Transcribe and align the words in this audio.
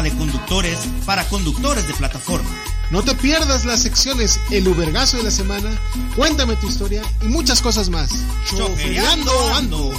programa 0.00 0.02
de 0.02 0.10
conductores 0.16 0.78
para 1.04 1.24
conductores 1.28 1.86
de 1.86 1.94
plataforma. 1.94 2.48
No 2.90 3.02
te 3.02 3.14
pierdas 3.14 3.64
las 3.64 3.82
secciones 3.82 4.40
El 4.50 4.66
Ubergazo 4.66 5.18
de 5.18 5.24
la 5.24 5.30
Semana, 5.30 5.70
Cuéntame 6.16 6.56
tu 6.56 6.68
historia 6.68 7.02
y 7.22 7.26
muchas 7.26 7.60
cosas 7.60 7.88
más. 7.88 8.10
Choferiando 8.48 9.32
Ando. 9.54 9.92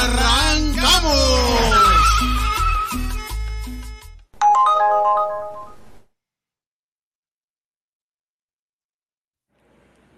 ¡Arrancamos! 0.00 1.12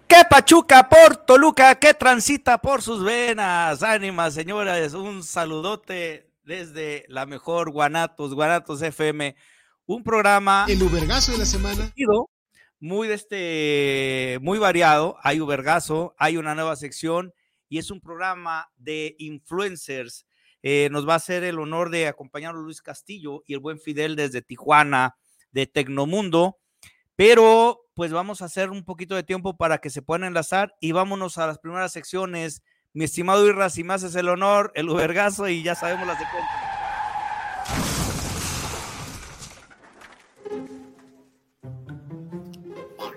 ¿Qué 0.07 0.23
pachuca 0.29 0.89
por 0.89 1.15
Toluca? 1.17 1.75
¿Qué 1.75 1.93
transita 1.93 2.57
por 2.57 2.81
sus 2.81 3.01
venas? 3.03 3.81
Ánima, 3.81 4.29
señoras, 4.29 4.93
un 4.93 5.23
saludote 5.23 6.30
desde 6.43 7.05
la 7.07 7.25
mejor 7.25 7.71
Guanatos, 7.71 8.33
Guanatos 8.33 8.81
FM, 8.81 9.35
un 9.85 10.03
programa 10.03 10.65
El 10.67 10.81
Ubergazo 10.83 11.31
de 11.33 11.39
la 11.39 11.45
Semana. 11.45 11.93
muy 12.79 13.07
de 13.07 13.13
este, 13.13 14.39
muy 14.41 14.59
variado. 14.59 15.17
Hay 15.21 15.39
Ubergazo, 15.39 16.15
hay 16.17 16.37
una 16.37 16.55
nueva 16.55 16.75
sección 16.75 17.33
y 17.69 17.77
es 17.77 17.91
un 17.91 18.01
programa 18.01 18.69
de 18.77 19.15
influencers. 19.19 20.25
Eh, 20.63 20.89
nos 20.91 21.07
va 21.07 21.13
a 21.13 21.17
hacer 21.17 21.43
el 21.43 21.59
honor 21.59 21.89
de 21.89 22.07
acompañar 22.07 22.53
Luis 22.53 22.81
Castillo 22.81 23.43
y 23.45 23.53
el 23.53 23.59
buen 23.59 23.79
Fidel 23.79 24.15
desde 24.15 24.41
Tijuana, 24.41 25.15
de 25.51 25.67
Tecnomundo. 25.67 26.57
Pero 27.15 27.81
pues 27.93 28.11
vamos 28.11 28.41
a 28.41 28.45
hacer 28.45 28.71
un 28.71 28.83
poquito 28.83 29.15
de 29.15 29.23
tiempo 29.23 29.57
para 29.57 29.77
que 29.77 29.89
se 29.89 30.01
puedan 30.01 30.23
enlazar 30.23 30.73
y 30.79 30.91
vámonos 30.91 31.37
a 31.37 31.47
las 31.47 31.59
primeras 31.59 31.91
secciones. 31.91 32.63
Mi 32.93 33.05
estimado 33.05 33.47
Irra, 33.47 33.69
si 33.69 33.85
me 33.85 33.93
haces 33.93 34.13
el 34.15 34.27
honor, 34.27 34.73
el 34.75 34.89
Ubergazo 34.89 35.47
y 35.47 35.63
ya 35.63 35.75
sabemos 35.75 36.05
las 36.05 36.19
de 36.19 36.25
cuenta. 36.29 36.49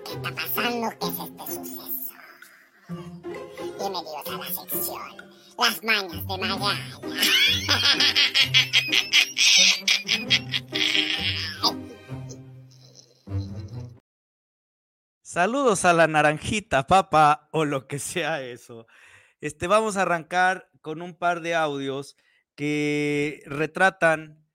¿Qué 0.05 0.13
está 0.13 0.33
pasando? 0.33 0.89
¿Qué 0.97 1.07
es 1.07 1.19
este 1.19 1.45
suceso? 1.45 2.13
Bienvenidos 3.77 4.25
a 4.25 4.31
la 4.37 4.45
sección 4.45 5.01
Las 5.57 5.83
mañas 5.83 6.25
de 6.25 6.37
Magaña. 6.37 6.99
Saludos 15.21 15.83
a 15.83 15.91
la 15.91 16.07
naranjita, 16.07 16.87
papa, 16.87 17.49
o 17.51 17.65
lo 17.65 17.87
que 17.87 17.99
sea 17.99 18.41
eso. 18.41 18.87
Este, 19.41 19.67
vamos 19.67 19.97
a 19.97 20.03
arrancar 20.03 20.69
con 20.81 21.01
un 21.01 21.15
par 21.15 21.41
de 21.41 21.55
audios 21.55 22.17
que 22.55 23.43
retratan 23.45 24.45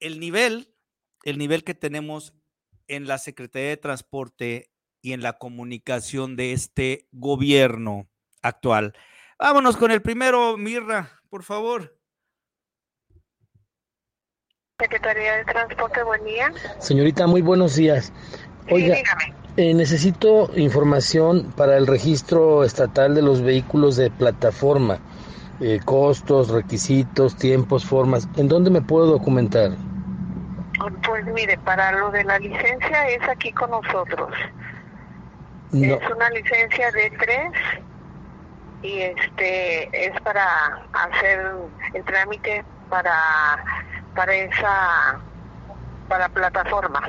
el 0.00 0.20
nivel, 0.20 0.74
el 1.24 1.38
nivel 1.38 1.64
que 1.64 1.74
tenemos 1.74 2.34
en 2.88 3.06
la 3.06 3.18
Secretaría 3.18 3.70
de 3.70 3.76
Transporte 3.76 4.70
y 5.00 5.12
en 5.12 5.22
la 5.22 5.34
comunicación 5.34 6.36
de 6.36 6.52
este 6.52 7.08
gobierno 7.12 8.08
actual. 8.42 8.94
Vámonos 9.38 9.76
con 9.76 9.90
el 9.90 10.02
primero, 10.02 10.56
Mirra, 10.56 11.20
por 11.28 11.42
favor. 11.42 11.98
Secretaría 14.80 15.36
de 15.36 15.44
Transporte, 15.44 16.02
buen 16.02 16.24
día. 16.24 16.52
Señorita, 16.80 17.26
muy 17.26 17.42
buenos 17.42 17.76
días. 17.76 18.12
Oiga, 18.70 18.96
Sí, 18.96 19.02
dígame. 19.02 19.43
Eh, 19.56 19.74
necesito 19.74 20.50
información 20.56 21.52
para 21.56 21.76
el 21.76 21.86
registro 21.86 22.64
estatal 22.64 23.14
de 23.14 23.22
los 23.22 23.42
vehículos 23.42 23.96
de 23.96 24.10
plataforma. 24.10 24.98
Eh, 25.60 25.80
costos, 25.84 26.48
requisitos, 26.48 27.36
tiempos, 27.36 27.84
formas. 27.84 28.28
¿En 28.36 28.48
dónde 28.48 28.70
me 28.70 28.82
puedo 28.82 29.06
documentar? 29.06 29.70
Pues 31.06 31.24
mire, 31.26 31.56
para 31.58 31.92
lo 31.92 32.10
de 32.10 32.24
la 32.24 32.38
licencia 32.38 33.08
es 33.08 33.22
aquí 33.28 33.52
con 33.52 33.70
nosotros. 33.70 34.30
No, 35.70 35.94
Es 35.94 36.10
una 36.10 36.30
licencia 36.30 36.90
de 36.90 37.10
tres 37.18 37.52
y 38.82 39.00
este 39.00 40.06
es 40.06 40.20
para 40.20 40.44
hacer 40.92 41.52
el 41.94 42.04
trámite 42.04 42.64
para 42.90 43.64
para 44.14 44.34
esa 44.34 45.20
para 46.08 46.28
plataforma. 46.28 47.00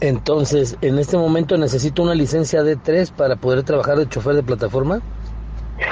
Entonces, 0.00 0.76
en 0.82 0.98
este 0.98 1.16
momento 1.16 1.56
necesito 1.56 2.02
una 2.02 2.14
licencia 2.14 2.62
D3 2.62 3.12
para 3.12 3.36
poder 3.36 3.62
trabajar 3.62 3.96
de 3.96 4.08
chofer 4.08 4.34
de 4.34 4.42
plataforma. 4.42 5.00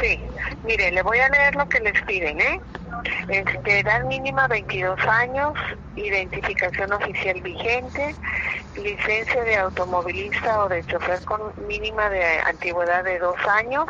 Sí, 0.00 0.20
mire, 0.64 0.90
le 0.92 1.02
voy 1.02 1.18
a 1.18 1.28
leer 1.28 1.54
lo 1.54 1.68
que 1.68 1.80
les 1.80 2.00
piden, 2.02 2.40
¿eh? 2.40 2.60
Este, 3.28 3.80
edad 3.80 4.04
mínima 4.04 4.46
22 4.48 4.98
años, 5.00 5.52
identificación 5.96 6.92
oficial 6.92 7.40
vigente, 7.42 8.14
licencia 8.76 9.44
de 9.44 9.56
automovilista 9.56 10.64
o 10.64 10.68
de 10.68 10.84
chofer 10.84 11.22
con 11.24 11.40
mínima 11.66 12.08
de 12.08 12.24
antigüedad 12.46 13.04
de 13.04 13.18
dos 13.18 13.36
años, 13.46 13.86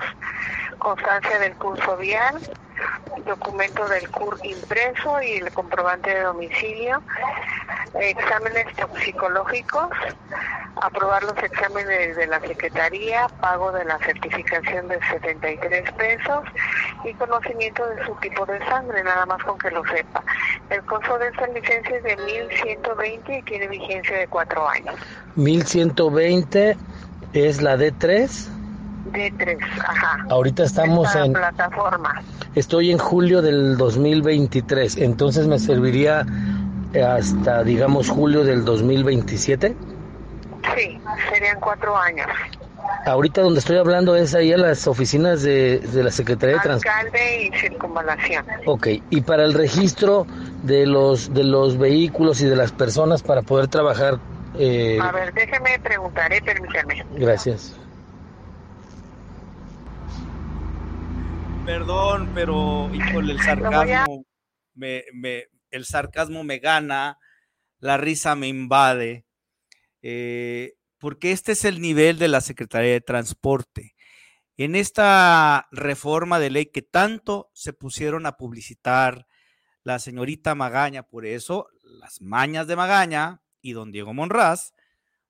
constancia 0.78 1.38
del 1.38 1.54
curso 1.54 1.96
vial, 1.96 2.40
documento 3.24 3.86
del 3.88 4.08
CUR 4.10 4.38
impreso 4.42 5.22
y 5.22 5.32
el 5.34 5.52
comprobante 5.52 6.10
de 6.10 6.22
domicilio, 6.22 7.02
exámenes 7.94 8.74
toxicológicos, 8.76 9.88
aprobar 10.80 11.22
los 11.22 11.36
exámenes 11.42 12.16
de 12.16 12.26
la 12.26 12.40
Secretaría, 12.40 13.26
pago 13.40 13.72
de 13.72 13.84
la 13.84 13.98
certificación 13.98 14.88
de 14.88 14.98
73 15.10 15.92
pesos 15.92 16.44
y 17.04 17.14
conocimiento 17.14 17.86
de 17.86 18.04
su 18.04 18.14
tipo 18.16 18.44
de 18.46 18.58
sangre, 18.66 19.02
nada 19.02 19.24
más 19.26 19.42
con 19.44 19.58
que 19.58 19.70
lo 19.70 19.84
sepa. 19.86 20.22
El 20.70 20.82
costo 20.84 21.18
de 21.18 21.28
esta 21.28 21.46
licencia 21.48 21.96
es 21.96 22.02
de 22.02 22.16
1.120 22.18 23.38
y 23.38 23.42
tiene 23.42 23.68
vigencia 23.68 24.18
de 24.18 24.26
cuatro 24.26 24.68
años. 24.68 24.94
1120 25.36 26.76
es 27.32 27.62
la 27.62 27.76
D3. 27.76 28.53
Ajá. 29.80 30.26
Ahorita 30.30 30.64
estamos 30.64 31.06
Esta 31.06 31.24
en 31.24 31.32
plataforma. 31.32 32.22
Estoy 32.54 32.90
en 32.90 32.98
julio 32.98 33.42
del 33.42 33.76
2023, 33.76 34.96
entonces 34.98 35.46
me 35.46 35.58
serviría 35.58 36.24
hasta, 36.94 37.62
digamos, 37.64 38.08
julio 38.08 38.44
del 38.44 38.64
2027. 38.64 39.74
Sí, 40.76 40.98
serían 41.32 41.60
cuatro 41.60 41.96
años. 41.96 42.26
Ahorita 43.06 43.42
donde 43.42 43.60
estoy 43.60 43.76
hablando 43.76 44.16
es 44.16 44.34
ahí 44.34 44.52
a 44.52 44.56
las 44.58 44.86
oficinas 44.86 45.42
de, 45.42 45.78
de 45.78 46.02
la 46.02 46.10
Secretaría 46.10 46.56
de 46.56 46.62
Transporte. 46.62 46.98
Alcalde 46.98 47.44
y 47.44 47.58
circunvalación. 47.58 48.46
Ok, 48.66 48.86
y 49.10 49.20
para 49.20 49.44
el 49.44 49.52
registro 49.54 50.26
de 50.62 50.86
los, 50.86 51.32
de 51.34 51.44
los 51.44 51.76
vehículos 51.76 52.40
y 52.40 52.46
de 52.46 52.56
las 52.56 52.72
personas 52.72 53.22
para 53.22 53.42
poder 53.42 53.68
trabajar, 53.68 54.18
eh, 54.58 54.98
A 55.02 55.12
ver, 55.12 55.34
déjeme 55.34 55.78
preguntar, 55.82 56.32
eh, 56.32 56.40
permítame. 56.42 57.04
gracias. 57.16 57.76
Perdón, 61.64 62.30
pero 62.34 62.90
híjole, 62.94 63.32
el 63.32 63.38
sarcasmo 63.40 64.24
me, 64.74 65.04
me- 65.14 65.44
el 65.70 65.84
sarcasmo 65.86 66.44
me 66.44 66.58
gana, 66.58 67.18
la 67.78 67.96
risa 67.96 68.36
me 68.36 68.48
invade, 68.48 69.24
eh, 70.02 70.74
porque 70.98 71.32
este 71.32 71.52
es 71.52 71.64
el 71.64 71.80
nivel 71.80 72.18
de 72.18 72.28
la 72.28 72.40
Secretaría 72.40 72.92
de 72.92 73.00
Transporte. 73.00 73.94
En 74.56 74.76
esta 74.76 75.66
reforma 75.72 76.38
de 76.38 76.50
ley 76.50 76.66
que 76.66 76.82
tanto 76.82 77.50
se 77.54 77.72
pusieron 77.72 78.26
a 78.26 78.36
publicitar 78.36 79.26
la 79.82 79.98
señorita 79.98 80.54
Magaña, 80.54 81.02
por 81.02 81.26
eso 81.26 81.68
las 81.82 82.20
mañas 82.20 82.66
de 82.66 82.76
Magaña 82.76 83.42
y 83.62 83.72
don 83.72 83.90
Diego 83.90 84.14
Monraz, 84.14 84.73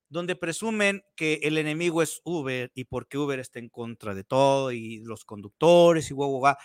donde 0.09 0.37
presumen 0.37 1.03
que 1.17 1.41
el 1.43 1.59
enemigo 1.59 2.03
es 2.03 2.21
Uber 2.25 2.71
y 2.75 2.85
porque 2.85 3.19
Uber 3.19 3.39
está 3.41 3.59
en 3.59 3.69
contra 3.69 4.15
de 4.15 4.25
todo 4.25 4.73
y 4.73 5.01
los 5.01 5.25
conductores 5.25 6.11
y 6.11 6.15
guau, 6.15 6.31
guau, 6.31 6.41
guau. 6.41 6.57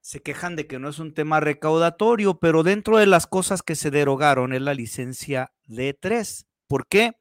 Se 0.00 0.22
quejan 0.22 0.56
de 0.56 0.66
que 0.66 0.78
no 0.78 0.88
es 0.88 0.98
un 0.98 1.14
tema 1.14 1.40
recaudatorio, 1.40 2.38
pero 2.38 2.62
dentro 2.62 2.98
de 2.98 3.06
las 3.06 3.26
cosas 3.26 3.62
que 3.62 3.74
se 3.74 3.90
derogaron 3.90 4.52
es 4.52 4.62
la 4.62 4.74
licencia 4.74 5.52
D3. 5.68 6.46
¿Por 6.66 6.86
qué? 6.86 7.12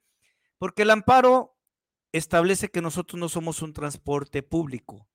Porque 0.57 0.83
el 0.83 0.89
amparo 0.89 1.55
establece 2.11 2.69
que 2.69 2.81
nosotros 2.81 3.19
no 3.19 3.29
somos 3.29 3.61
un 3.61 3.73
transporte 3.73 4.43
público. 4.43 5.07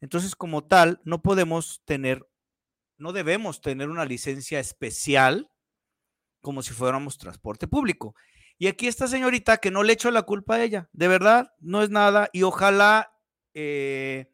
Entonces, 0.00 0.34
como 0.34 0.64
tal, 0.64 1.00
no 1.04 1.22
podemos 1.22 1.82
tener, 1.84 2.26
no 2.96 3.12
debemos 3.12 3.60
tener 3.60 3.88
una 3.88 4.04
licencia 4.04 4.58
especial 4.58 5.48
como 6.40 6.62
si 6.62 6.72
fuéramos 6.74 7.18
transporte 7.18 7.68
público. 7.68 8.14
Y 8.62 8.68
aquí 8.68 8.86
esta 8.86 9.08
señorita 9.08 9.56
que 9.56 9.72
no 9.72 9.82
le 9.82 9.94
echo 9.94 10.12
la 10.12 10.22
culpa 10.22 10.54
a 10.54 10.62
ella, 10.62 10.88
de 10.92 11.08
verdad, 11.08 11.52
no 11.58 11.82
es 11.82 11.90
nada 11.90 12.30
y 12.32 12.44
ojalá, 12.44 13.12
eh, 13.54 14.32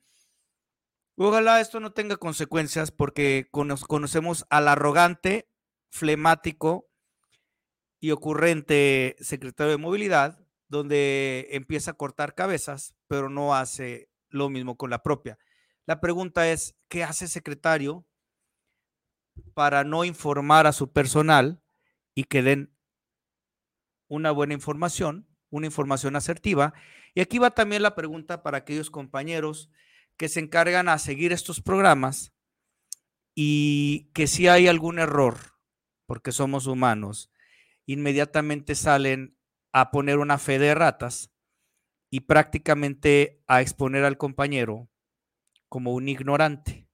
ojalá 1.17 1.63
esto 1.63 1.81
no 1.81 1.95
tenga 1.95 2.19
consecuencias 2.19 2.91
porque 2.91 3.49
conocemos 3.51 4.45
al 4.51 4.69
arrogante, 4.69 5.49
flemático 5.89 6.91
y 8.01 8.11
ocurrente 8.11 9.17
secretario 9.19 9.71
de 9.71 9.79
movilidad, 9.79 10.47
donde 10.69 11.49
empieza 11.53 11.93
a 11.93 11.97
cortar 11.97 12.35
cabezas, 12.35 12.95
pero 13.07 13.31
no 13.31 13.55
hace 13.55 14.11
lo 14.29 14.51
mismo 14.51 14.77
con 14.77 14.91
la 14.91 15.03
propia. 15.03 15.39
La 15.87 16.03
pregunta 16.03 16.51
es, 16.51 16.77
¿qué 16.89 17.03
hace 17.03 17.29
secretario 17.29 18.07
para 19.55 19.85
no 19.85 20.05
informar 20.05 20.67
a 20.67 20.73
su 20.73 20.93
personal 20.93 21.63
y 22.15 22.25
que 22.25 22.43
den 22.43 22.78
una 24.09 24.31
buena 24.31 24.55
información, 24.55 25.29
una 25.51 25.67
información 25.67 26.17
asertiva? 26.17 26.75
Y 27.15 27.21
aquí 27.21 27.39
va 27.39 27.51
también 27.51 27.83
la 27.83 27.95
pregunta 27.95 28.43
para 28.43 28.59
aquellos 28.59 28.91
compañeros 28.91 29.71
que 30.17 30.29
se 30.29 30.41
encargan 30.41 30.89
a 30.89 30.99
seguir 30.99 31.33
estos 31.33 31.61
programas 31.61 32.33
y 33.35 34.11
que 34.15 34.27
si 34.27 34.49
hay 34.49 34.67
algún 34.67 34.99
error, 34.99 35.37
porque 36.07 36.33
somos 36.33 36.67
humanos, 36.67 37.31
inmediatamente 37.87 38.75
salen 38.75 39.39
a 39.73 39.91
poner 39.91 40.19
una 40.19 40.39
fe 40.39 40.59
de 40.59 40.75
ratas 40.75 41.31
y 42.11 42.21
prácticamente 42.21 43.43
a 43.47 43.61
exponer 43.61 44.05
al 44.05 44.19
compañero 44.19 44.91
como 45.69 45.93
un 45.95 46.09
ignorante. 46.09 46.89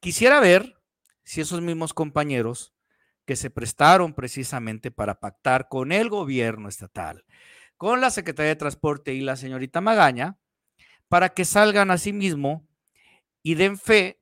Quisiera 0.00 0.40
ver 0.40 0.80
si 1.24 1.40
esos 1.40 1.60
mismos 1.60 1.92
compañeros 1.92 2.74
que 3.30 3.36
se 3.36 3.48
prestaron 3.48 4.12
precisamente 4.12 4.90
para 4.90 5.20
pactar 5.20 5.68
con 5.68 5.92
el 5.92 6.08
gobierno 6.08 6.68
estatal, 6.68 7.24
con 7.76 8.00
la 8.00 8.10
Secretaría 8.10 8.48
de 8.48 8.56
Transporte 8.56 9.14
y 9.14 9.20
la 9.20 9.36
señorita 9.36 9.80
Magaña, 9.80 10.36
para 11.06 11.28
que 11.28 11.44
salgan 11.44 11.92
a 11.92 11.98
sí 11.98 12.12
mismo 12.12 12.66
y 13.44 13.54
den 13.54 13.78
fe 13.78 14.20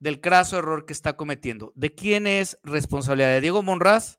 del 0.00 0.20
craso 0.20 0.58
error 0.58 0.84
que 0.84 0.94
está 0.94 1.12
cometiendo. 1.12 1.72
¿De 1.76 1.94
quién 1.94 2.26
es 2.26 2.58
responsabilidad? 2.64 3.34
¿De 3.34 3.40
Diego 3.40 3.62
Monraz? 3.62 4.18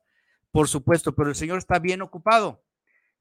Por 0.50 0.66
supuesto, 0.66 1.14
pero 1.14 1.28
el 1.28 1.36
señor 1.36 1.58
está 1.58 1.78
bien 1.78 2.00
ocupado, 2.00 2.64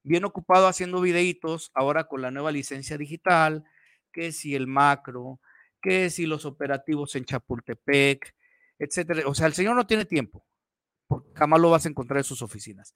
bien 0.01 0.23
ocupado 0.23 0.65
haciendo 0.65 1.01
videitos 1.01 1.71
ahora 1.73 2.05
con 2.05 2.21
la 2.21 2.31
nueva 2.31 2.53
licencia 2.53 2.97
digital, 2.97 3.65
que 4.13 4.31
si 4.31 4.55
el 4.55 4.65
macro, 4.65 5.41
que 5.81 6.09
si 6.09 6.25
los 6.25 6.45
operativos 6.45 7.17
en 7.17 7.25
Chapultepec, 7.25 8.33
etcétera. 8.79 9.23
O 9.25 9.35
sea, 9.35 9.47
el 9.47 9.53
señor 9.53 9.75
no 9.75 9.85
tiene 9.85 10.05
tiempo, 10.05 10.45
porque 11.09 11.31
jamás 11.35 11.59
lo 11.59 11.69
vas 11.69 11.85
a 11.85 11.89
encontrar 11.89 12.19
en 12.19 12.23
sus 12.23 12.41
oficinas. 12.41 12.95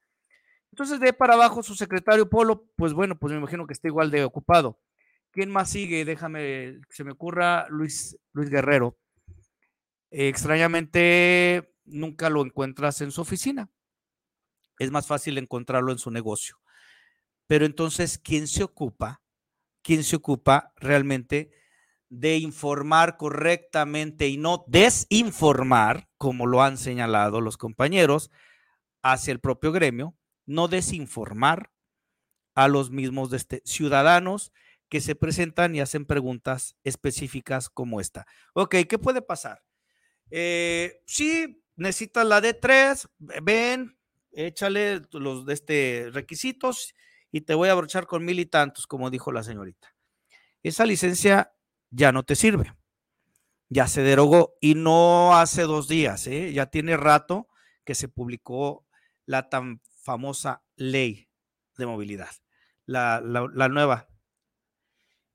Entonces, 0.72 1.02
de 1.02 1.12
para 1.12 1.34
abajo, 1.34 1.62
su 1.62 1.76
secretario 1.76 2.30
Polo, 2.30 2.70
pues 2.78 2.94
bueno, 2.94 3.20
pues 3.20 3.34
me 3.34 3.40
imagino 3.40 3.68
que 3.68 3.74
está 3.74 3.90
igual 3.90 4.10
de 4.10 4.24
ocupado. 4.24 4.80
¿Quién 5.32 5.52
más 5.52 5.70
sigue? 5.70 6.06
Déjame, 6.06 6.80
que 6.88 6.96
se 6.96 7.04
me 7.04 7.12
ocurra 7.12 7.68
Luis, 7.68 8.18
Luis 8.32 8.50
Guerrero. 8.50 8.98
extrañamente, 10.10 11.76
nunca 11.84 12.30
lo 12.30 12.46
encuentras 12.46 13.02
en 13.02 13.12
su 13.12 13.20
oficina. 13.20 13.70
Es 14.80 14.92
más 14.92 15.08
fácil 15.08 15.38
encontrarlo 15.38 15.92
en 15.92 15.98
su 15.98 16.12
negocio. 16.12 16.60
Pero 17.48 17.66
entonces, 17.66 18.18
¿quién 18.18 18.48
se 18.48 18.64
ocupa 18.64 19.24
quien 19.84 20.04
se 20.04 20.16
ocupa 20.16 20.74
realmente 20.78 21.52
de 22.14 22.38
informar 22.38 23.18
correctamente 23.18 24.28
y 24.28 24.38
no 24.38 24.66
desinformar, 24.68 26.08
como 26.18 26.46
lo 26.46 26.62
han 26.62 26.78
señalado 26.78 27.42
los 27.42 27.58
compañeros, 27.58 28.30
hacia 29.02 29.32
el 29.32 29.40
propio 29.40 29.72
gremio, 29.72 30.16
no 30.46 30.68
desinformar 30.68 31.72
a 32.54 32.68
los 32.68 32.92
mismos 32.92 33.32
de 33.32 33.38
este, 33.38 33.62
ciudadanos 33.66 34.52
que 34.90 35.02
se 35.02 35.16
presentan 35.16 35.76
y 35.76 35.80
hacen 35.80 36.06
preguntas 36.06 36.76
específicas 36.84 37.68
como 37.68 38.00
esta. 38.00 38.28
Ok, 38.54 38.76
¿qué 38.88 39.00
puede 39.00 39.24
pasar? 39.24 39.64
Eh, 40.30 41.02
sí, 41.08 41.64
necesitas 41.76 42.28
la 42.28 42.42
D3, 42.42 43.10
ven, 43.42 43.98
échale 44.32 45.02
los 45.14 45.48
de 45.48 45.54
este 45.56 46.10
requisitos 46.14 46.94
y 47.32 47.42
te 47.42 47.56
voy 47.56 47.70
a 47.70 47.72
abrochar 47.72 48.06
con 48.06 48.24
mil 48.24 48.40
y 48.40 48.46
tantos, 48.46 48.86
como 48.86 49.10
dijo 49.10 49.32
la 49.32 49.42
señorita. 49.42 49.96
Esa 50.62 50.86
licencia 50.86 51.54
ya 51.94 52.12
no 52.12 52.24
te 52.24 52.36
sirve. 52.36 52.74
Ya 53.70 53.88
se 53.88 54.02
derogó 54.02 54.56
y 54.62 54.76
no 54.76 55.36
hace 55.36 55.64
dos 55.64 55.88
días, 55.88 56.28
¿eh? 56.28 56.54
ya 56.54 56.68
tiene 56.68 56.98
rato 56.98 57.48
que 57.86 57.96
se 57.96 58.08
publicó 58.08 58.86
la 59.26 59.50
tan 59.50 59.82
famosa 60.02 60.64
ley 60.76 61.30
de 61.78 61.86
movilidad, 61.86 62.30
la, 62.86 63.22
la 63.22 63.70
nueva 63.70 64.08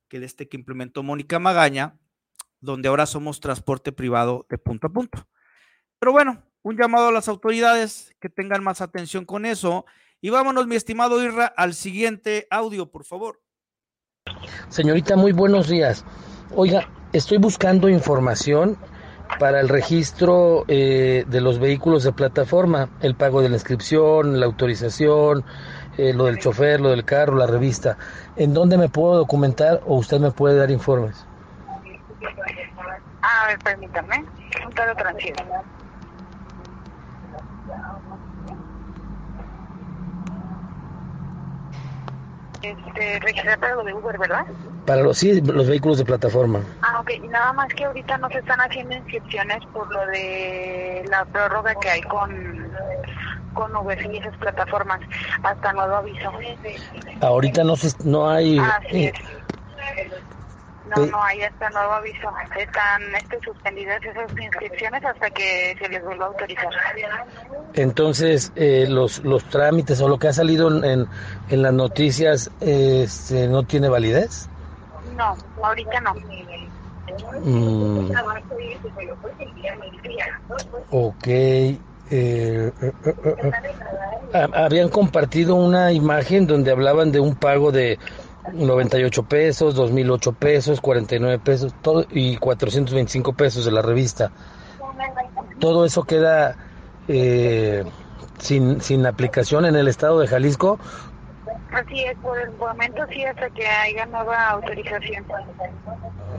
que 0.08 0.20
desde 0.20 0.48
que 0.48 0.56
implementó 0.56 1.02
Mónica 1.02 1.38
Magaña, 1.38 1.98
donde 2.60 2.88
ahora 2.88 3.06
somos 3.06 3.40
transporte 3.40 3.92
privado 3.92 4.46
de 4.48 4.58
punto 4.58 4.86
a 4.86 4.90
punto. 4.90 5.28
Pero 5.98 6.12
bueno, 6.12 6.42
un 6.62 6.76
llamado 6.76 7.08
a 7.08 7.12
las 7.12 7.28
autoridades 7.28 8.14
que 8.20 8.28
tengan 8.28 8.64
más 8.64 8.80
atención 8.80 9.24
con 9.24 9.44
eso 9.46 9.84
y 10.20 10.30
vámonos, 10.30 10.66
mi 10.66 10.76
estimado 10.76 11.22
Irra, 11.22 11.46
al 11.46 11.74
siguiente 11.74 12.46
audio, 12.50 12.90
por 12.90 13.04
favor. 13.04 13.40
Señorita, 14.68 15.16
muy 15.16 15.32
buenos 15.32 15.68
días. 15.68 16.04
Oiga, 16.54 16.88
estoy 17.12 17.38
buscando 17.38 17.88
información 17.88 18.78
para 19.38 19.60
el 19.60 19.68
registro 19.68 20.64
eh, 20.66 21.24
de 21.26 21.40
los 21.40 21.58
vehículos 21.58 22.04
de 22.04 22.12
plataforma, 22.12 22.88
el 23.00 23.14
pago 23.14 23.42
de 23.42 23.50
la 23.50 23.56
inscripción, 23.56 24.40
la 24.40 24.46
autorización, 24.46 25.44
eh, 25.98 26.14
lo 26.14 26.24
del 26.24 26.38
chofer, 26.38 26.80
lo 26.80 26.90
del 26.90 27.04
carro, 27.04 27.36
la 27.36 27.46
revista. 27.46 27.98
¿En 28.34 28.54
dónde 28.54 28.78
me 28.78 28.88
puedo 28.88 29.16
documentar 29.16 29.80
o 29.84 29.96
usted 29.96 30.18
me 30.20 30.30
puede 30.30 30.56
dar 30.56 30.70
informes? 30.70 31.26
A 33.20 33.48
ver, 33.48 33.58
permítame. 33.58 34.24
Un 34.66 34.72
transfiero. 34.72 35.44
este, 42.62 43.20
registrar 43.20 43.58
para 43.58 43.74
lo 43.76 43.84
de 43.84 43.94
Uber, 43.94 44.18
¿verdad? 44.18 44.44
Para 44.88 45.02
los, 45.02 45.18
sí, 45.18 45.38
los 45.42 45.68
vehículos 45.68 45.98
de 45.98 46.06
plataforma. 46.06 46.60
Ah, 46.80 47.00
ok. 47.00 47.10
Nada 47.28 47.52
más 47.52 47.68
que 47.74 47.84
ahorita 47.84 48.16
no 48.16 48.30
se 48.30 48.38
están 48.38 48.58
haciendo 48.58 48.94
inscripciones 48.94 49.58
por 49.66 49.86
lo 49.92 50.06
de 50.06 51.04
la 51.10 51.26
prórroga 51.26 51.74
que 51.74 51.90
hay 51.90 52.00
con, 52.04 52.72
con 53.52 53.76
Uber 53.76 54.00
y 54.10 54.16
esas 54.16 54.34
plataformas. 54.38 55.00
Hasta 55.42 55.74
nuevo 55.74 55.96
aviso. 55.96 56.32
Ahorita 57.20 57.64
no, 57.64 57.76
se, 57.76 57.90
no 58.02 58.30
hay... 58.30 58.58
Así 58.58 59.12
no, 60.96 61.04
no, 61.04 61.22
ahí 61.22 61.42
está 61.42 61.68
nuevo 61.68 61.92
aviso. 61.92 62.32
Están 62.58 63.14
este, 63.14 63.38
suspendidas 63.44 64.02
esas 64.02 64.30
inscripciones 64.40 65.04
hasta 65.04 65.28
que 65.28 65.76
se 65.78 65.86
les 65.90 66.02
vuelva 66.02 66.24
a 66.24 66.28
autorizar. 66.28 66.70
Entonces, 67.74 68.52
eh, 68.56 68.86
los, 68.88 69.22
los 69.22 69.44
trámites 69.44 70.00
o 70.00 70.08
lo 70.08 70.18
que 70.18 70.28
ha 70.28 70.32
salido 70.32 70.82
en, 70.82 71.06
en 71.50 71.62
las 71.62 71.74
noticias 71.74 72.50
este, 72.62 73.48
no 73.48 73.64
tiene 73.64 73.90
validez? 73.90 74.48
No, 75.18 75.36
ahorita 75.62 76.00
no. 76.00 76.14
Mm. 77.42 78.10
Ok. 80.90 81.26
Eh, 81.26 81.82
eh, 82.10 82.72
habían 84.32 84.88
compartido 84.88 85.56
una 85.56 85.92
imagen 85.92 86.46
donde 86.46 86.70
hablaban 86.70 87.10
de 87.12 87.20
un 87.20 87.34
pago 87.34 87.72
de 87.72 87.98
98 88.52 89.24
pesos, 89.24 89.74
2008 89.74 90.32
pesos, 90.32 90.80
49 90.80 91.38
pesos 91.40 91.74
todo, 91.82 92.06
y 92.10 92.36
425 92.36 93.32
pesos 93.32 93.64
de 93.64 93.72
la 93.72 93.82
revista. 93.82 94.32
Todo 95.58 95.84
eso 95.84 96.04
queda 96.04 96.56
eh, 97.08 97.84
sin, 98.38 98.80
sin 98.80 99.04
aplicación 99.06 99.66
en 99.66 99.76
el 99.76 99.88
estado 99.88 100.20
de 100.20 100.28
Jalisco. 100.28 100.78
Así 101.72 102.02
es, 102.02 102.16
por 102.18 102.38
el 102.38 102.50
momento 102.52 103.04
sí, 103.10 103.24
hasta 103.24 103.50
que 103.50 103.66
haya 103.66 104.06
nueva 104.06 104.50
autorización. 104.50 105.24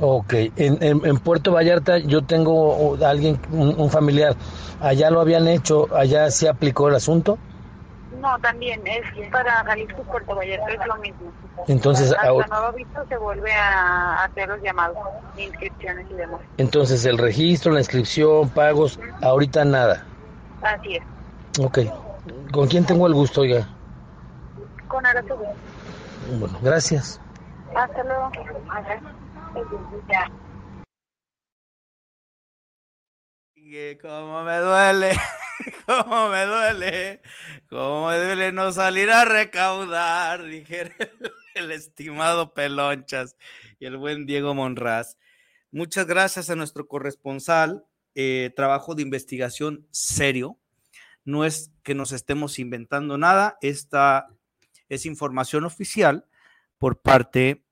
Ok, 0.02 0.34
en, 0.56 0.78
en, 0.82 1.18
Puerto 1.20 1.52
Vallarta 1.52 2.00
yo 2.00 2.24
tengo 2.24 2.98
alguien, 3.04 3.40
un, 3.52 3.90
familiar, 3.92 4.36
allá 4.82 5.12
lo 5.12 5.22
habían 5.22 5.48
hecho, 5.48 5.88
allá 5.96 6.32
se 6.32 6.50
aplicó 6.50 6.88
el 6.88 6.96
asunto. 6.96 7.38
No, 8.20 8.38
también 8.40 8.82
es 8.88 9.04
para 9.32 9.64
Jalisco 9.64 10.02
y 10.02 10.06
Puerto 10.06 10.36
Vallarta, 10.36 10.72
es 10.72 10.88
lo 10.88 10.96
mismo. 10.98 11.32
Entonces, 11.68 12.12
hasta 12.12 12.28
ahora, 12.28 12.48
nuevo 12.48 12.72
visto 12.74 13.06
se 13.08 13.18
vuelve 13.18 13.54
a 13.54 14.24
hacer 14.24 14.50
los 14.50 14.62
llamados, 14.62 14.98
inscripciones 15.38 16.08
y 16.10 16.14
demás. 16.16 16.42
Entonces, 16.58 17.06
el 17.06 17.18
registro, 17.18 17.72
la 17.72 17.80
inscripción, 17.80 18.50
pagos, 18.50 19.00
ahorita 19.22 19.64
nada. 19.64 20.06
Así 20.62 20.96
es. 20.96 21.04
Ok. 21.60 21.80
¿Con 22.52 22.68
quién 22.68 22.86
tengo 22.86 23.06
el 23.06 23.14
gusto, 23.14 23.42
oiga? 23.42 23.68
con 24.90 25.06
Aratubi. 25.06 25.46
Bueno, 26.38 26.60
gracias. 26.62 27.22
Hasta 27.76 28.04
luego. 28.04 28.30
Cómo 34.02 34.44
me 34.44 34.58
duele, 34.58 35.12
cómo 35.86 36.30
me 36.30 36.46
duele, 36.46 37.22
cómo 37.70 38.08
me 38.08 38.18
duele 38.18 38.52
no 38.52 38.72
salir 38.72 39.12
a 39.12 39.26
recaudar, 39.26 40.44
dijera 40.44 40.92
el 41.54 41.72
estimado 41.72 42.56
Pelonchas 42.56 43.36
y 43.80 43.86
el 43.86 43.98
buen 43.98 44.26
Diego 44.26 44.56
Monraz. 44.56 45.18
Muchas 45.72 46.08
gracias 46.08 46.50
a 46.50 46.56
nuestro 46.56 46.88
corresponsal, 46.88 47.86
eh, 48.16 48.52
trabajo 48.56 48.96
de 48.96 49.04
investigación 49.04 49.88
serio. 49.92 50.58
No 51.24 51.46
es 51.46 51.72
que 51.84 51.94
nos 51.94 52.12
estemos 52.12 52.58
inventando 52.58 53.20
nada, 53.20 53.60
esta 53.62 54.30
es 54.90 55.06
información 55.06 55.64
oficial 55.64 56.26
por 56.78 57.02
parte 57.02 57.66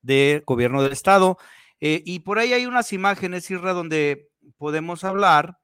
del 0.00 0.42
gobierno 0.46 0.82
del 0.82 0.92
estado. 0.92 1.38
Eh, 1.80 2.02
y 2.04 2.20
por 2.20 2.38
ahí 2.38 2.52
hay 2.52 2.66
unas 2.66 2.92
imágenes, 2.92 3.50
Irra, 3.50 3.72
donde 3.72 4.30
podemos 4.56 5.04
hablar, 5.04 5.58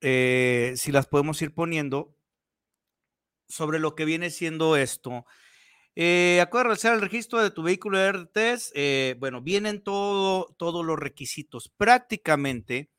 eh, 0.00 0.74
si 0.76 0.92
las 0.92 1.06
podemos 1.06 1.40
ir 1.42 1.54
poniendo, 1.54 2.16
sobre 3.48 3.78
lo 3.78 3.94
que 3.94 4.04
viene 4.04 4.30
siendo 4.30 4.76
esto. 4.76 5.26
Eh, 5.94 6.40
acuerdo 6.40 6.62
de 6.62 6.68
realizar 6.68 6.94
el 6.94 7.02
registro 7.02 7.42
de 7.42 7.50
tu 7.50 7.62
vehículo 7.62 7.98
de 7.98 8.08
RTS, 8.08 8.72
eh, 8.74 9.16
bueno, 9.18 9.42
vienen 9.42 9.82
todo, 9.82 10.54
todos 10.58 10.84
los 10.84 10.98
requisitos. 10.98 11.68
Prácticamente, 11.76 12.90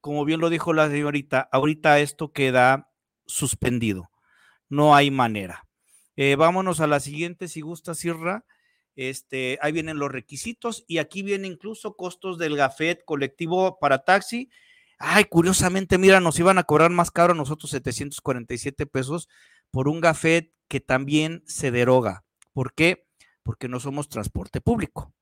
como 0.00 0.24
bien 0.24 0.40
lo 0.40 0.50
dijo 0.50 0.72
la 0.74 0.90
señorita, 0.90 1.48
ahorita 1.50 2.00
esto 2.00 2.32
queda 2.32 2.90
suspendido. 3.26 4.10
No 4.68 4.94
hay 4.94 5.10
manera. 5.10 5.66
Eh, 6.16 6.36
vámonos 6.36 6.80
a 6.80 6.86
la 6.86 7.00
siguiente, 7.00 7.48
si 7.48 7.60
gusta, 7.60 7.94
Sirra. 7.94 8.44
Este, 8.94 9.58
ahí 9.62 9.72
vienen 9.72 9.98
los 9.98 10.12
requisitos 10.12 10.84
y 10.86 10.98
aquí 10.98 11.22
vienen 11.22 11.52
incluso 11.52 11.96
costos 11.96 12.36
del 12.36 12.56
gafet 12.56 13.04
colectivo 13.04 13.78
para 13.78 14.04
taxi. 14.04 14.50
Ay, 14.98 15.24
curiosamente, 15.24 15.98
mira, 15.98 16.20
nos 16.20 16.38
iban 16.38 16.58
a 16.58 16.64
cobrar 16.64 16.90
más 16.90 17.10
caro 17.10 17.34
nosotros 17.34 17.70
747 17.70 18.86
pesos 18.86 19.28
por 19.70 19.88
un 19.88 20.00
gafet 20.00 20.52
que 20.68 20.80
también 20.80 21.42
se 21.46 21.70
deroga. 21.70 22.24
¿Por 22.52 22.74
qué? 22.74 23.06
Porque 23.42 23.68
no 23.68 23.80
somos 23.80 24.08
transporte 24.08 24.60
público. 24.60 25.12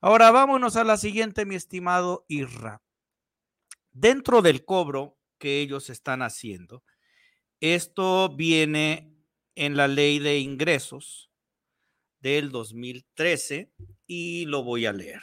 Ahora 0.00 0.30
vámonos 0.30 0.76
a 0.76 0.84
la 0.84 0.96
siguiente, 0.96 1.46
mi 1.46 1.54
estimado 1.54 2.26
Irra. 2.28 2.82
Dentro 3.92 4.42
del 4.42 4.64
cobro 4.64 5.16
que 5.38 5.60
ellos 5.60 5.88
están 5.88 6.20
haciendo, 6.20 6.82
esto 7.60 8.34
viene 8.36 9.13
en 9.54 9.76
la 9.76 9.88
ley 9.88 10.18
de 10.18 10.38
ingresos 10.38 11.30
del 12.20 12.50
2013 12.50 13.70
y 14.06 14.46
lo 14.46 14.62
voy 14.62 14.86
a 14.86 14.92
leer. 14.92 15.22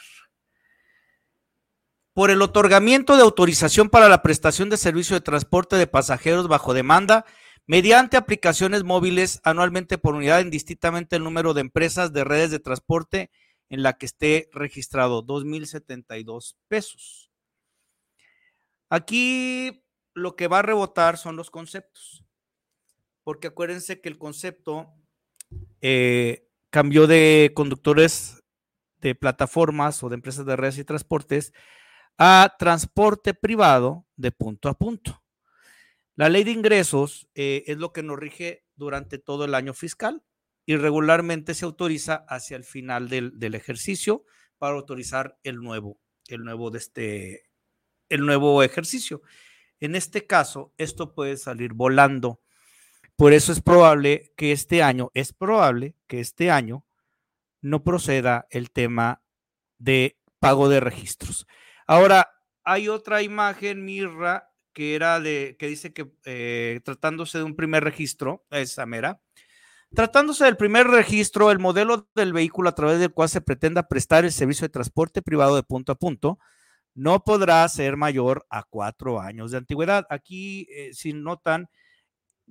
Por 2.14 2.30
el 2.30 2.42
otorgamiento 2.42 3.16
de 3.16 3.22
autorización 3.22 3.88
para 3.88 4.08
la 4.08 4.22
prestación 4.22 4.68
de 4.70 4.76
servicio 4.76 5.14
de 5.16 5.22
transporte 5.22 5.76
de 5.76 5.86
pasajeros 5.86 6.46
bajo 6.46 6.74
demanda 6.74 7.24
mediante 7.66 8.16
aplicaciones 8.16 8.84
móviles 8.84 9.40
anualmente 9.44 9.98
por 9.98 10.14
unidad, 10.14 10.40
indistintamente 10.40 11.16
el 11.16 11.24
número 11.24 11.54
de 11.54 11.62
empresas 11.62 12.12
de 12.12 12.24
redes 12.24 12.50
de 12.50 12.58
transporte 12.58 13.30
en 13.70 13.82
la 13.82 13.94
que 13.94 14.06
esté 14.06 14.50
registrado, 14.52 15.24
2.072 15.24 16.56
pesos. 16.68 17.30
Aquí 18.90 19.82
lo 20.12 20.36
que 20.36 20.48
va 20.48 20.58
a 20.58 20.62
rebotar 20.62 21.16
son 21.16 21.36
los 21.36 21.50
conceptos, 21.50 22.22
porque 23.24 23.48
acuérdense 23.48 24.00
que 24.00 24.08
el 24.08 24.18
concepto 24.18 24.92
eh, 25.80 26.48
cambió 26.70 27.06
de 27.06 27.52
conductores 27.54 28.42
de 29.00 29.14
plataformas 29.14 30.02
o 30.02 30.08
de 30.08 30.14
empresas 30.14 30.46
de 30.46 30.56
redes 30.56 30.78
y 30.78 30.84
transportes 30.84 31.52
a 32.18 32.54
transporte 32.58 33.34
privado 33.34 34.06
de 34.16 34.32
punto 34.32 34.68
a 34.68 34.78
punto. 34.78 35.22
La 36.14 36.28
ley 36.28 36.44
de 36.44 36.52
ingresos 36.52 37.28
eh, 37.34 37.64
es 37.66 37.78
lo 37.78 37.92
que 37.92 38.02
nos 38.02 38.18
rige 38.18 38.64
durante 38.76 39.18
todo 39.18 39.44
el 39.44 39.54
año 39.54 39.74
fiscal 39.74 40.22
y 40.66 40.76
regularmente 40.76 41.54
se 41.54 41.64
autoriza 41.64 42.24
hacia 42.28 42.56
el 42.56 42.64
final 42.64 43.08
del, 43.08 43.38
del 43.38 43.54
ejercicio 43.54 44.24
para 44.58 44.74
autorizar 44.74 45.38
el 45.42 45.56
nuevo, 45.56 45.98
el 46.28 46.44
nuevo 46.44 46.70
de 46.70 46.78
este, 46.78 47.50
el 48.08 48.24
nuevo 48.24 48.62
ejercicio. 48.62 49.22
En 49.80 49.96
este 49.96 50.26
caso, 50.26 50.72
esto 50.78 51.14
puede 51.14 51.36
salir 51.36 51.72
volando. 51.72 52.40
Por 53.16 53.32
eso 53.32 53.52
es 53.52 53.60
probable 53.60 54.32
que 54.36 54.52
este 54.52 54.82
año, 54.82 55.10
es 55.14 55.32
probable 55.32 55.96
que 56.06 56.20
este 56.20 56.50
año 56.50 56.84
no 57.60 57.84
proceda 57.84 58.46
el 58.50 58.70
tema 58.70 59.22
de 59.78 60.18
pago 60.38 60.68
de 60.68 60.80
registros. 60.80 61.46
Ahora, 61.86 62.28
hay 62.64 62.88
otra 62.88 63.22
imagen, 63.22 63.84
Mirra, 63.84 64.50
que 64.72 64.94
era 64.94 65.20
de, 65.20 65.56
que 65.58 65.68
dice 65.68 65.92
que 65.92 66.10
eh, 66.24 66.80
tratándose 66.84 67.38
de 67.38 67.44
un 67.44 67.56
primer 67.56 67.84
registro, 67.84 68.44
esa 68.50 68.86
mera, 68.86 69.20
tratándose 69.94 70.44
del 70.44 70.56
primer 70.56 70.86
registro, 70.86 71.50
el 71.50 71.58
modelo 71.58 72.08
del 72.14 72.32
vehículo 72.32 72.68
a 72.68 72.74
través 72.74 72.98
del 72.98 73.12
cual 73.12 73.28
se 73.28 73.40
pretenda 73.40 73.88
prestar 73.88 74.24
el 74.24 74.32
servicio 74.32 74.64
de 74.64 74.72
transporte 74.72 75.22
privado 75.22 75.56
de 75.56 75.62
punto 75.62 75.92
a 75.92 75.96
punto, 75.96 76.38
no 76.94 77.24
podrá 77.24 77.66
ser 77.68 77.96
mayor 77.96 78.46
a 78.50 78.64
cuatro 78.64 79.20
años 79.20 79.50
de 79.50 79.58
antigüedad. 79.58 80.06
Aquí, 80.10 80.66
eh, 80.70 80.90
si 80.92 81.12
notan, 81.12 81.68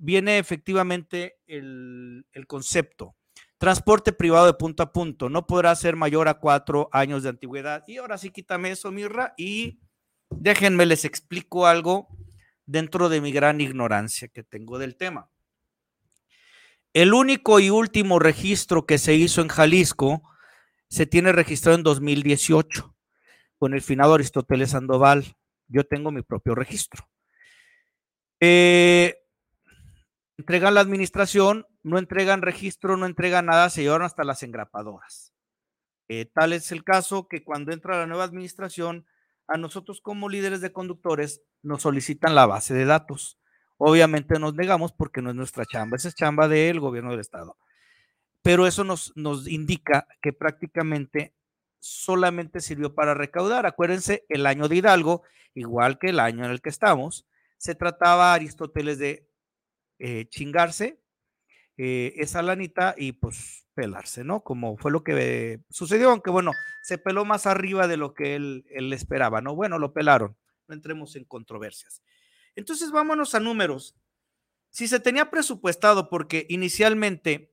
viene 0.02 0.38
efectivamente 0.38 1.38
el, 1.46 2.26
el 2.32 2.46
concepto. 2.46 3.14
Transporte 3.58 4.12
privado 4.12 4.46
de 4.46 4.54
punto 4.54 4.82
a 4.82 4.92
punto 4.92 5.28
no 5.28 5.46
podrá 5.46 5.74
ser 5.76 5.96
mayor 5.96 6.28
a 6.28 6.34
cuatro 6.34 6.88
años 6.92 7.22
de 7.22 7.28
antigüedad. 7.28 7.84
Y 7.86 7.98
ahora 7.98 8.18
sí, 8.18 8.30
quítame 8.30 8.72
eso, 8.72 8.90
Mirra, 8.90 9.34
y 9.36 9.78
Déjenme 10.38 10.86
les 10.86 11.04
explico 11.04 11.66
algo 11.66 12.08
dentro 12.66 13.08
de 13.08 13.20
mi 13.20 13.32
gran 13.32 13.60
ignorancia 13.60 14.28
que 14.28 14.42
tengo 14.42 14.78
del 14.78 14.96
tema. 14.96 15.30
El 16.92 17.14
único 17.14 17.60
y 17.60 17.70
último 17.70 18.18
registro 18.18 18.86
que 18.86 18.98
se 18.98 19.14
hizo 19.14 19.40
en 19.40 19.48
Jalisco 19.48 20.22
se 20.88 21.06
tiene 21.06 21.32
registrado 21.32 21.76
en 21.76 21.82
2018 21.82 22.94
con 23.58 23.74
el 23.74 23.82
finado 23.82 24.14
Aristóteles 24.14 24.70
Sandoval. 24.70 25.36
Yo 25.68 25.84
tengo 25.84 26.10
mi 26.10 26.22
propio 26.22 26.54
registro. 26.54 27.08
Eh, 28.40 29.21
entregan 30.42 30.74
la 30.74 30.80
administración, 30.80 31.68
no 31.84 31.98
entregan 31.98 32.42
registro, 32.42 32.96
no 32.96 33.06
entregan 33.06 33.46
nada, 33.46 33.70
se 33.70 33.82
llevaron 33.82 34.04
hasta 34.04 34.24
las 34.24 34.42
engrapadoras. 34.42 35.32
Eh, 36.08 36.26
tal 36.34 36.52
es 36.52 36.72
el 36.72 36.82
caso 36.82 37.28
que 37.28 37.44
cuando 37.44 37.72
entra 37.72 37.96
la 37.96 38.08
nueva 38.08 38.24
administración, 38.24 39.06
a 39.46 39.56
nosotros 39.56 40.00
como 40.00 40.28
líderes 40.28 40.60
de 40.60 40.72
conductores 40.72 41.42
nos 41.62 41.82
solicitan 41.82 42.34
la 42.34 42.46
base 42.46 42.74
de 42.74 42.86
datos. 42.86 43.38
Obviamente 43.76 44.40
nos 44.40 44.54
negamos 44.54 44.92
porque 44.92 45.22
no 45.22 45.30
es 45.30 45.36
nuestra 45.36 45.64
chamba, 45.64 45.96
esa 45.96 46.08
es 46.08 46.16
chamba 46.16 46.48
del 46.48 46.80
gobierno 46.80 47.12
del 47.12 47.20
estado. 47.20 47.56
Pero 48.42 48.66
eso 48.66 48.82
nos, 48.82 49.12
nos 49.14 49.46
indica 49.46 50.08
que 50.20 50.32
prácticamente 50.32 51.36
solamente 51.78 52.60
sirvió 52.60 52.96
para 52.96 53.14
recaudar. 53.14 53.64
Acuérdense, 53.64 54.24
el 54.28 54.46
año 54.46 54.66
de 54.66 54.74
Hidalgo, 54.74 55.22
igual 55.54 56.00
que 56.00 56.08
el 56.08 56.18
año 56.18 56.44
en 56.44 56.50
el 56.50 56.60
que 56.60 56.70
estamos, 56.70 57.28
se 57.58 57.76
trataba 57.76 58.34
Aristóteles 58.34 58.98
de 58.98 59.28
eh, 60.04 60.26
chingarse 60.30 61.00
eh, 61.76 62.14
esa 62.16 62.42
lanita 62.42 62.92
y 62.98 63.12
pues 63.12 63.68
pelarse, 63.72 64.24
¿no? 64.24 64.42
Como 64.42 64.76
fue 64.76 64.90
lo 64.90 65.04
que 65.04 65.60
sucedió, 65.70 66.10
aunque 66.10 66.32
bueno, 66.32 66.50
se 66.82 66.98
peló 66.98 67.24
más 67.24 67.46
arriba 67.46 67.86
de 67.86 67.96
lo 67.96 68.12
que 68.12 68.34
él, 68.34 68.66
él 68.70 68.92
esperaba, 68.92 69.40
¿no? 69.40 69.54
Bueno, 69.54 69.78
lo 69.78 69.92
pelaron, 69.92 70.36
no 70.66 70.74
entremos 70.74 71.14
en 71.14 71.24
controversias. 71.24 72.02
Entonces 72.56 72.90
vámonos 72.90 73.36
a 73.36 73.40
números. 73.40 73.94
Si 74.70 74.88
se 74.88 74.98
tenía 74.98 75.30
presupuestado, 75.30 76.10
porque 76.10 76.46
inicialmente 76.48 77.52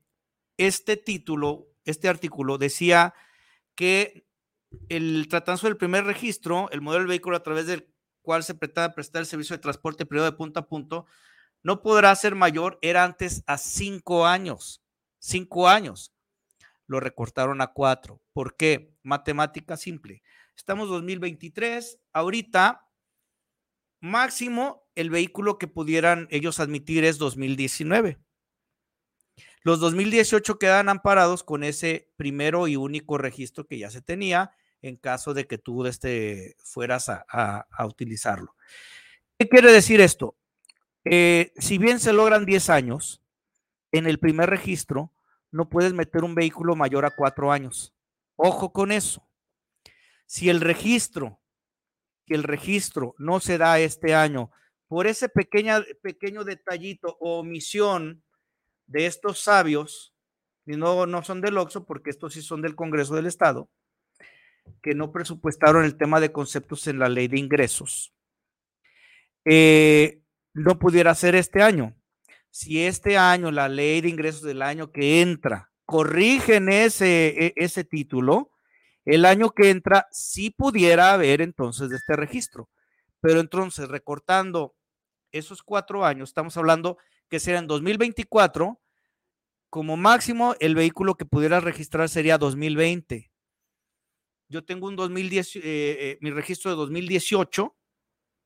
este 0.57 0.97
título, 0.97 1.67
este 1.85 2.09
artículo 2.09 2.57
decía 2.57 3.13
que 3.75 4.25
el 4.89 5.27
tratándose 5.29 5.67
del 5.67 5.77
primer 5.77 6.05
registro, 6.05 6.67
el 6.71 6.81
modelo 6.81 7.01
del 7.01 7.09
vehículo 7.09 7.37
a 7.37 7.43
través 7.43 7.67
del 7.67 7.93
cual 8.23 8.43
se 8.43 8.55
pretende 8.55 8.89
prestar 8.95 9.19
el 9.19 9.27
servicio 9.27 9.55
de 9.55 9.61
transporte 9.61 10.07
privado 10.07 10.31
de 10.31 10.35
punto 10.35 10.59
a 10.59 10.67
punto, 10.67 11.05
no 11.61 11.81
podrá 11.81 12.15
ser 12.15 12.35
mayor, 12.35 12.79
era 12.81 13.03
antes 13.03 13.43
a 13.45 13.57
cinco 13.57 14.25
años. 14.25 14.81
Cinco 15.19 15.67
años. 15.67 16.13
Lo 16.87 16.99
recortaron 16.99 17.61
a 17.61 17.73
cuatro. 17.73 18.21
¿Por 18.33 18.55
qué? 18.55 18.93
Matemática 19.03 19.75
simple. 19.77 20.23
Estamos 20.55 20.89
2023. 20.89 21.99
Ahorita, 22.13 22.87
máximo, 23.99 24.87
el 24.95 25.09
vehículo 25.09 25.57
que 25.57 25.67
pudieran 25.67 26.27
ellos 26.31 26.59
admitir 26.59 27.03
es 27.03 27.17
2019. 27.17 28.17
Los 29.61 29.81
2018 29.81 30.57
quedan 30.57 30.87
amparados 30.87 31.43
con 31.43 31.63
ese 31.63 32.09
primero 32.15 32.67
y 32.67 32.77
único 32.77 33.17
registro 33.17 33.67
que 33.67 33.77
ya 33.77 33.91
se 33.91 34.01
tenía 34.01 34.51
en 34.81 34.95
caso 34.95 35.33
de 35.33 35.45
que 35.45 35.57
tú 35.57 35.85
este, 35.85 36.55
fueras 36.63 37.09
a, 37.09 37.25
a 37.69 37.85
utilizarlo. 37.85 38.55
¿Qué 39.37 39.49
quiere 39.49 39.73
decir 39.73 39.99
esto? 39.99 40.38
Eh, 41.11 41.51
si 41.57 41.79
bien 41.79 41.99
se 41.99 42.13
logran 42.13 42.45
10 42.45 42.69
años, 42.69 43.21
en 43.91 44.05
el 44.05 44.19
primer 44.19 44.49
registro 44.49 45.11
no 45.51 45.67
puedes 45.67 45.93
meter 45.93 46.23
un 46.23 46.35
vehículo 46.35 46.75
mayor 46.75 47.05
a 47.05 47.15
4 47.15 47.51
años. 47.51 47.95
Ojo 48.35 48.71
con 48.71 48.91
eso. 48.91 49.27
Si 50.27 50.49
el 50.49 50.61
registro 50.61 51.39
que 52.27 52.35
el 52.35 52.43
registro 52.43 53.15
no 53.17 53.39
se 53.39 53.57
da 53.57 53.79
este 53.79 54.13
año 54.13 54.51
por 54.87 55.07
ese 55.07 55.29
pequeño 55.29 56.43
detallito 56.43 57.17
o 57.19 57.39
omisión 57.39 58.23
de 58.85 59.07
estos 59.07 59.39
sabios, 59.39 60.13
y 60.67 60.77
no, 60.77 61.07
no 61.07 61.23
son 61.23 61.41
del 61.41 61.57
OXO, 61.57 61.85
porque 61.85 62.11
estos 62.11 62.33
sí 62.33 62.43
son 62.43 62.61
del 62.61 62.75
Congreso 62.75 63.15
del 63.15 63.25
Estado, 63.25 63.67
que 64.83 64.93
no 64.93 65.11
presupuestaron 65.11 65.85
el 65.85 65.97
tema 65.97 66.19
de 66.19 66.31
conceptos 66.31 66.85
en 66.85 66.99
la 66.99 67.09
ley 67.09 67.27
de 67.27 67.39
ingresos, 67.39 68.13
eh, 69.45 70.21
no 70.59 70.77
pudiera 70.77 71.15
ser 71.15 71.35
este 71.35 71.61
año. 71.61 71.95
Si 72.51 72.83
este 72.83 73.17
año, 73.17 73.51
la 73.51 73.69
ley 73.69 74.01
de 74.01 74.09
ingresos 74.09 74.41
del 74.41 74.61
año 74.61 74.91
que 74.91 75.21
entra, 75.21 75.71
corrigen 75.85 76.69
ese, 76.69 77.27
e, 77.27 77.53
ese 77.55 77.83
título, 77.83 78.51
el 79.05 79.25
año 79.25 79.51
que 79.51 79.69
entra 79.69 80.07
sí 80.11 80.49
pudiera 80.49 81.13
haber 81.13 81.41
entonces 81.41 81.91
este 81.91 82.15
registro. 82.15 82.69
Pero 83.21 83.39
entonces, 83.39 83.87
recortando 83.87 84.75
esos 85.31 85.63
cuatro 85.63 86.05
años, 86.05 86.29
estamos 86.29 86.57
hablando 86.57 86.97
que 87.29 87.39
será 87.39 87.59
en 87.59 87.67
2024, 87.67 88.79
como 89.69 89.97
máximo 89.97 90.55
el 90.59 90.75
vehículo 90.75 91.15
que 91.15 91.25
pudiera 91.25 91.59
registrar 91.59 92.09
sería 92.09 92.37
2020. 92.37 93.31
Yo 94.49 94.65
tengo 94.65 94.87
un 94.87 94.95
2010, 94.95 95.55
eh, 95.57 95.61
eh, 95.63 96.17
mi 96.21 96.31
registro 96.31 96.71
de 96.71 96.77
2018, 96.77 97.75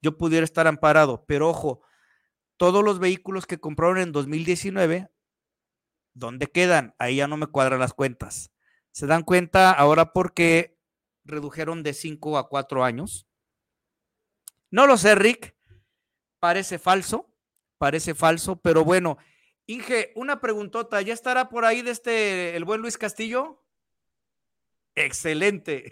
yo 0.01 0.17
pudiera 0.17 0.43
estar 0.43 0.67
amparado, 0.67 1.23
pero 1.25 1.49
ojo, 1.49 1.81
todos 2.63 2.81
los 2.81 2.99
vehículos 2.99 3.45
que 3.45 3.59
compraron 3.59 3.97
en 3.97 4.13
2019, 4.13 5.11
¿dónde 6.13 6.47
quedan? 6.47 6.95
Ahí 6.97 7.17
ya 7.17 7.27
no 7.27 7.35
me 7.35 7.47
cuadran 7.47 7.81
las 7.81 7.93
cuentas. 7.93 8.53
¿Se 8.93 9.05
dan 9.05 9.23
cuenta 9.23 9.73
ahora 9.73 10.13
por 10.13 10.33
qué 10.33 10.79
redujeron 11.25 11.83
de 11.83 11.93
5 11.93 12.37
a 12.37 12.47
4 12.47 12.85
años? 12.85 13.27
No 14.71 14.87
lo 14.87 14.95
sé, 14.95 15.13
Rick. 15.13 15.57
Parece 16.39 16.79
falso, 16.79 17.35
parece 17.77 18.15
falso, 18.15 18.55
pero 18.61 18.85
bueno. 18.85 19.17
Inge, 19.65 20.13
una 20.15 20.39
preguntota, 20.39 21.01
¿ya 21.01 21.13
estará 21.13 21.49
por 21.49 21.65
ahí 21.65 21.81
de 21.81 21.91
este 21.91 22.55
el 22.55 22.63
buen 22.63 22.79
Luis 22.79 22.97
Castillo? 22.97 23.61
Excelente. 24.95 25.91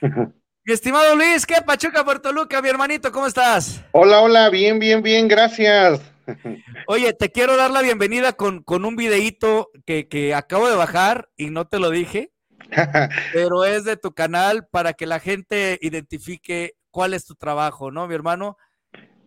Mi 0.70 0.74
estimado 0.74 1.16
Luis, 1.16 1.46
¿qué 1.46 1.56
Pachuca, 1.66 2.04
Puerto 2.04 2.32
Luca, 2.32 2.62
mi 2.62 2.68
hermanito? 2.68 3.10
¿Cómo 3.10 3.26
estás? 3.26 3.82
Hola, 3.90 4.20
hola, 4.20 4.50
bien, 4.50 4.78
bien, 4.78 5.02
bien, 5.02 5.26
gracias. 5.26 6.00
Oye, 6.86 7.12
te 7.12 7.32
quiero 7.32 7.56
dar 7.56 7.72
la 7.72 7.82
bienvenida 7.82 8.34
con, 8.34 8.62
con 8.62 8.84
un 8.84 8.94
videíto 8.94 9.72
que, 9.84 10.06
que 10.06 10.32
acabo 10.32 10.68
de 10.68 10.76
bajar 10.76 11.28
y 11.36 11.50
no 11.50 11.66
te 11.66 11.80
lo 11.80 11.90
dije, 11.90 12.30
pero 13.32 13.64
es 13.64 13.82
de 13.82 13.96
tu 13.96 14.12
canal 14.12 14.68
para 14.70 14.92
que 14.92 15.06
la 15.06 15.18
gente 15.18 15.76
identifique 15.82 16.74
cuál 16.92 17.14
es 17.14 17.26
tu 17.26 17.34
trabajo, 17.34 17.90
¿no, 17.90 18.06
mi 18.06 18.14
hermano? 18.14 18.56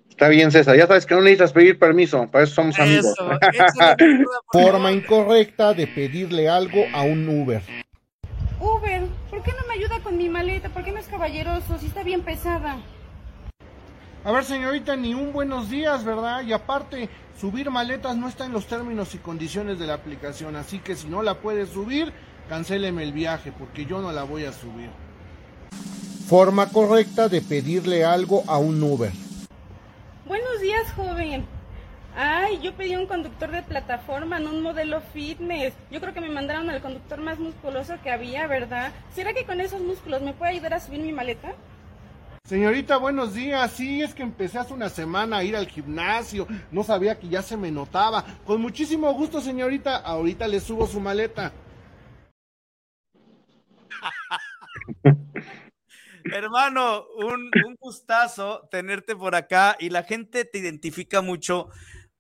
Está 0.09 0.29
bien, 0.29 0.49
César. 0.49 0.77
Ya 0.77 0.87
sabes 0.87 1.05
que 1.05 1.13
no 1.13 1.19
necesitas 1.19 1.51
pedir 1.51 1.77
permiso, 1.77 2.25
para 2.31 2.45
eso 2.45 2.55
somos 2.55 2.79
amigos. 2.79 3.05
Eso, 3.05 3.31
eso 3.51 3.95
Forma 4.53 4.93
incorrecta 4.93 5.73
de 5.73 5.87
pedirle 5.87 6.47
algo 6.47 6.85
a 6.93 7.01
un. 7.01 7.27
Uber, 7.27 7.61
¿por 9.29 9.43
qué 9.43 9.51
no 9.51 9.67
me 9.67 9.73
ayuda 9.73 9.92
con 10.03 10.17
mi 10.17 10.29
maleta? 10.29 10.69
¿Por 10.69 10.83
qué 10.83 10.91
no 10.91 10.99
es 10.99 11.07
caballeroso? 11.07 11.79
Si 11.79 11.87
está 11.87 12.03
bien 12.03 12.21
pesada. 12.21 12.77
A 14.25 14.31
ver, 14.31 14.43
señorita, 14.45 14.95
ni 14.95 15.13
un 15.13 15.33
buenos 15.33 15.69
días, 15.69 16.05
¿verdad? 16.05 16.43
Y 16.43 16.53
aparte, 16.53 17.09
subir 17.39 17.69
maletas 17.69 18.15
no 18.15 18.27
está 18.27 18.45
en 18.45 18.53
los 18.53 18.67
términos 18.67 19.15
y 19.15 19.17
condiciones 19.17 19.79
de 19.79 19.87
la 19.87 19.95
aplicación, 19.95 20.55
así 20.55 20.79
que 20.79 20.95
si 20.95 21.07
no 21.07 21.23
la 21.23 21.39
puede 21.39 21.65
subir, 21.65 22.13
cancéleme 22.47 23.03
el 23.03 23.11
viaje, 23.11 23.51
porque 23.51 23.85
yo 23.85 24.01
no 24.01 24.11
la 24.13 24.23
voy 24.23 24.45
a 24.45 24.53
subir. 24.53 24.89
Forma 26.27 26.69
correcta 26.69 27.27
de 27.27 27.41
pedirle 27.41 28.05
algo 28.05 28.43
a 28.47 28.57
un 28.59 28.81
Uber. 28.81 29.11
Buenos 30.25 30.61
días, 30.61 30.89
joven. 30.93 31.45
Ay, 32.15 32.59
yo 32.61 32.73
pedí 32.73 32.95
un 32.95 33.07
conductor 33.07 33.49
de 33.49 33.63
plataforma 33.63 34.37
en 34.37 34.47
un 34.47 34.61
modelo 34.61 35.01
fitness. 35.01 35.73
Yo 35.89 35.99
creo 35.99 36.13
que 36.13 36.21
me 36.21 36.29
mandaron 36.29 36.69
al 36.69 36.79
conductor 36.79 37.19
más 37.19 37.39
musculoso 37.39 37.95
que 38.03 38.11
había, 38.11 38.45
¿verdad? 38.45 38.91
¿Será 39.15 39.33
que 39.33 39.45
con 39.45 39.59
esos 39.59 39.81
músculos 39.81 40.21
me 40.21 40.33
puede 40.33 40.51
ayudar 40.51 40.75
a 40.75 40.79
subir 40.79 41.01
mi 41.01 41.11
maleta? 41.11 41.55
Señorita, 42.45 42.97
buenos 42.97 43.33
días. 43.33 43.71
Sí, 43.71 44.03
es 44.03 44.13
que 44.13 44.21
empecé 44.21 44.59
hace 44.59 44.73
una 44.73 44.89
semana 44.89 45.37
a 45.37 45.43
ir 45.43 45.55
al 45.55 45.65
gimnasio. 45.65 46.45
No 46.71 46.83
sabía 46.83 47.17
que 47.17 47.29
ya 47.29 47.41
se 47.41 47.57
me 47.57 47.71
notaba. 47.71 48.23
Con 48.45 48.61
muchísimo 48.61 49.11
gusto, 49.13 49.41
señorita. 49.41 49.95
Ahorita 49.95 50.47
le 50.47 50.59
subo 50.59 50.85
su 50.85 50.99
maleta. 50.99 51.51
Hermano, 56.25 57.05
un, 57.17 57.49
un, 57.65 57.75
gustazo 57.79 58.67
tenerte 58.71 59.15
por 59.15 59.35
acá 59.35 59.75
y 59.79 59.89
la 59.89 60.03
gente 60.03 60.45
te 60.45 60.59
identifica 60.59 61.21
mucho 61.21 61.69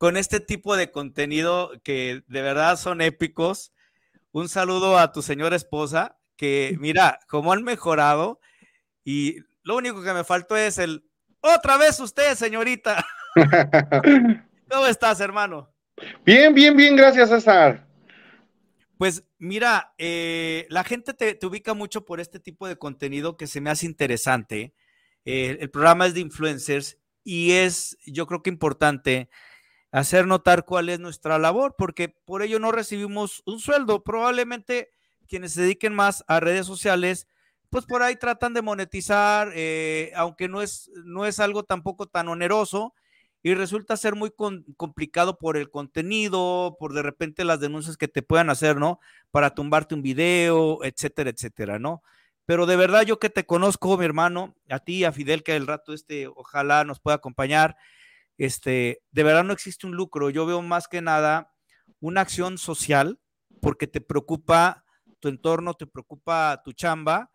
con 0.03 0.17
este 0.17 0.41
tipo 0.41 0.75
de 0.75 0.91
contenido 0.91 1.71
que 1.81 2.23
de 2.27 2.41
verdad 2.41 2.75
son 2.75 2.99
épicos. 2.99 3.71
Un 4.33 4.49
saludo 4.49 4.97
a 4.97 5.13
tu 5.13 5.21
señora 5.21 5.55
esposa, 5.55 6.17
que 6.35 6.75
mira, 6.77 7.21
cómo 7.29 7.53
han 7.53 7.63
mejorado 7.63 8.41
y 9.05 9.37
lo 9.63 9.77
único 9.77 10.03
que 10.03 10.11
me 10.11 10.25
faltó 10.25 10.57
es 10.57 10.77
el, 10.77 11.05
otra 11.39 11.77
vez 11.77 12.01
usted, 12.01 12.35
señorita. 12.35 13.05
¿Cómo 14.69 14.87
estás, 14.87 15.21
hermano? 15.21 15.73
Bien, 16.25 16.53
bien, 16.53 16.75
bien, 16.75 16.97
gracias, 16.97 17.29
César. 17.29 17.87
Pues 18.97 19.23
mira, 19.37 19.93
eh, 19.97 20.67
la 20.69 20.83
gente 20.83 21.13
te, 21.13 21.33
te, 21.33 21.45
ubica 21.45 21.73
mucho 21.73 22.03
por 22.03 22.19
este 22.19 22.41
tipo 22.41 22.67
de 22.67 22.75
contenido 22.75 23.37
que 23.37 23.47
se 23.47 23.61
me 23.61 23.69
hace 23.69 23.85
interesante. 23.85 24.73
Eh, 25.23 25.59
el 25.61 25.69
programa 25.69 26.07
es 26.07 26.13
de 26.13 26.19
influencers 26.19 26.97
y 27.23 27.53
es, 27.53 27.97
yo 28.05 28.27
creo 28.27 28.43
que 28.43 28.49
importante 28.49 29.29
hacer 29.93 30.25
notar 30.25 30.65
cuál 30.65 30.89
es 30.89 30.99
nuestra 30.99 31.37
labor, 31.37 31.75
porque 31.77 32.09
por 32.09 32.41
ello 32.41 32.59
no 32.59 32.71
recibimos 32.71 33.43
un 33.45 33.59
sueldo. 33.59 34.03
Probablemente 34.03 34.89
quienes 35.27 35.53
se 35.53 35.61
dediquen 35.61 35.93
más 35.93 36.25
a 36.27 36.39
redes 36.39 36.65
sociales, 36.65 37.27
pues 37.69 37.85
por 37.85 38.01
ahí 38.01 38.15
tratan 38.15 38.55
de 38.55 38.63
monetizar, 38.63 39.51
eh, 39.53 40.11
aunque 40.15 40.49
no 40.49 40.61
es, 40.61 40.89
no 41.05 41.25
es 41.25 41.39
algo 41.39 41.63
tampoco 41.63 42.07
tan 42.07 42.27
oneroso 42.27 42.93
y 43.43 43.53
resulta 43.53 43.95
ser 43.95 44.15
muy 44.15 44.31
con, 44.31 44.63
complicado 44.77 45.37
por 45.37 45.57
el 45.57 45.69
contenido, 45.69 46.75
por 46.79 46.93
de 46.93 47.03
repente 47.03 47.43
las 47.43 47.59
denuncias 47.59 47.95
que 47.95 48.07
te 48.07 48.23
puedan 48.23 48.49
hacer, 48.49 48.77
¿no? 48.77 48.99
Para 49.29 49.53
tumbarte 49.53 49.93
un 49.93 50.01
video, 50.01 50.83
etcétera, 50.83 51.29
etcétera, 51.29 51.77
¿no? 51.77 52.01
Pero 52.45 52.65
de 52.65 52.77
verdad 52.77 53.03
yo 53.03 53.19
que 53.19 53.29
te 53.29 53.45
conozco, 53.45 53.95
mi 53.97 54.05
hermano, 54.05 54.55
a 54.69 54.79
ti, 54.79 55.03
a 55.03 55.11
Fidel, 55.11 55.43
que 55.43 55.55
el 55.55 55.67
rato 55.67 55.93
este 55.93 56.27
ojalá 56.27 56.83
nos 56.83 56.99
pueda 56.99 57.15
acompañar, 57.15 57.77
este, 58.37 59.01
de 59.11 59.23
verdad 59.23 59.43
no 59.43 59.53
existe 59.53 59.87
un 59.87 59.95
lucro. 59.95 60.29
Yo 60.29 60.45
veo 60.45 60.61
más 60.61 60.87
que 60.87 61.01
nada 61.01 61.53
una 61.99 62.21
acción 62.21 62.57
social 62.57 63.19
porque 63.61 63.87
te 63.87 64.01
preocupa 64.01 64.83
tu 65.19 65.29
entorno, 65.29 65.73
te 65.73 65.87
preocupa 65.87 66.61
tu 66.63 66.73
chamba 66.73 67.31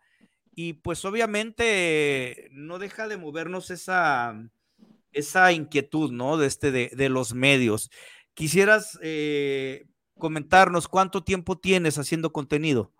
y 0.53 0.73
pues 0.73 1.05
obviamente 1.05 2.49
no 2.51 2.79
deja 2.79 3.07
de 3.07 3.17
movernos 3.17 3.71
esa, 3.71 4.35
esa 5.11 5.51
inquietud, 5.51 6.11
¿no? 6.11 6.37
De, 6.37 6.47
este, 6.47 6.71
de, 6.71 6.91
de 6.93 7.09
los 7.09 7.33
medios. 7.33 7.89
Quisieras 8.33 8.99
eh, 9.01 9.87
comentarnos 10.17 10.87
cuánto 10.87 11.23
tiempo 11.23 11.57
tienes 11.57 11.97
haciendo 11.97 12.31
contenido. 12.31 12.93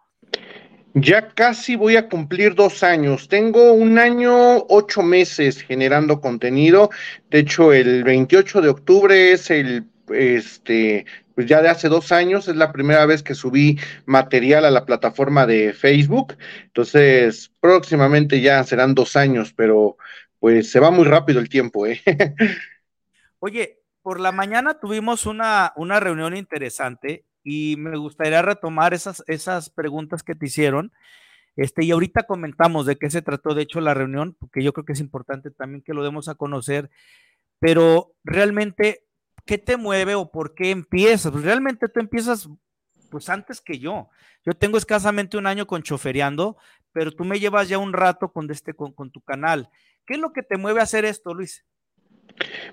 Ya 0.93 1.29
casi 1.29 1.75
voy 1.75 1.97
a 1.97 2.09
cumplir 2.09 2.55
dos 2.55 2.83
años. 2.83 3.27
Tengo 3.27 3.73
un 3.73 3.99
año, 3.99 4.65
ocho 4.69 5.03
meses 5.03 5.61
generando 5.61 6.19
contenido. 6.19 6.89
De 7.29 7.39
hecho, 7.39 7.73
el 7.73 8.03
28 8.03 8.61
de 8.61 8.69
octubre 8.69 9.31
es 9.31 9.51
el, 9.51 9.85
este, 10.09 11.05
pues 11.35 11.47
ya 11.47 11.61
de 11.61 11.69
hace 11.69 11.89
dos 11.89 12.11
años, 12.11 12.47
es 12.47 12.55
la 12.55 12.71
primera 12.71 13.05
vez 13.05 13.23
que 13.23 13.35
subí 13.35 13.79
material 14.05 14.65
a 14.65 14.71
la 14.71 14.85
plataforma 14.85 15.45
de 15.45 15.73
Facebook. 15.73 16.35
Entonces, 16.65 17.51
próximamente 17.59 18.41
ya 18.41 18.63
serán 18.63 18.95
dos 18.95 19.15
años, 19.15 19.53
pero 19.53 19.95
pues 20.39 20.71
se 20.71 20.79
va 20.79 20.89
muy 20.89 21.05
rápido 21.05 21.39
el 21.39 21.49
tiempo, 21.49 21.85
¿eh? 21.85 22.01
Oye, 23.39 23.79
por 24.01 24.19
la 24.19 24.31
mañana 24.31 24.79
tuvimos 24.79 25.25
una, 25.25 25.71
una 25.75 25.99
reunión 25.99 26.35
interesante 26.35 27.25
y 27.43 27.75
me 27.77 27.97
gustaría 27.97 28.41
retomar 28.41 28.93
esas, 28.93 29.23
esas 29.27 29.69
preguntas 29.69 30.23
que 30.23 30.35
te 30.35 30.47
hicieron. 30.47 30.91
Este, 31.55 31.83
y 31.83 31.91
ahorita 31.91 32.23
comentamos 32.23 32.85
de 32.85 32.97
qué 32.97 33.09
se 33.09 33.21
trató, 33.21 33.53
de 33.53 33.63
hecho, 33.63 33.81
la 33.81 33.93
reunión, 33.93 34.35
porque 34.39 34.63
yo 34.63 34.71
creo 34.73 34.85
que 34.85 34.93
es 34.93 34.99
importante 34.99 35.51
también 35.51 35.81
que 35.81 35.93
lo 35.93 36.03
demos 36.03 36.29
a 36.29 36.35
conocer, 36.35 36.89
pero 37.59 38.13
realmente, 38.23 39.05
¿qué 39.45 39.57
te 39.57 39.75
mueve 39.75 40.15
o 40.15 40.31
por 40.31 40.55
qué 40.55 40.71
empiezas? 40.71 41.31
Pues 41.31 41.43
realmente 41.43 41.89
tú 41.89 41.99
empiezas, 41.99 42.49
pues 43.11 43.29
antes 43.29 43.59
que 43.59 43.79
yo. 43.79 44.09
Yo 44.45 44.53
tengo 44.53 44.77
escasamente 44.77 45.37
un 45.37 45.47
año 45.47 45.67
con 45.67 45.83
Chofereando, 45.83 46.57
pero 46.93 47.11
tú 47.11 47.25
me 47.25 47.39
llevas 47.39 47.67
ya 47.67 47.77
un 47.77 47.93
rato 47.93 48.31
con, 48.31 48.49
este, 48.49 48.73
con, 48.73 48.93
con 48.93 49.11
tu 49.11 49.21
canal. 49.21 49.69
¿Qué 50.05 50.13
es 50.13 50.19
lo 50.19 50.31
que 50.31 50.43
te 50.43 50.57
mueve 50.57 50.79
a 50.79 50.83
hacer 50.83 51.03
esto, 51.03 51.33
Luis? 51.33 51.65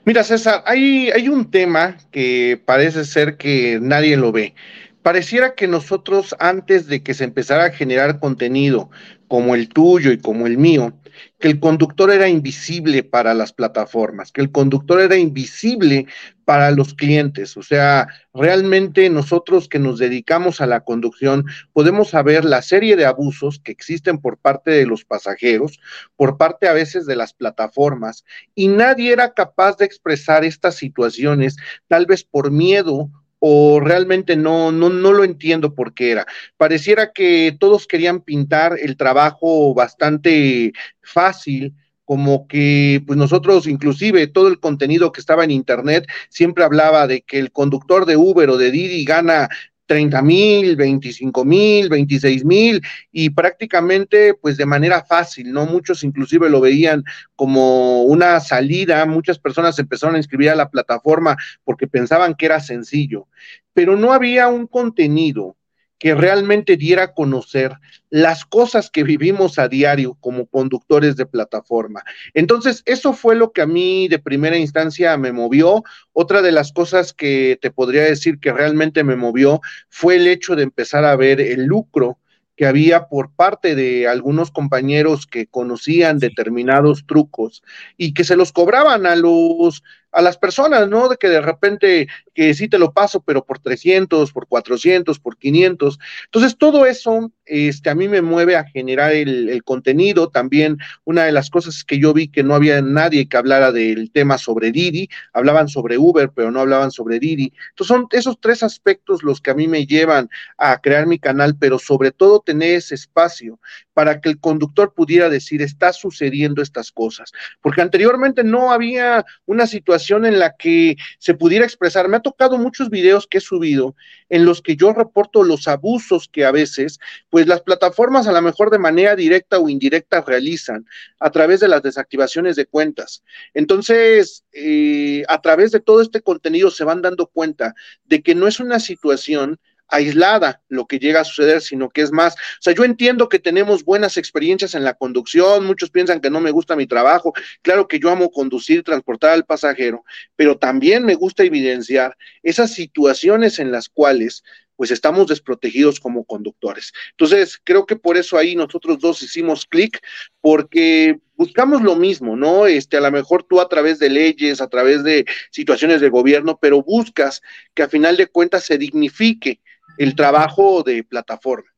Mira, 0.05 0.23
César, 0.23 0.63
hay, 0.67 1.11
hay 1.11 1.29
un 1.29 1.51
tema 1.51 1.97
que 2.11 2.61
parece 2.65 3.05
ser 3.05 3.37
que 3.37 3.79
nadie 3.81 4.17
lo 4.17 4.33
ve. 4.33 4.55
Pareciera 5.03 5.55
que 5.55 5.69
nosotros, 5.69 6.35
antes 6.39 6.87
de 6.87 7.03
que 7.03 7.15
se 7.15 7.25
empezara 7.25 7.67
a 7.67 7.71
generar 7.71 8.19
contenido 8.19 8.91
como 9.29 9.55
el 9.55 9.69
tuyo 9.69 10.13
y 10.13 10.19
como 10.19 10.47
el 10.47 10.59
mío, 10.59 10.93
que 11.39 11.49
el 11.49 11.61
conductor 11.61 12.11
era 12.11 12.29
invisible 12.29 13.03
para 13.03 13.35
las 13.35 13.53
plataformas, 13.53 14.33
que 14.33 14.41
el 14.41 14.51
conductor 14.51 15.01
era 15.01 15.17
invisible 15.17 16.07
para 16.45 16.71
los 16.71 16.95
clientes. 16.95 17.57
O 17.57 17.63
sea, 17.63 18.07
realmente 18.33 19.11
nosotros 19.11 19.69
que 19.69 19.79
nos 19.79 19.99
dedicamos 19.99 20.61
a 20.61 20.67
la 20.67 20.81
conducción 20.81 21.45
podemos 21.73 22.11
saber 22.11 22.45
la 22.45 22.63
serie 22.63 22.97
de 22.97 23.05
abusos 23.05 23.59
que 23.59 23.73
existen 23.73 24.19
por 24.19 24.39
parte 24.39 24.71
de 24.71 24.87
los 24.87 25.05
pasajeros, 25.05 25.81
por 26.17 26.39
parte 26.39 26.69
a 26.69 26.73
veces 26.73 27.07
de 27.07 27.17
las 27.17 27.35
plataformas, 27.35 28.25
y 28.55 28.69
nadie 28.69 29.13
era 29.13 29.35
capaz 29.35 29.77
de 29.77 29.85
expresar 29.85 30.45
estas 30.45 30.77
situaciones, 30.77 31.57
tal 31.89 32.07
vez 32.07 32.25
por 32.25 32.51
miedo 32.51 33.11
o 33.49 33.79
realmente 33.79 34.35
no, 34.35 34.73
no, 34.73 34.89
no 34.91 35.13
lo 35.13 35.23
entiendo 35.23 35.73
por 35.73 35.95
qué 35.95 36.11
era. 36.11 36.27
Pareciera 36.57 37.13
que 37.13 37.57
todos 37.61 37.87
querían 37.87 38.21
pintar 38.21 38.77
el 38.83 38.97
trabajo 38.97 39.73
bastante 39.73 40.73
fácil, 41.01 41.73
como 42.05 42.49
que 42.49 43.05
pues 43.07 43.17
nosotros 43.17 43.69
inclusive 43.69 44.27
todo 44.27 44.49
el 44.49 44.59
contenido 44.59 45.13
que 45.13 45.21
estaba 45.21 45.45
en 45.45 45.53
internet 45.53 46.09
siempre 46.29 46.65
hablaba 46.65 47.07
de 47.07 47.23
que 47.23 47.39
el 47.39 47.53
conductor 47.53 48.05
de 48.05 48.17
Uber 48.17 48.51
o 48.51 48.57
de 48.57 48.73
Didi 48.73 49.05
gana 49.05 49.49
30 49.87 50.21
mil, 50.23 50.77
25 50.77 51.45
mil, 51.45 51.89
26 51.89 52.45
mil 52.45 52.83
y 53.13 53.31
prácticamente 53.31 54.35
pues 54.35 54.57
de 54.57 54.67
manera 54.67 55.05
fácil, 55.05 55.53
¿no? 55.53 55.67
Muchos 55.67 56.05
inclusive 56.05 56.51
lo 56.51 56.61
veían 56.61 57.05
como 57.35 58.03
una 58.03 58.41
salida, 58.41 59.07
muchas 59.07 59.39
personas 59.39 59.79
empezaron 59.79 60.17
a 60.17 60.19
inscribir 60.19 60.51
a 60.51 60.57
la 60.57 60.69
plataforma 60.71 61.37
porque 61.65 61.87
pensaban 61.87 62.35
que 62.35 62.47
era 62.47 62.61
sencillo, 62.61 63.29
pero 63.73 63.97
no 63.97 64.13
había 64.13 64.49
un 64.49 64.67
contenido 64.67 65.57
que 65.99 66.15
realmente 66.15 66.77
diera 66.77 67.05
a 67.05 67.15
conocer 67.15 67.73
las 68.11 68.45
cosas 68.45 68.91
que 68.91 69.03
vivimos 69.03 69.59
a 69.59 69.69
diario 69.69 70.15
como 70.21 70.47
conductores 70.47 71.17
de 71.17 71.27
plataforma. 71.27 72.03
Entonces, 72.35 72.83
eso 72.87 73.13
fue 73.13 73.35
lo 73.35 73.53
que 73.53 73.63
a 73.63 73.67
mí 73.67 74.09
de 74.09 74.19
primera 74.19 74.57
instancia 74.59 75.17
me 75.17 75.33
movió. 75.33 75.83
Otra 76.13 76.43
de 76.43 76.53
las 76.53 76.73
cosas 76.73 77.13
que 77.13 77.59
te 77.61 77.71
podría 77.71 78.03
decir 78.03 78.39
que 78.39 78.53
realmente 78.53 79.05
me 79.05 79.17
movió 79.17 79.61
fue 79.89 80.17
el 80.17 80.27
hecho 80.27 80.55
de 80.55 80.65
empezar 80.65 81.05
a 81.05 81.17
ver 81.17 81.41
el 81.41 81.65
lucro 81.65 82.19
que 82.57 82.67
había 82.67 83.09
por 83.09 83.31
parte 83.35 83.75
de 83.75 84.09
algunos 84.09 84.51
compañeros 84.51 85.27
que 85.27 85.47
conocían 85.47 86.19
determinados 86.19 87.07
trucos 87.07 87.63
y 87.99 88.15
que 88.15 88.25
se 88.25 88.35
los 88.35 88.51
cobraban 88.51 89.05
a 89.05 89.15
los 89.15 89.83
a 90.17 90.23
las 90.23 90.39
personas, 90.39 90.89
¿no? 90.89 91.11
De 91.11 91.19
que 91.19 91.29
de 91.29 91.43
repente 91.43 92.09
que 92.33 92.55
sí 92.55 92.69
te 92.69 92.79
lo 92.79 92.93
paso, 92.93 93.21
pero 93.21 93.45
por 93.45 93.59
300, 93.59 94.33
por 94.33 94.47
400, 94.47 95.19
por 95.21 95.37
500. 95.37 95.99
Entonces, 96.25 96.57
todo 96.57 96.87
eso 96.87 97.31
este, 97.45 97.91
a 97.91 97.95
mí 97.95 98.09
me 98.09 98.23
mueve 98.23 98.57
a 98.57 98.65
generar 98.65 99.13
el, 99.13 99.51
el, 99.51 99.63
contenido. 99.63 100.31
También 100.31 100.79
una 101.05 101.25
de 101.25 101.33
las 101.33 101.51
cosas 101.51 101.85
que 101.85 101.99
yo 101.99 102.15
vi 102.15 102.29
que 102.29 102.43
no 102.43 102.55
había 102.55 102.81
nadie 102.81 103.29
que 103.29 103.37
hablara 103.37 103.73
del 103.73 104.11
tema 104.11 104.39
sobre 104.39 104.73
Didi, 104.73 105.11
hablaban 105.35 105.69
sobre 105.69 105.99
Uber, 105.99 106.31
pero 106.35 106.51
no 106.51 106.61
hablaban 106.61 106.91
sobre 106.91 107.19
Didi. 107.19 107.53
Entonces, 107.71 107.89
son 107.89 108.07
esos 108.13 108.41
tres 108.41 108.63
aspectos 108.63 109.23
los 109.23 109.43
que 109.43 109.51
a 109.51 109.55
mí 109.55 109.69
me 109.69 109.85
llevan 109.85 110.31
a 110.57 110.79
crear 110.81 111.07
mi 111.07 111.19
canal, 111.19 111.57
pero 111.59 111.79
sobre 111.79 112.11
todo 112.11 112.41
tener 112.41 112.77
ese 112.77 112.95
espacio 112.95 113.61
para 113.93 114.21
que 114.21 114.31
el 114.31 114.41
conductor 114.41 114.95
pudiera 114.95 115.29
decir, 115.29 115.61
está 115.61 115.93
sucediendo 115.93 116.63
estas 116.63 116.91
cosas. 116.91 117.33
Porque 117.61 117.83
anteriormente 117.83 118.45
no 118.45 118.73
había 118.73 119.25
una 119.45 119.67
situación 119.67 120.06
en 120.11 120.39
la 120.39 120.55
que 120.57 120.97
se 121.19 121.35
pudiera 121.35 121.65
expresar. 121.65 122.09
Me 122.09 122.17
ha 122.17 122.21
tocado 122.21 122.59
muchos 122.59 122.91
videos 122.91 123.27
que 123.27 123.39
he 123.39 123.41
subido 123.41 123.95
en 124.29 124.45
los 124.45 124.63
que 124.63 124.77
yo 124.77 124.93
reporto 124.93 125.43
los 125.43 125.69
abusos 125.69 126.29
que 126.31 126.45
a 126.45 126.53
veces, 126.53 126.99
pues 127.31 127.47
las 127.47 127.63
plataformas 127.63 128.27
a 128.27 128.33
lo 128.33 128.43
mejor 128.43 128.71
de 128.71 128.79
manera 128.79 129.17
directa 129.17 129.59
o 129.59 129.69
indirecta 129.69 130.25
realizan 130.27 130.87
a 131.21 131.31
través 131.31 131.61
de 131.61 131.69
las 131.69 131.83
desactivaciones 131.83 132.57
de 132.57 132.67
cuentas. 132.67 133.23
Entonces, 133.55 134.45
eh, 134.53 135.25
a 135.29 135.41
través 135.41 135.73
de 135.73 135.81
todo 135.81 136.01
este 136.01 136.21
contenido 136.21 136.71
se 136.71 136.85
van 136.85 137.03
dando 137.03 137.27
cuenta 137.27 137.75
de 138.05 138.23
que 138.23 138.35
no 138.35 138.47
es 138.47 138.61
una 138.61 138.81
situación 138.81 139.59
aislada 139.89 140.63
lo 140.69 140.87
que 140.87 140.99
llega 140.99 141.21
a 141.21 141.25
suceder, 141.25 141.61
sino 141.61 141.89
que 141.91 142.03
es 142.03 142.13
más, 142.13 142.35
o 142.35 142.61
sea, 142.61 142.75
yo 142.75 142.85
entiendo 142.85 143.29
que 143.29 143.39
tenemos 143.39 143.85
buenas 143.85 144.17
experiencias 144.17 144.75
en 144.75 144.85
la 144.85 144.95
conducción, 144.95 145.65
muchos 145.65 145.91
piensan 145.91 146.21
que 146.21 146.31
no 146.31 146.41
me 146.41 146.51
gusta 146.51 146.77
mi 146.77 146.87
trabajo, 146.87 147.33
claro 147.63 147.89
que 147.89 147.99
yo 147.99 148.11
amo 148.11 148.31
conducir, 148.31 148.83
transportar 148.83 149.31
al 149.31 149.45
pasajero, 149.45 150.05
pero 150.35 150.59
también 150.59 151.05
me 151.05 151.15
gusta 151.15 151.45
evidenciar 151.45 152.17
esas 152.43 152.73
situaciones 152.73 153.59
en 153.59 153.71
las 153.71 153.89
cuales 153.89 154.43
pues 154.77 154.91
estamos 154.91 155.27
desprotegidos 155.27 155.99
como 155.99 156.25
conductores. 156.25 156.93
Entonces, 157.13 157.59
creo 157.65 157.87
que 157.87 157.97
por 157.97 158.17
eso 158.17 158.37
ahí 158.37 158.55
nosotros 158.55 158.99
dos 158.99 159.23
hicimos 159.23 159.65
clic, 159.65 159.99
porque 160.41 161.19
buscamos 161.35 161.83
lo 161.83 161.97
mismo, 161.97 162.37
¿no? 162.37 162.67
Este, 162.67 162.99
a 162.99 163.01
lo 163.01 163.11
mejor 163.11 163.43
tú 163.43 163.61
a 163.61 163.69
través 163.69 163.99
de 163.99 164.11
leyes, 164.11 164.61
a 164.61 164.69
través 164.69 165.03
de 165.03 165.25
situaciones 165.51 166.01
de 166.01 166.11
gobierno, 166.11 166.59
pero 166.61 166.83
buscas 166.83 167.41
que 167.75 167.83
a 167.83 167.89
final 167.89 168.17
de 168.17 168.27
cuentas 168.27 168.65
se 168.65 168.79
dignifique 168.79 169.61
el 169.99 170.15
trabajo 170.15 170.83
de 170.83 171.03
plataforma. 171.05 171.71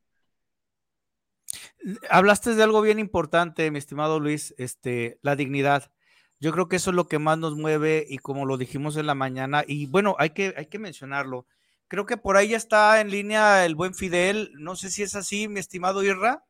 Hablaste 2.10 2.54
de 2.54 2.62
algo 2.62 2.80
bien 2.80 2.98
importante, 2.98 3.70
mi 3.70 3.78
estimado 3.78 4.20
Luis, 4.20 4.54
este, 4.58 5.18
la 5.22 5.36
dignidad. 5.36 5.90
Yo 6.40 6.52
creo 6.52 6.68
que 6.68 6.76
eso 6.76 6.90
es 6.90 6.96
lo 6.96 7.08
que 7.08 7.18
más 7.18 7.38
nos 7.38 7.56
mueve 7.56 8.06
y 8.08 8.18
como 8.18 8.46
lo 8.46 8.56
dijimos 8.56 8.96
en 8.96 9.06
la 9.06 9.14
mañana, 9.14 9.64
y 9.66 9.86
bueno, 9.86 10.14
hay 10.18 10.30
que, 10.30 10.54
hay 10.56 10.66
que 10.66 10.78
mencionarlo. 10.78 11.46
Creo 11.88 12.04
que 12.04 12.18
por 12.18 12.36
ahí 12.36 12.48
ya 12.48 12.58
está 12.58 13.00
en 13.00 13.10
línea 13.10 13.64
el 13.64 13.74
buen 13.74 13.94
Fidel. 13.94 14.52
No 14.54 14.76
sé 14.76 14.90
si 14.90 15.02
es 15.02 15.14
así, 15.14 15.48
mi 15.48 15.58
estimado 15.58 16.02
Irra. 16.02 16.44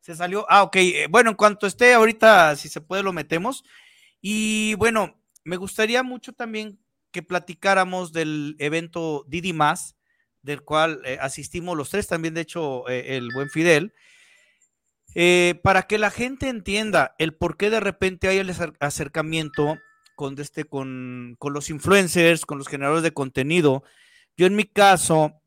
Se 0.00 0.16
salió. 0.16 0.46
Ah, 0.48 0.62
ok. 0.62 0.76
Eh, 0.76 1.06
bueno, 1.10 1.30
en 1.30 1.36
cuanto 1.36 1.66
esté 1.66 1.92
ahorita, 1.92 2.56
si 2.56 2.70
se 2.70 2.80
puede, 2.80 3.02
lo 3.02 3.12
metemos. 3.12 3.62
Y 4.22 4.74
bueno, 4.76 5.20
me 5.44 5.58
gustaría 5.58 6.02
mucho 6.02 6.32
también 6.32 6.79
que 7.10 7.22
platicáramos 7.22 8.12
del 8.12 8.56
evento 8.58 9.24
Didi 9.28 9.52
Más, 9.52 9.96
del 10.42 10.62
cual 10.62 11.02
eh, 11.04 11.18
asistimos 11.20 11.76
los 11.76 11.90
tres, 11.90 12.06
también 12.06 12.34
de 12.34 12.42
hecho 12.42 12.88
eh, 12.88 13.16
el 13.16 13.28
buen 13.34 13.50
Fidel, 13.50 13.92
eh, 15.14 15.60
para 15.62 15.82
que 15.82 15.98
la 15.98 16.10
gente 16.10 16.48
entienda 16.48 17.14
el 17.18 17.34
por 17.34 17.56
qué 17.56 17.68
de 17.68 17.80
repente 17.80 18.28
hay 18.28 18.38
el 18.38 18.54
acercamiento 18.78 19.78
con, 20.14 20.38
este, 20.40 20.64
con, 20.64 21.36
con 21.38 21.52
los 21.52 21.68
influencers, 21.70 22.46
con 22.46 22.58
los 22.58 22.68
generadores 22.68 23.02
de 23.02 23.12
contenido. 23.12 23.82
Yo 24.36 24.46
en 24.46 24.54
mi 24.54 24.64
caso, 24.64 25.42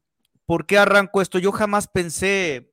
¿por 0.45 0.65
qué 0.65 0.78
arranco 0.78 1.21
esto? 1.21 1.39
Yo 1.39 1.52
jamás 1.52 1.88
pensé 1.88 2.69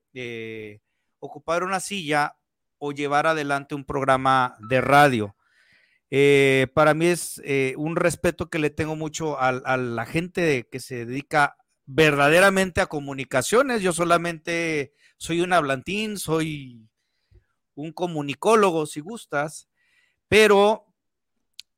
ocupar 1.20 1.62
una 1.62 1.78
silla 1.78 2.36
o 2.78 2.92
llevar 2.92 3.26
adelante 3.26 3.74
un 3.74 3.84
programa 3.84 4.56
de 4.68 4.80
radio. 4.80 5.36
Eh, 6.10 6.66
para 6.74 6.92
mí 6.92 7.06
es 7.06 7.40
eh, 7.44 7.74
un 7.76 7.94
respeto 7.94 8.50
que 8.50 8.58
le 8.58 8.70
tengo 8.70 8.96
mucho 8.96 9.40
a, 9.40 9.52
la 9.52 10.06
gente 10.06 10.68
que 10.70 10.80
se 10.80 11.06
dedica 11.06 11.56
verdaderamente 11.86 12.80
a 12.80 12.86
comunicaciones. 12.86 13.82
Yo 13.82 13.92
solamente 13.92 14.92
soy 15.16 15.40
un 15.40 15.52
hablantín, 15.52 16.18
soy 16.18 16.88
un 17.74 17.92
comunicólogo, 17.92 18.86
si 18.86 19.00
gustas, 19.00 19.68
pero 20.28 20.86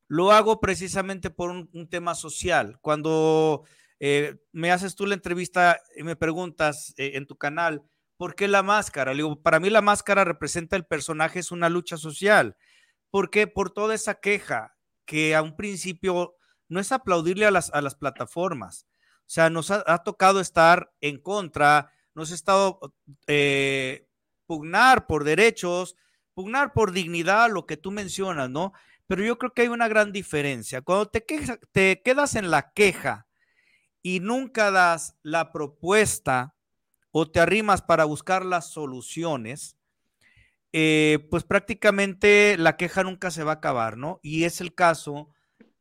lo 0.08 0.32
hago 0.32 0.60
precisamente 0.60 1.30
por 1.30 1.50
un, 1.50 1.88
tema 1.88 2.14
social. 2.14 2.78
Cuando 2.80 3.64
eh, 4.00 4.36
me 4.52 4.72
haces 4.72 4.94
tú 4.94 5.06
la 5.06 5.14
entrevista 5.14 5.80
y 5.96 6.02
me 6.02 6.16
preguntas 6.16 6.94
en 6.96 7.26
tu 7.26 7.36
canal, 7.36 7.82
¿por 8.16 8.34
qué 8.34 8.48
la 8.48 8.62
máscara? 8.62 9.12
Digo, 9.12 9.42
para 9.42 9.60
mí 9.60 9.68
la 9.70 9.82
máscara 9.82 10.24
representa 10.24 10.76
el 10.76 10.86
personaje, 10.86 11.38
es 11.38 11.50
una 11.50 11.68
lucha 11.68 11.96
social. 11.96 12.56
¿Por 13.12 13.28
qué? 13.28 13.46
Por 13.46 13.70
toda 13.70 13.94
esa 13.94 14.14
queja 14.14 14.74
que 15.04 15.36
a 15.36 15.42
un 15.42 15.54
principio 15.54 16.34
no 16.68 16.80
es 16.80 16.92
aplaudirle 16.92 17.44
a 17.44 17.50
las, 17.50 17.68
a 17.74 17.82
las 17.82 17.94
plataformas. 17.94 18.86
O 19.20 19.30
sea, 19.34 19.50
nos 19.50 19.70
ha, 19.70 19.98
tocado 19.98 20.40
estar 20.40 20.90
en 21.02 21.18
contra, 21.18 21.92
nos 22.14 22.32
ha 22.32 22.34
estado 22.34 22.80
eh, 23.26 24.08
pugnar 24.46 25.06
por 25.06 25.24
derechos, 25.24 25.94
pugnar 26.32 26.72
por 26.72 26.92
dignidad, 26.92 27.50
lo 27.50 27.66
que 27.66 27.76
tú 27.76 27.90
mencionas, 27.90 28.48
¿no? 28.48 28.72
Pero 29.06 29.22
yo 29.22 29.36
creo 29.36 29.52
que 29.52 29.60
hay 29.60 29.68
una 29.68 29.88
gran 29.88 30.10
diferencia. 30.10 30.80
Cuando 30.80 31.10
te, 31.10 31.22
te 31.70 32.00
quedas 32.02 32.34
en 32.34 32.50
la 32.50 32.72
queja 32.72 33.26
y 34.00 34.20
nunca 34.20 34.70
das 34.70 35.18
la 35.22 35.52
propuesta 35.52 36.54
o 37.10 37.30
te 37.30 37.40
arrimas 37.40 37.82
para 37.82 38.06
buscar 38.06 38.42
las 38.46 38.70
soluciones, 38.70 39.76
eh, 40.72 41.26
pues 41.30 41.44
prácticamente 41.44 42.56
la 42.56 42.76
queja 42.76 43.02
nunca 43.02 43.30
se 43.30 43.44
va 43.44 43.52
a 43.52 43.56
acabar, 43.56 43.98
¿no? 43.98 44.20
Y 44.22 44.44
es 44.44 44.60
el 44.60 44.74
caso 44.74 45.28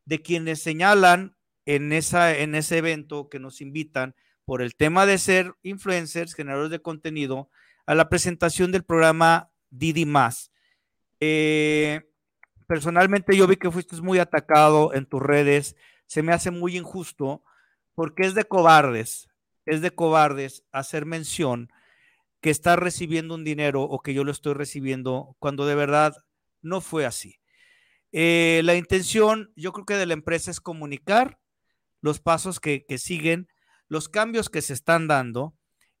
de 0.04 0.20
quienes 0.20 0.62
señalan 0.62 1.34
en, 1.64 1.92
ese 1.92 2.76
evento 2.76 3.28
que 3.28 3.38
nos 3.38 3.60
invitan 3.60 4.14
por 4.44 4.60
el 4.60 4.74
tema 4.74 5.06
de 5.06 5.18
ser 5.18 5.54
influencers, 5.62 6.34
generadores 6.34 6.70
de 6.70 6.82
contenido, 6.82 7.48
a 7.86 7.94
la 7.94 8.08
presentación 8.08 8.70
del 8.72 8.84
programa 8.84 9.50
Didi 9.70 10.04
Más. 10.04 10.52
Eh, 11.20 12.02
personalmente 12.66 13.36
yo 13.36 13.46
vi 13.46 13.56
que 13.56 13.70
fuiste 13.70 13.96
muy 14.02 14.18
atacado 14.18 14.92
en 14.92 15.06
tus 15.06 15.22
redes, 15.22 15.76
se 16.06 16.22
me 16.22 16.32
hace 16.32 16.50
muy 16.50 16.76
injusto 16.76 17.42
porque 17.94 18.24
es 18.24 18.34
de 18.34 18.44
cobardes, 18.44 19.28
es 19.64 19.80
de 19.80 19.92
cobardes 19.92 20.64
hacer 20.72 21.06
mención 21.06 21.70
que 22.42 22.50
está 22.50 22.76
recibiendo 22.76 23.36
un 23.36 23.44
dinero 23.44 23.82
o 23.82 24.00
que 24.00 24.12
yo 24.12 24.24
lo 24.24 24.32
estoy 24.32 24.52
recibiendo 24.52 25.36
cuando 25.38 25.64
de 25.64 25.76
verdad 25.76 26.14
no 26.60 26.80
fue 26.80 27.06
así. 27.06 27.38
Eh, 28.10 28.60
la 28.64 28.74
intención, 28.74 29.52
yo 29.56 29.72
creo 29.72 29.86
que 29.86 29.94
de 29.94 30.06
la 30.06 30.12
empresa 30.12 30.50
es 30.50 30.60
comunicar 30.60 31.38
los 32.00 32.20
pasos 32.20 32.58
que, 32.58 32.84
siguen, 32.98 33.48
los 33.86 34.08
cambios 34.08 34.50
que 34.50 34.60
se 34.60 34.72
están 34.72 35.06
dando, 35.06 35.54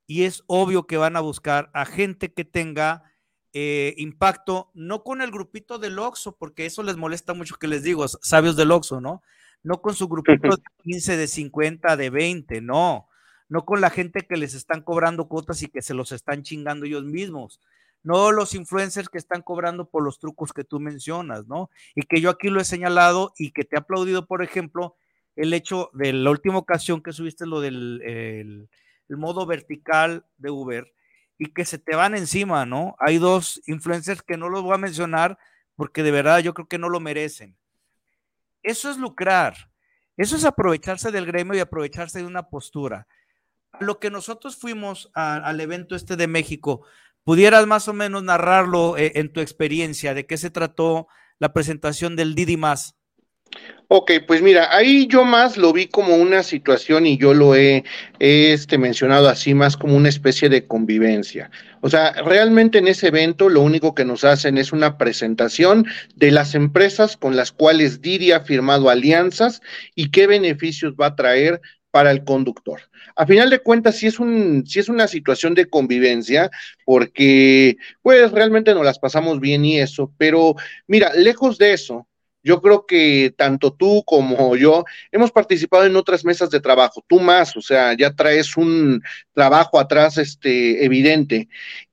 y 0.08 0.24
es 0.24 0.42
obvio 0.48 0.88
que 0.88 0.96
van 0.96 1.16
a 1.16 1.20
buscar 1.20 1.70
a 1.74 1.86
gente 1.86 2.32
que 2.32 2.44
tenga 2.44 3.04
eh, 3.52 3.94
impacto, 3.96 4.72
no 4.74 5.04
con 5.04 5.22
el 5.22 5.30
grupito 5.30 5.78
del 5.78 6.00
Oxxo, 6.00 6.36
porque 6.36 6.66
eso 6.66 6.82
les 6.82 6.96
molesta 6.96 7.34
mucho 7.34 7.54
que 7.54 7.68
les 7.68 7.84
digo, 7.84 8.06
sabios 8.08 8.56
del 8.56 8.72
Oxxo, 8.72 9.00
¿no? 9.00 9.22
No 9.62 9.80
con 9.80 9.94
su 9.94 10.08
grupito 10.08 10.48
de 10.56 10.62
15, 10.82 11.16
de 11.16 11.28
50, 11.28 11.96
de 11.96 12.10
20, 12.10 12.60
no. 12.62 13.06
No 13.48 13.64
con 13.64 13.80
la 13.80 13.90
gente 13.90 14.26
que 14.26 14.36
les 14.36 14.54
están 14.54 14.82
cobrando 14.82 15.28
cuotas 15.28 15.62
y 15.62 15.68
que 15.68 15.82
se 15.82 15.94
los 15.94 16.12
están 16.12 16.42
chingando 16.42 16.86
ellos 16.86 17.04
mismos 17.04 17.60
no 18.02 18.32
los 18.32 18.54
influencers 18.54 19.08
que 19.08 19.18
están 19.18 19.42
cobrando 19.42 19.88
por 19.88 20.02
los 20.02 20.18
trucos 20.18 20.52
que 20.52 20.64
tú 20.64 20.80
mencionas, 20.80 21.46
¿no? 21.46 21.70
Y 21.94 22.02
que 22.02 22.20
yo 22.20 22.30
aquí 22.30 22.48
lo 22.48 22.60
he 22.60 22.64
señalado 22.64 23.32
y 23.38 23.52
que 23.52 23.64
te 23.64 23.76
he 23.76 23.78
aplaudido, 23.78 24.26
por 24.26 24.42
ejemplo, 24.42 24.96
el 25.36 25.54
hecho 25.54 25.90
de 25.94 26.12
la 26.12 26.30
última 26.30 26.58
ocasión 26.58 27.02
que 27.02 27.12
subiste 27.12 27.46
lo 27.46 27.60
del 27.60 28.02
el, 28.02 28.68
modo 29.16 29.44
vertical 29.46 30.24
de 30.38 30.50
Uber 30.50 30.92
y 31.36 31.52
que 31.52 31.66
se 31.66 31.78
te 31.78 31.94
van 31.94 32.14
encima, 32.14 32.64
¿no? 32.64 32.96
Hay 32.98 33.18
dos 33.18 33.60
influencers 33.66 34.22
que 34.22 34.38
no 34.38 34.48
los 34.48 34.62
voy 34.62 34.74
a 34.74 34.78
mencionar 34.78 35.38
porque 35.76 36.02
de 36.02 36.10
verdad 36.10 36.38
yo 36.38 36.54
creo 36.54 36.66
que 36.66 36.78
no 36.78 36.88
lo 36.88 36.98
merecen. 36.98 37.56
Eso 38.62 38.90
es 38.90 38.96
lucrar, 38.96 39.70
eso 40.16 40.36
es 40.36 40.44
aprovecharse 40.44 41.10
del 41.10 41.26
gremio 41.26 41.54
y 41.54 41.60
aprovecharse 41.60 42.20
de 42.20 42.26
una 42.26 42.48
postura. 42.48 43.06
Lo 43.80 43.98
que 43.98 44.10
nosotros 44.10 44.56
fuimos 44.56 45.10
al 45.14 45.60
evento 45.60 45.96
este 45.96 46.16
de 46.16 46.26
México, 46.26 46.82
¿Pudieras 47.24 47.66
más 47.66 47.86
o 47.86 47.92
menos 47.92 48.24
narrarlo 48.24 48.98
eh, 48.98 49.12
en 49.14 49.32
tu 49.32 49.40
experiencia? 49.40 50.12
¿De 50.12 50.26
qué 50.26 50.36
se 50.36 50.50
trató 50.50 51.06
la 51.38 51.52
presentación 51.52 52.16
del 52.16 52.34
Didi 52.34 52.56
Más? 52.56 52.96
Ok, 53.88 54.12
pues 54.26 54.40
mira, 54.40 54.74
ahí 54.74 55.06
yo 55.06 55.24
más 55.24 55.58
lo 55.58 55.72
vi 55.72 55.86
como 55.86 56.16
una 56.16 56.42
situación 56.42 57.06
y 57.06 57.18
yo 57.18 57.34
lo 57.34 57.54
he, 57.54 57.84
este, 58.18 58.78
mencionado 58.78 59.28
así 59.28 59.52
más 59.52 59.76
como 59.76 59.94
una 59.94 60.08
especie 60.08 60.48
de 60.48 60.66
convivencia. 60.66 61.50
O 61.82 61.90
sea, 61.90 62.12
realmente 62.12 62.78
en 62.78 62.88
ese 62.88 63.08
evento 63.08 63.50
lo 63.50 63.60
único 63.60 63.94
que 63.94 64.06
nos 64.06 64.24
hacen 64.24 64.56
es 64.56 64.72
una 64.72 64.96
presentación 64.96 65.86
de 66.16 66.30
las 66.30 66.54
empresas 66.54 67.18
con 67.18 67.36
las 67.36 67.52
cuales 67.52 68.00
Didi 68.00 68.32
ha 68.32 68.40
firmado 68.40 68.88
alianzas 68.88 69.60
y 69.94 70.10
qué 70.10 70.26
beneficios 70.26 70.94
va 70.94 71.08
a 71.08 71.16
traer 71.16 71.60
para 71.92 72.10
el 72.10 72.24
conductor. 72.24 72.80
A 73.14 73.26
final 73.26 73.50
de 73.50 73.60
cuentas, 73.60 73.96
sí 73.96 74.08
es, 74.08 74.18
un, 74.18 74.64
sí 74.66 74.80
es 74.80 74.88
una 74.88 75.06
situación 75.06 75.54
de 75.54 75.68
convivencia, 75.68 76.50
porque 76.84 77.76
pues 78.00 78.32
realmente 78.32 78.74
nos 78.74 78.84
las 78.84 78.98
pasamos 78.98 79.38
bien 79.38 79.64
y 79.64 79.78
eso, 79.78 80.12
pero 80.18 80.56
mira, 80.88 81.12
lejos 81.14 81.58
de 81.58 81.74
eso, 81.74 82.08
yo 82.42 82.60
creo 82.60 82.86
que 82.86 83.32
tanto 83.36 83.72
tú 83.74 84.02
como 84.04 84.56
yo 84.56 84.84
hemos 85.12 85.30
participado 85.30 85.84
en 85.84 85.94
otras 85.94 86.24
mesas 86.24 86.50
de 86.50 86.60
trabajo, 86.60 87.04
tú 87.06 87.20
más, 87.20 87.56
o 87.56 87.60
sea, 87.60 87.94
ya 87.96 88.14
traes 88.14 88.56
un 88.56 89.02
trabajo 89.32 89.78
atrás 89.78 90.18
este, 90.18 90.84
evidente. 90.84 91.48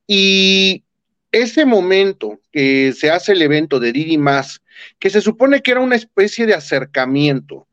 Y 0.08 0.84
ese 1.32 1.66
momento 1.66 2.40
que 2.52 2.94
se 2.94 3.12
hace 3.12 3.34
el 3.34 3.42
evento 3.42 3.80
de 3.80 3.92
Didi 3.92 4.18
Más, 4.18 4.64
que 4.98 5.10
se 5.10 5.22
supone 5.22 5.62
que 5.62 5.72
era 5.72 5.82
una 5.82 5.98
especie 5.98 6.46
de 6.46 6.56
acercamiento, 6.56 7.68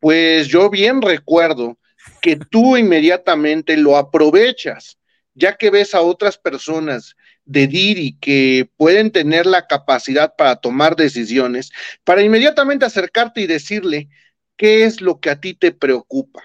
pues 0.00 0.48
yo 0.48 0.70
bien 0.70 1.02
recuerdo 1.02 1.78
que 2.20 2.36
tú 2.36 2.76
inmediatamente 2.76 3.76
lo 3.76 3.96
aprovechas, 3.96 4.98
ya 5.34 5.56
que 5.56 5.70
ves 5.70 5.94
a 5.94 6.00
otras 6.00 6.38
personas 6.38 7.16
de 7.44 7.66
Diri 7.66 8.16
que 8.20 8.68
pueden 8.76 9.10
tener 9.10 9.46
la 9.46 9.66
capacidad 9.66 10.34
para 10.36 10.56
tomar 10.56 10.96
decisiones, 10.96 11.70
para 12.04 12.22
inmediatamente 12.22 12.84
acercarte 12.84 13.42
y 13.42 13.46
decirle 13.46 14.08
qué 14.56 14.84
es 14.84 15.00
lo 15.00 15.20
que 15.20 15.30
a 15.30 15.40
ti 15.40 15.54
te 15.54 15.72
preocupa. 15.72 16.42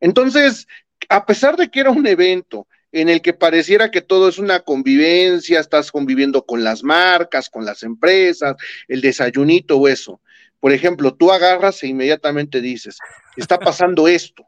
Entonces, 0.00 0.66
a 1.08 1.26
pesar 1.26 1.56
de 1.56 1.70
que 1.70 1.80
era 1.80 1.90
un 1.90 2.06
evento 2.06 2.66
en 2.92 3.08
el 3.08 3.20
que 3.22 3.32
pareciera 3.32 3.90
que 3.90 4.02
todo 4.02 4.28
es 4.28 4.38
una 4.38 4.60
convivencia, 4.60 5.58
estás 5.58 5.90
conviviendo 5.90 6.46
con 6.46 6.62
las 6.62 6.84
marcas, 6.84 7.50
con 7.50 7.64
las 7.64 7.82
empresas, 7.82 8.54
el 8.86 9.00
desayunito 9.00 9.78
o 9.78 9.88
eso. 9.88 10.20
Por 10.64 10.72
ejemplo, 10.72 11.14
tú 11.14 11.30
agarras 11.30 11.82
e 11.82 11.88
inmediatamente 11.88 12.62
dices, 12.62 12.96
está 13.36 13.58
pasando 13.58 14.08
esto. 14.08 14.46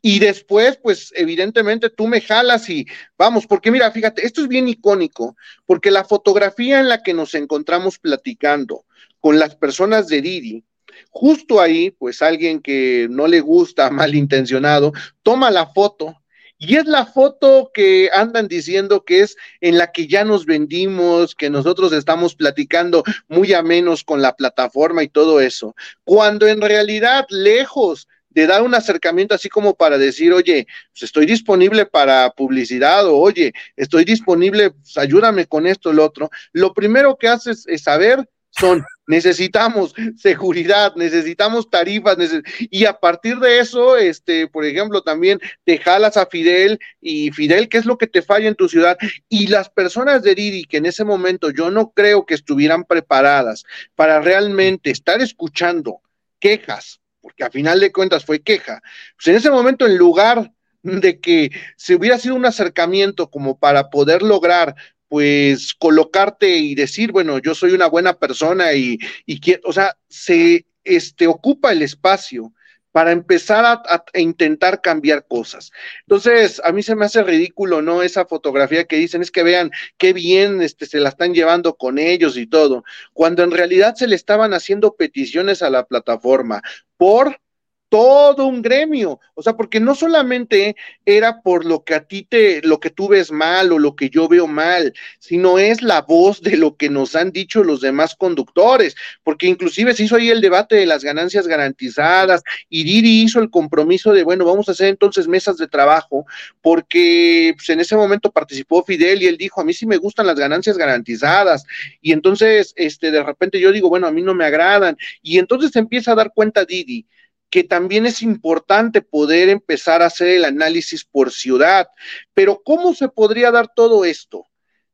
Y 0.00 0.18
después, 0.18 0.78
pues 0.82 1.12
evidentemente 1.14 1.90
tú 1.90 2.06
me 2.06 2.22
jalas 2.22 2.70
y 2.70 2.86
vamos, 3.18 3.46
porque 3.46 3.70
mira, 3.70 3.90
fíjate, 3.92 4.24
esto 4.24 4.40
es 4.40 4.48
bien 4.48 4.66
icónico, 4.66 5.36
porque 5.66 5.90
la 5.90 6.06
fotografía 6.06 6.80
en 6.80 6.88
la 6.88 7.02
que 7.02 7.12
nos 7.12 7.34
encontramos 7.34 7.98
platicando 7.98 8.86
con 9.20 9.38
las 9.38 9.56
personas 9.56 10.08
de 10.08 10.22
Didi, 10.22 10.64
justo 11.10 11.60
ahí, 11.60 11.90
pues 11.90 12.22
alguien 12.22 12.62
que 12.62 13.06
no 13.10 13.26
le 13.26 13.40
gusta, 13.42 13.90
malintencionado, 13.90 14.94
toma 15.22 15.50
la 15.50 15.66
foto 15.66 16.16
y 16.58 16.76
es 16.76 16.86
la 16.86 17.06
foto 17.06 17.70
que 17.72 18.10
andan 18.12 18.48
diciendo 18.48 19.04
que 19.04 19.20
es 19.20 19.36
en 19.60 19.78
la 19.78 19.92
que 19.92 20.08
ya 20.08 20.24
nos 20.24 20.44
vendimos, 20.44 21.34
que 21.34 21.50
nosotros 21.50 21.92
estamos 21.92 22.34
platicando 22.34 23.04
muy 23.28 23.52
a 23.52 23.62
menos 23.62 24.02
con 24.02 24.20
la 24.20 24.34
plataforma 24.34 25.02
y 25.02 25.08
todo 25.08 25.40
eso, 25.40 25.74
cuando 26.04 26.48
en 26.48 26.60
realidad 26.60 27.26
lejos 27.30 28.08
de 28.30 28.46
dar 28.46 28.62
un 28.62 28.74
acercamiento 28.74 29.34
así 29.34 29.48
como 29.48 29.74
para 29.74 29.98
decir, 29.98 30.32
oye, 30.32 30.66
pues 30.92 31.04
estoy 31.04 31.26
disponible 31.26 31.86
para 31.86 32.30
publicidad 32.30 33.06
o 33.06 33.16
oye, 33.16 33.52
estoy 33.76 34.04
disponible, 34.04 34.70
pues 34.70 34.96
ayúdame 34.98 35.46
con 35.46 35.66
esto, 35.66 35.90
el 35.90 35.98
otro. 35.98 36.30
Lo 36.52 36.74
primero 36.74 37.16
que 37.16 37.28
haces 37.28 37.64
es 37.66 37.82
saber 37.82 38.28
son 38.50 38.84
necesitamos 39.08 39.94
seguridad, 40.16 40.94
necesitamos 40.94 41.68
tarifas, 41.70 42.18
y 42.58 42.84
a 42.84 42.92
partir 42.92 43.38
de 43.38 43.58
eso, 43.58 43.96
este, 43.96 44.46
por 44.46 44.64
ejemplo, 44.66 45.02
también 45.02 45.40
te 45.64 45.78
jalas 45.78 46.16
a 46.18 46.26
Fidel 46.26 46.78
y 47.00 47.30
Fidel, 47.32 47.68
¿qué 47.68 47.78
es 47.78 47.86
lo 47.86 47.96
que 47.96 48.06
te 48.06 48.22
falla 48.22 48.48
en 48.48 48.54
tu 48.54 48.68
ciudad? 48.68 48.98
Y 49.28 49.46
las 49.46 49.70
personas 49.70 50.22
de 50.22 50.34
Didi, 50.34 50.64
que 50.64 50.76
en 50.76 50.86
ese 50.86 51.04
momento 51.04 51.50
yo 51.50 51.70
no 51.70 51.90
creo 51.92 52.26
que 52.26 52.34
estuvieran 52.34 52.84
preparadas 52.84 53.64
para 53.94 54.20
realmente 54.20 54.90
estar 54.90 55.22
escuchando 55.22 56.02
quejas, 56.38 57.00
porque 57.22 57.44
a 57.44 57.50
final 57.50 57.80
de 57.80 57.90
cuentas 57.90 58.26
fue 58.26 58.40
queja, 58.40 58.82
pues 59.16 59.28
en 59.28 59.36
ese 59.36 59.50
momento 59.50 59.86
en 59.86 59.96
lugar 59.96 60.52
de 60.82 61.18
que 61.18 61.50
se 61.76 61.94
hubiera 61.94 62.18
sido 62.18 62.34
un 62.34 62.44
acercamiento 62.44 63.30
como 63.30 63.58
para 63.58 63.88
poder 63.88 64.22
lograr 64.22 64.74
pues 65.08 65.74
colocarte 65.74 66.56
y 66.56 66.74
decir, 66.74 67.12
bueno, 67.12 67.38
yo 67.38 67.54
soy 67.54 67.72
una 67.72 67.86
buena 67.86 68.18
persona 68.18 68.74
y, 68.74 68.98
y 69.26 69.40
quiero, 69.40 69.62
o 69.64 69.72
sea, 69.72 69.96
se 70.08 70.66
este, 70.84 71.26
ocupa 71.26 71.72
el 71.72 71.82
espacio 71.82 72.52
para 72.92 73.12
empezar 73.12 73.64
a, 73.64 74.04
intentar 74.18 74.80
cambiar 74.80 75.26
cosas. 75.28 75.70
Entonces, 76.00 76.60
a 76.64 76.72
mí 76.72 76.82
se 76.82 76.96
me 76.96 77.04
hace 77.04 77.22
ridículo, 77.22 77.82
¿no? 77.82 78.02
Esa 78.02 78.26
fotografía 78.26 78.84
que 78.84 78.96
dicen 78.96 79.22
es 79.22 79.30
que 79.30 79.42
vean 79.42 79.70
qué 79.98 80.12
bien 80.12 80.62
este, 80.62 80.86
se 80.86 80.98
la 80.98 81.10
están 81.10 81.34
llevando 81.34 81.76
con 81.76 81.98
ellos 81.98 82.36
y 82.36 82.46
todo, 82.46 82.84
cuando 83.12 83.44
en 83.44 83.50
realidad 83.50 83.94
se 83.94 84.06
le 84.06 84.16
estaban 84.16 84.54
haciendo 84.54 84.96
peticiones 84.96 85.62
a 85.62 85.70
la 85.70 85.86
plataforma 85.86 86.62
por 86.96 87.40
todo 87.88 88.46
un 88.46 88.60
gremio, 88.60 89.20
o 89.34 89.42
sea, 89.42 89.56
porque 89.56 89.80
no 89.80 89.94
solamente 89.94 90.76
era 91.06 91.40
por 91.40 91.64
lo 91.64 91.84
que 91.84 91.94
a 91.94 92.04
ti 92.04 92.22
te, 92.22 92.60
lo 92.62 92.80
que 92.80 92.90
tú 92.90 93.08
ves 93.08 93.32
mal 93.32 93.72
o 93.72 93.78
lo 93.78 93.96
que 93.96 94.10
yo 94.10 94.28
veo 94.28 94.46
mal, 94.46 94.92
sino 95.18 95.58
es 95.58 95.80
la 95.80 96.02
voz 96.02 96.42
de 96.42 96.56
lo 96.56 96.76
que 96.76 96.90
nos 96.90 97.16
han 97.16 97.32
dicho 97.32 97.64
los 97.64 97.80
demás 97.80 98.14
conductores, 98.14 98.94
porque 99.22 99.46
inclusive 99.46 99.94
se 99.94 100.04
hizo 100.04 100.16
ahí 100.16 100.28
el 100.28 100.40
debate 100.40 100.76
de 100.76 100.86
las 100.86 101.02
ganancias 101.02 101.46
garantizadas 101.46 102.42
y 102.68 102.84
Didi 102.84 103.22
hizo 103.22 103.40
el 103.40 103.50
compromiso 103.50 104.12
de, 104.12 104.22
bueno, 104.22 104.44
vamos 104.44 104.68
a 104.68 104.72
hacer 104.72 104.88
entonces 104.88 105.26
mesas 105.26 105.56
de 105.56 105.68
trabajo, 105.68 106.26
porque 106.60 107.54
pues, 107.56 107.70
en 107.70 107.80
ese 107.80 107.96
momento 107.96 108.30
participó 108.30 108.84
Fidel 108.84 109.22
y 109.22 109.26
él 109.26 109.38
dijo, 109.38 109.60
a 109.60 109.64
mí 109.64 109.72
sí 109.72 109.86
me 109.86 109.96
gustan 109.96 110.26
las 110.26 110.38
ganancias 110.38 110.76
garantizadas, 110.76 111.64
y 112.02 112.12
entonces, 112.12 112.74
este, 112.76 113.10
de 113.10 113.22
repente 113.22 113.60
yo 113.60 113.72
digo, 113.72 113.88
bueno, 113.88 114.06
a 114.06 114.12
mí 114.12 114.20
no 114.20 114.34
me 114.34 114.44
agradan, 114.44 114.96
y 115.22 115.38
entonces 115.38 115.74
empieza 115.76 116.12
a 116.12 116.16
dar 116.16 116.32
cuenta 116.34 116.64
Didi 116.64 117.06
que 117.50 117.64
también 117.64 118.06
es 118.06 118.22
importante 118.22 119.02
poder 119.02 119.48
empezar 119.48 120.02
a 120.02 120.06
hacer 120.06 120.28
el 120.28 120.44
análisis 120.44 121.04
por 121.04 121.32
ciudad. 121.32 121.88
Pero 122.34 122.62
¿cómo 122.64 122.94
se 122.94 123.08
podría 123.08 123.50
dar 123.50 123.68
todo 123.74 124.04
esto? 124.04 124.44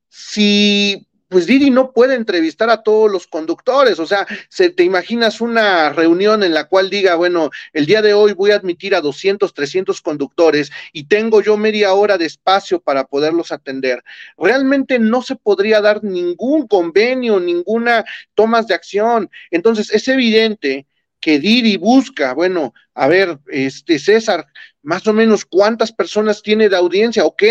Si 0.08 1.08
pues 1.34 1.46
Didi 1.46 1.70
no 1.70 1.92
puede 1.92 2.14
entrevistar 2.14 2.70
a 2.70 2.84
todos 2.84 3.10
los 3.10 3.26
conductores, 3.26 3.98
o 3.98 4.06
sea, 4.06 4.24
se 4.48 4.70
te 4.70 4.84
imaginas 4.84 5.40
una 5.40 5.90
reunión 5.90 6.44
en 6.44 6.54
la 6.54 6.68
cual 6.68 6.90
diga, 6.90 7.16
bueno, 7.16 7.50
el 7.72 7.86
día 7.86 8.02
de 8.02 8.14
hoy 8.14 8.34
voy 8.34 8.52
a 8.52 8.54
admitir 8.54 8.94
a 8.94 9.00
200, 9.00 9.52
300 9.52 10.00
conductores 10.00 10.70
y 10.92 11.08
tengo 11.08 11.40
yo 11.40 11.56
media 11.56 11.92
hora 11.94 12.18
de 12.18 12.26
espacio 12.26 12.80
para 12.80 13.04
poderlos 13.06 13.50
atender. 13.50 14.04
Realmente 14.38 15.00
no 15.00 15.22
se 15.22 15.34
podría 15.34 15.80
dar 15.80 16.04
ningún 16.04 16.68
convenio, 16.68 17.40
ninguna 17.40 18.04
tomas 18.34 18.68
de 18.68 18.74
acción. 18.74 19.28
Entonces, 19.50 19.92
es 19.92 20.06
evidente 20.06 20.86
que 21.24 21.38
Didi 21.38 21.78
busca, 21.78 22.34
bueno, 22.34 22.74
a 22.92 23.08
ver, 23.08 23.38
este 23.46 23.98
César, 23.98 24.44
más 24.82 25.06
o 25.06 25.14
menos 25.14 25.46
cuántas 25.46 25.90
personas 25.90 26.42
tiene 26.42 26.68
de 26.68 26.76
audiencia, 26.76 27.24
ok, 27.24 27.42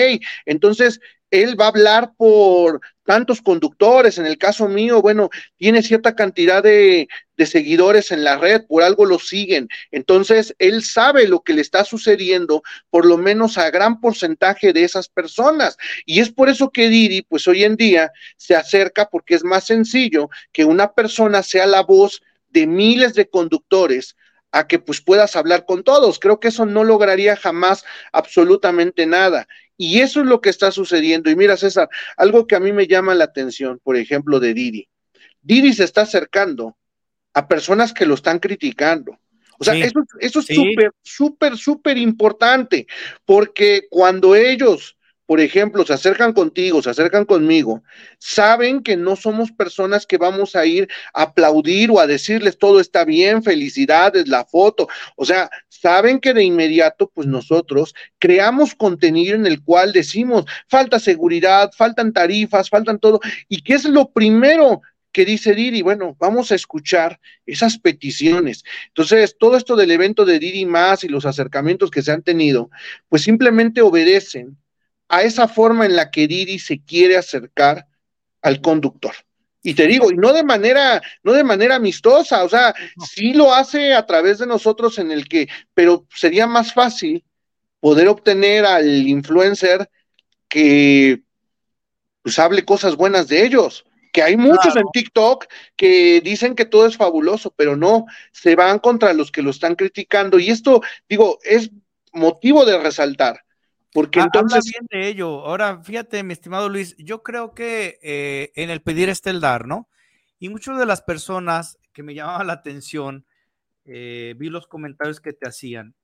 entonces 0.45 0.99
él 1.31 1.59
va 1.59 1.65
a 1.65 1.69
hablar 1.69 2.11
por 2.15 2.81
tantos 3.03 3.41
conductores. 3.41 4.19
En 4.19 4.27
el 4.27 4.37
caso 4.37 4.67
mío, 4.67 5.01
bueno, 5.01 5.31
tiene 5.57 5.81
cierta 5.81 6.15
cantidad 6.15 6.61
de, 6.61 7.07
seguidores 7.47 8.11
en 8.11 8.23
la 8.23 8.37
red, 8.37 8.61
por 8.67 8.83
algo 8.83 9.05
lo 9.07 9.17
siguen. 9.17 9.67
Entonces, 9.89 10.53
él 10.59 10.83
sabe 10.83 11.27
lo 11.27 11.41
que 11.41 11.55
le 11.55 11.61
está 11.61 11.83
sucediendo, 11.83 12.61
por 12.91 13.07
lo 13.07 13.17
menos 13.17 13.57
a 13.57 13.71
gran 13.71 13.99
porcentaje 14.01 14.71
de 14.71 14.83
esas 14.83 15.09
personas. 15.09 15.77
Y 16.05 16.19
es 16.19 16.31
por 16.31 16.47
eso 16.47 16.69
que 16.69 16.89
Didi, 16.89 17.23
pues 17.23 17.47
hoy 17.47 17.63
en 17.63 17.75
día, 17.75 18.11
se 18.37 18.55
acerca 18.55 19.09
porque 19.09 19.33
es 19.33 19.43
más 19.43 19.65
sencillo 19.65 20.29
que 20.51 20.63
una 20.63 20.93
persona 20.93 21.41
sea 21.41 21.65
la 21.65 21.81
voz 21.81 22.21
de 22.53 22.67
miles 22.67 23.13
de 23.13 23.29
conductores 23.29 24.15
a 24.51 24.67
que 24.67 24.79
pues 24.79 25.01
puedas 25.01 25.35
hablar 25.35 25.65
con 25.65 25.83
todos. 25.83 26.19
Creo 26.19 26.39
que 26.39 26.49
eso 26.49 26.65
no 26.65 26.83
lograría 26.83 27.35
jamás 27.35 27.83
absolutamente 28.11 29.05
nada. 29.05 29.47
Y 29.75 30.01
eso 30.01 30.21
es 30.21 30.27
lo 30.27 30.39
que 30.39 30.51
está 30.51 30.71
sucediendo. 30.71 31.29
Y 31.31 31.35
mira, 31.35 31.57
César, 31.57 31.89
algo 32.15 32.45
que 32.45 32.55
a 32.55 32.59
mí 32.59 32.71
me 32.71 32.87
llama 32.87 33.15
la 33.15 33.25
atención, 33.25 33.79
por 33.83 33.97
ejemplo, 33.97 34.39
de 34.39 34.53
Didi. 34.53 34.87
Didi 35.41 35.73
se 35.73 35.83
está 35.83 36.01
acercando 36.01 36.77
a 37.33 37.47
personas 37.47 37.93
que 37.93 38.05
lo 38.05 38.13
están 38.13 38.37
criticando. 38.39 39.17
O 39.57 39.63
sea, 39.63 39.75
eso, 39.75 40.03
eso 40.19 40.39
es 40.39 40.45
súper, 40.45 40.91
súper, 41.01 41.57
súper 41.57 41.97
importante, 41.97 42.85
porque 43.25 43.87
cuando 43.89 44.35
ellos 44.35 44.97
por 45.25 45.39
ejemplo, 45.39 45.85
se 45.85 45.93
acercan 45.93 46.33
contigo, 46.33 46.81
se 46.81 46.89
acercan 46.89 47.25
conmigo, 47.25 47.83
saben 48.19 48.83
que 48.83 48.97
no 48.97 49.15
somos 49.15 49.51
personas 49.51 50.05
que 50.05 50.17
vamos 50.17 50.55
a 50.55 50.65
ir 50.65 50.89
a 51.13 51.23
aplaudir 51.23 51.91
o 51.91 51.99
a 51.99 52.07
decirles 52.07 52.57
todo 52.57 52.79
está 52.79 53.05
bien, 53.05 53.41
felicidades, 53.41 54.27
la 54.27 54.43
foto. 54.45 54.87
O 55.15 55.25
sea, 55.25 55.49
saben 55.69 56.19
que 56.19 56.33
de 56.33 56.43
inmediato, 56.43 57.09
pues 57.13 57.27
nosotros 57.27 57.95
creamos 58.19 58.75
contenido 58.75 59.35
en 59.35 59.45
el 59.45 59.63
cual 59.63 59.93
decimos, 59.93 60.45
falta 60.67 60.99
seguridad, 60.99 61.71
faltan 61.75 62.11
tarifas, 62.11 62.69
faltan 62.69 62.99
todo. 62.99 63.19
¿Y 63.47 63.61
qué 63.61 63.75
es 63.75 63.85
lo 63.85 64.11
primero 64.11 64.81
que 65.13 65.25
dice 65.25 65.53
Didi, 65.53 65.83
bueno, 65.83 66.17
vamos 66.19 66.51
a 66.51 66.55
escuchar 66.55 67.19
esas 67.45 67.77
peticiones. 67.77 68.63
Entonces, 68.87 69.37
todo 69.39 69.55
esto 69.55 69.75
del 69.75 69.91
evento 69.91 70.25
de 70.25 70.39
Didi 70.39 70.65
más 70.65 71.03
y 71.03 71.07
los 71.07 71.27
acercamientos 71.27 71.91
que 71.91 72.01
se 72.01 72.11
han 72.11 72.23
tenido, 72.23 72.71
pues 73.09 73.21
simplemente 73.21 73.81
obedecen 73.81 74.57
a 75.13 75.21
esa 75.21 75.47
forma 75.47 75.85
en 75.85 75.95
la 75.95 76.09
que 76.09 76.27
Didi 76.27 76.57
se 76.57 76.83
quiere 76.83 77.17
acercar 77.17 77.85
al 78.41 78.61
conductor. 78.61 79.13
Y 79.61 79.75
te 79.75 79.85
digo, 79.85 80.11
y 80.11 80.15
no 80.15 80.33
de 80.33 80.43
manera, 80.43 81.03
no 81.21 81.33
de 81.33 81.43
manera 81.43 81.75
amistosa, 81.75 82.43
o 82.43 82.49
sea, 82.49 82.73
sí 83.07 83.33
lo 83.33 83.53
hace 83.53 83.93
a 83.93 84.07
través 84.07 84.39
de 84.39 84.47
nosotros 84.47 84.97
en 84.97 85.11
el 85.11 85.29
que, 85.29 85.47
pero 85.75 86.07
sería 86.09 86.47
más 86.47 86.73
fácil 86.73 87.23
poder 87.79 88.07
obtener 88.07 88.65
al 88.65 89.07
influencer 89.07 89.87
que 90.49 91.21
pues 92.23 92.39
hable 92.39 92.65
cosas 92.65 92.95
buenas 92.95 93.27
de 93.27 93.45
ellos, 93.45 93.85
que 94.11 94.23
hay 94.23 94.35
muchos 94.35 94.75
en 94.75 94.85
TikTok 94.91 95.45
que 95.75 96.21
dicen 96.21 96.55
que 96.55 96.65
todo 96.65 96.87
es 96.87 96.97
fabuloso, 96.97 97.53
pero 97.55 97.75
no, 97.75 98.05
se 98.31 98.55
van 98.55 98.79
contra 98.79 99.13
los 99.13 99.31
que 99.31 99.43
lo 99.43 99.51
están 99.51 99.75
criticando. 99.75 100.39
Y 100.39 100.49
esto, 100.49 100.81
digo, 101.07 101.37
es 101.43 101.69
motivo 102.13 102.65
de 102.65 102.79
resaltar 102.79 103.42
porque 103.93 104.19
entonces. 104.19 104.65
bien 104.65 104.87
de 104.89 105.07
ello. 105.07 105.45
Ahora, 105.45 105.81
fíjate, 105.83 106.23
mi 106.23 106.33
estimado 106.33 106.69
Luis, 106.69 106.95
yo 106.97 107.21
creo 107.23 107.53
que 107.53 107.99
eh, 108.01 108.51
en 108.55 108.69
el 108.69 108.81
pedir 108.81 109.09
está 109.09 109.29
el 109.29 109.39
dar, 109.41 109.67
¿no? 109.67 109.89
Y 110.39 110.49
muchas 110.49 110.77
de 110.77 110.85
las 110.85 111.01
personas 111.01 111.77
que 111.93 112.03
me 112.03 112.15
llamaban 112.15 112.47
la 112.47 112.53
atención, 112.53 113.25
eh, 113.85 114.35
vi 114.37 114.49
los 114.49 114.67
comentarios 114.67 115.21
que 115.21 115.33
te 115.33 115.47
hacían. 115.47 115.95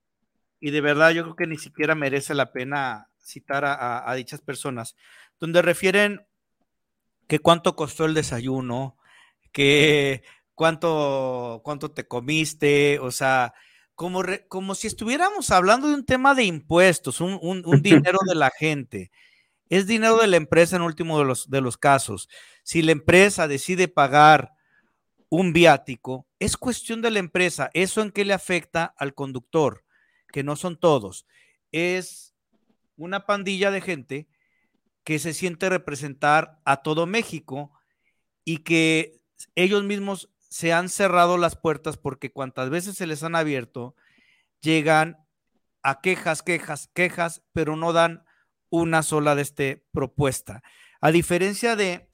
Y 0.59 0.71
de 0.71 0.81
verdad, 0.81 1.11
yo 1.11 1.23
creo 1.23 1.35
que 1.35 1.47
ni 1.47 1.57
siquiera 1.57 1.95
merece 1.95 2.33
la 2.33 2.51
pena 2.51 3.09
citar 3.21 3.63
a, 3.65 4.13
dichas 4.15 4.41
personas, 4.41 4.95
donde 5.39 5.61
refieren 5.61 6.25
que 7.27 7.39
cuánto 7.39 7.75
costó 7.75 8.05
el 8.05 8.13
desayuno, 8.13 8.97
que 9.51 10.23
cuánto, 10.55 11.61
cuánto 11.63 11.91
te 11.91 12.07
comiste, 12.07 12.99
o 12.99 13.11
sea, 13.11 13.53
como, 13.99 14.23
como 14.47 14.75
si 14.75 14.87
estuviéramos 14.87 15.51
hablando 15.51 15.89
de 15.89 15.95
un 15.95 16.05
tema 16.05 16.33
de 16.33 16.45
impuestos, 16.45 17.19
un, 17.19 17.63
dinero 17.83 18.19
de 18.25 18.33
la 18.33 18.49
gente. 18.49 19.11
Es 19.67 19.87
dinero 19.87 20.15
de 20.19 20.27
la 20.27 20.37
empresa 20.37 20.77
en 20.77 20.83
último 20.83 21.19
de 21.19 21.25
los, 21.25 21.49
de 21.49 21.59
los 21.59 21.77
casos. 21.77 22.29
Si 22.63 22.81
la 22.81 22.93
empresa 22.93 23.49
decide 23.49 23.89
pagar 23.89 24.53
un 25.27 25.51
viático, 25.51 26.25
es 26.39 26.55
cuestión 26.55 27.01
de 27.01 27.11
la 27.11 27.19
empresa. 27.19 27.71
¿Eso 27.73 28.01
en 28.01 28.11
qué 28.11 28.23
le 28.23 28.31
afecta 28.31 28.85
al 28.85 29.13
conductor? 29.13 29.83
Que 30.31 30.43
no 30.43 30.55
son 30.55 30.79
todos. 30.79 31.25
Es 31.73 32.33
una 32.95 33.25
pandilla 33.25 33.69
de 33.69 33.81
gente 33.81 34.29
que 35.03 35.19
se 35.19 35.33
siente 35.33 35.67
representar 35.67 36.61
a 36.63 36.83
todo 36.83 37.05
México 37.05 37.73
y 38.45 38.59
que 38.59 39.19
ellos 39.55 39.83
mismos 39.83 40.29
se 40.49 40.73
han 40.73 40.89
cerrado 40.89 41.37
las 41.37 41.55
puertas 41.55 41.97
porque 41.97 42.31
cuantas 42.31 42.69
veces 42.69 42.97
se 42.97 43.07
les 43.07 43.23
han 43.23 43.35
abierto, 43.35 43.95
llegan 44.61 45.17
a 45.83 46.01
quejas, 46.01 46.41
quejas, 46.41 46.89
quejas, 46.93 47.43
pero 47.53 47.75
no 47.75 47.93
dan 47.93 48.23
una 48.69 49.03
sola 49.03 49.35
de 49.35 49.43
este 49.43 49.85
propuesta. 49.91 50.63
A 51.01 51.11
diferencia 51.11 51.75
de, 51.75 52.09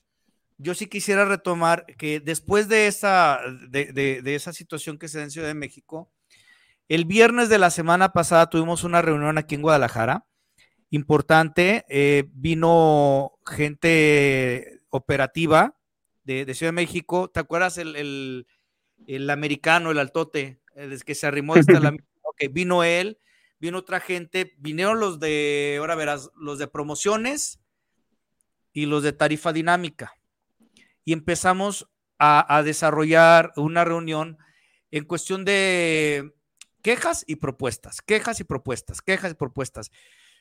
yo 0.57 0.75
sí 0.75 0.87
quisiera 0.87 1.25
retomar 1.25 1.85
que 1.97 2.19
después 2.19 2.67
de 2.67 2.87
esa, 2.87 3.39
de, 3.69 4.21
esa 4.25 4.53
situación 4.53 4.97
que 4.97 5.07
se 5.07 5.17
da 5.17 5.23
en 5.23 5.29
de 5.29 5.53
México, 5.53 6.11
el 6.87 7.05
viernes 7.05 7.49
de 7.49 7.57
la 7.57 7.71
semana 7.71 8.13
pasada 8.13 8.49
tuvimos 8.49 8.83
una 8.83 9.01
reunión 9.01 9.37
aquí 9.37 9.55
en 9.55 9.63
Guadalajara, 9.63 10.25
importante, 10.91 11.85
eh, 11.89 12.25
vino 12.33 13.39
gente 13.45 14.81
operativa, 14.89 15.75
de, 16.25 16.53
Ciudad 16.53 16.69
de 16.69 16.75
México. 16.75 17.29
¿Te 17.29 17.39
acuerdas 17.39 17.77
el, 17.77 18.45
americano, 19.29 19.91
el 19.91 19.99
altote, 19.99 20.59
desde 20.75 21.05
que 21.05 21.15
se 21.15 21.27
arrimó 21.27 21.55
hasta 21.55 21.79
la... 21.79 21.95
Ok, 22.23 22.51
vino 22.51 22.83
él, 22.83 23.19
vino 23.59 23.77
otra 23.77 23.99
gente, 23.99 24.55
vinieron 24.57 24.99
los 24.99 25.19
de, 25.19 25.77
ahora 25.79 25.95
verás, 25.95 26.31
los 26.35 26.59
de 26.59 26.67
promociones 26.67 27.59
y 28.73 28.87
los 28.87 29.03
de 29.03 29.13
tarifa 29.13 29.53
dinámica. 29.53 30.15
Y 31.05 31.13
empezamos 31.13 31.87
a, 32.17 32.61
desarrollar 32.63 33.53
una 33.55 33.85
reunión 33.85 34.37
en 34.89 35.05
cuestión 35.05 35.45
de 35.45 36.33
quejas 36.81 37.23
y 37.27 37.35
propuestas, 37.35 38.01
quejas 38.01 38.39
y 38.39 38.43
propuestas, 38.43 39.01
quejas 39.01 39.31
y 39.31 39.35
propuestas. 39.35 39.91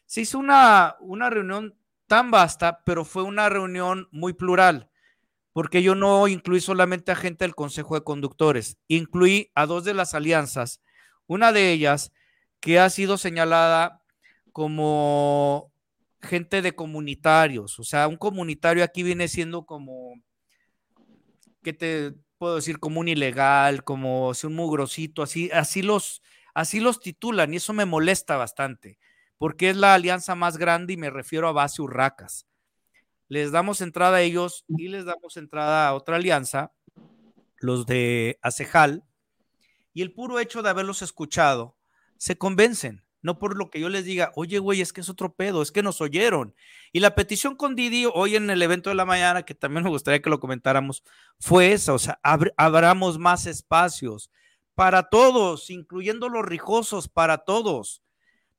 Se 0.07 0.23
hizo 0.23 0.39
una, 0.39 0.97
una 1.01 1.29
reunión 1.31 1.77
tan 2.07 2.31
vasta, 2.31 2.83
pero 2.85 3.05
fue 3.05 3.23
una 3.23 3.49
reunión 3.49 4.09
muy 4.11 4.33
plural 4.33 4.91
porque 5.55 5.85
yo 5.85 5.95
no 5.95 6.27
incluí 6.27 6.61
solamente 6.61 7.13
a 7.13 7.17
gente 7.17 7.45
del 7.45 7.55
Consejo 7.55 7.95
de 7.95 8.03
Conductores, 8.03 8.77
incluí 8.89 9.53
a 9.55 9.67
dos 9.67 9.85
de 9.85 9.95
las 9.95 10.13
alianzas, 10.13 10.83
una 11.29 11.53
de 11.53 11.71
ellas 11.71 12.13
que 12.59 12.81
ha 12.81 12.91
sido 12.91 13.19
señalada 13.19 14.03
como 14.51 15.73
gente 16.21 16.61
de 16.61 16.75
comunitarios, 16.75 17.79
o 17.79 17.85
sea, 17.85 18.09
un 18.09 18.17
comunitario 18.17 18.83
aquí 18.83 19.05
viene 19.05 19.29
siendo 19.29 19.65
como, 19.65 20.21
¿qué 21.63 21.73
te 21.73 22.15
puedo 22.37 22.57
decir? 22.57 22.81
Como 22.81 22.99
un 22.99 23.07
ilegal, 23.07 23.85
como 23.85 24.31
un 24.31 24.55
mugrosito, 24.55 25.23
así, 25.23 25.51
así 25.53 25.83
los, 25.83 26.21
así 26.53 26.81
los 26.81 26.99
titulan 26.99 27.55
y 27.55 27.59
eso 27.59 27.73
me 27.73 27.85
molesta 27.85 28.37
bastante, 28.37 28.99
porque 29.39 29.71
es 29.71 29.77
la 29.77 29.95
alianza 29.95 30.35
más 30.35 30.57
grande 30.57 30.95
y 30.95 30.97
me 30.97 31.11
refiero 31.11 31.47
a 31.47 31.53
base 31.53 31.81
Urracas 31.81 32.45
les 33.29 33.53
damos 33.53 33.81
entrada 33.81 34.19
a 34.19 34.23
ellos 34.23 34.65
y 34.69 34.89
les 34.89 35.05
damos 35.05 35.37
entrada 35.37 35.89
a 35.89 35.95
otra 35.95 36.17
alianza, 36.17 36.73
los 37.59 37.87
de 37.87 38.39
Acejal, 38.43 39.05
y 39.93 40.03
el 40.03 40.13
puro 40.13 40.41
hecho 40.41 40.63
de 40.63 40.71
haberlos 40.71 41.03
escuchado, 41.03 41.77
se 42.17 42.37
convencen, 42.37 43.05
no 43.23 43.39
por 43.39 43.57
lo 43.57 43.71
que 43.71 43.81
yo 43.81 43.89
les 43.89 44.05
diga, 44.05 44.33
oye, 44.35 44.59
güey, 44.59 44.81
es 44.81 44.93
que 44.93 45.01
es 45.01 45.09
otro 45.09 45.35
pedo, 45.35 45.63
es 45.63 45.73
que 45.73 45.83
nos 45.83 46.01
oyeron. 46.01 46.55
Y 46.93 47.01
la 47.01 47.15
petición 47.15 47.57
con 47.57 47.75
Didi 47.75 48.07
hoy 48.13 48.37
en 48.37 48.51
el 48.51 48.61
evento 48.61 48.91
de 48.91 48.97
la 48.97 49.07
mañana, 49.07 49.45
que 49.45 49.55
también 49.55 49.85
me 49.85 49.91
gustaría 49.91 50.21
que 50.21 50.31
lo 50.31 50.41
comentáramos, 50.41 51.03
fue 51.41 51.73
esa, 51.73 51.95
o 51.95 51.99
sea, 51.99 52.21
abramos 52.57 53.19
más 53.19 53.47
espacios 53.47 54.31
para 54.75 55.05
todos, 55.05 55.71
incluyendo 55.71 56.29
los 56.29 56.45
rijosos, 56.45 57.09
para 57.09 57.39
todos, 57.39 58.03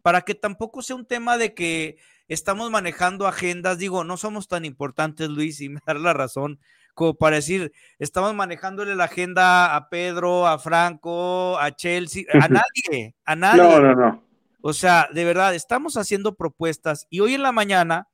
para 0.01 0.21
que 0.21 0.35
tampoco 0.35 0.81
sea 0.81 0.95
un 0.95 1.05
tema 1.05 1.37
de 1.37 1.53
que 1.53 1.97
estamos 2.27 2.71
manejando 2.71 3.27
agendas, 3.27 3.77
digo, 3.77 4.03
no 4.03 4.17
somos 4.17 4.47
tan 4.47 4.65
importantes, 4.65 5.29
Luis, 5.29 5.61
y 5.61 5.69
me 5.69 5.79
da 5.85 5.93
la 5.93 6.13
razón, 6.13 6.59
como 6.93 7.15
para 7.15 7.37
decir, 7.37 7.71
estamos 7.99 8.33
manejándole 8.33 8.95
la 8.95 9.05
agenda 9.05 9.75
a 9.75 9.89
Pedro, 9.89 10.47
a 10.47 10.57
Franco, 10.57 11.57
a 11.59 11.71
Chelsea, 11.71 12.23
a 12.33 12.47
nadie, 12.47 13.15
a 13.25 13.35
nadie. 13.35 13.61
No, 13.61 13.79
no, 13.79 13.95
no. 13.95 14.23
O 14.61 14.73
sea, 14.73 15.09
de 15.13 15.25
verdad, 15.25 15.53
estamos 15.53 15.97
haciendo 15.97 16.35
propuestas 16.35 17.05
y 17.09 17.19
hoy 17.19 17.35
en 17.35 17.43
la 17.43 17.51
mañana 17.51 18.07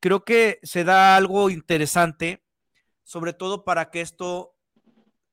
creo 0.00 0.24
que 0.24 0.60
se 0.62 0.84
da 0.84 1.16
algo 1.16 1.50
interesante, 1.50 2.44
sobre 3.02 3.32
todo 3.32 3.64
para 3.64 3.90
que 3.90 4.00
esto 4.00 4.54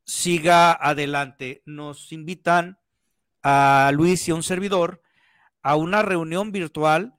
siga 0.03 0.71
adelante. 0.71 1.61
Nos 1.65 2.11
invitan 2.11 2.79
a 3.43 3.91
Luis 3.93 4.27
y 4.27 4.31
a 4.31 4.35
un 4.35 4.43
servidor 4.43 5.01
a 5.65 5.75
una 5.75 6.03
reunión 6.03 6.51
virtual 6.51 7.14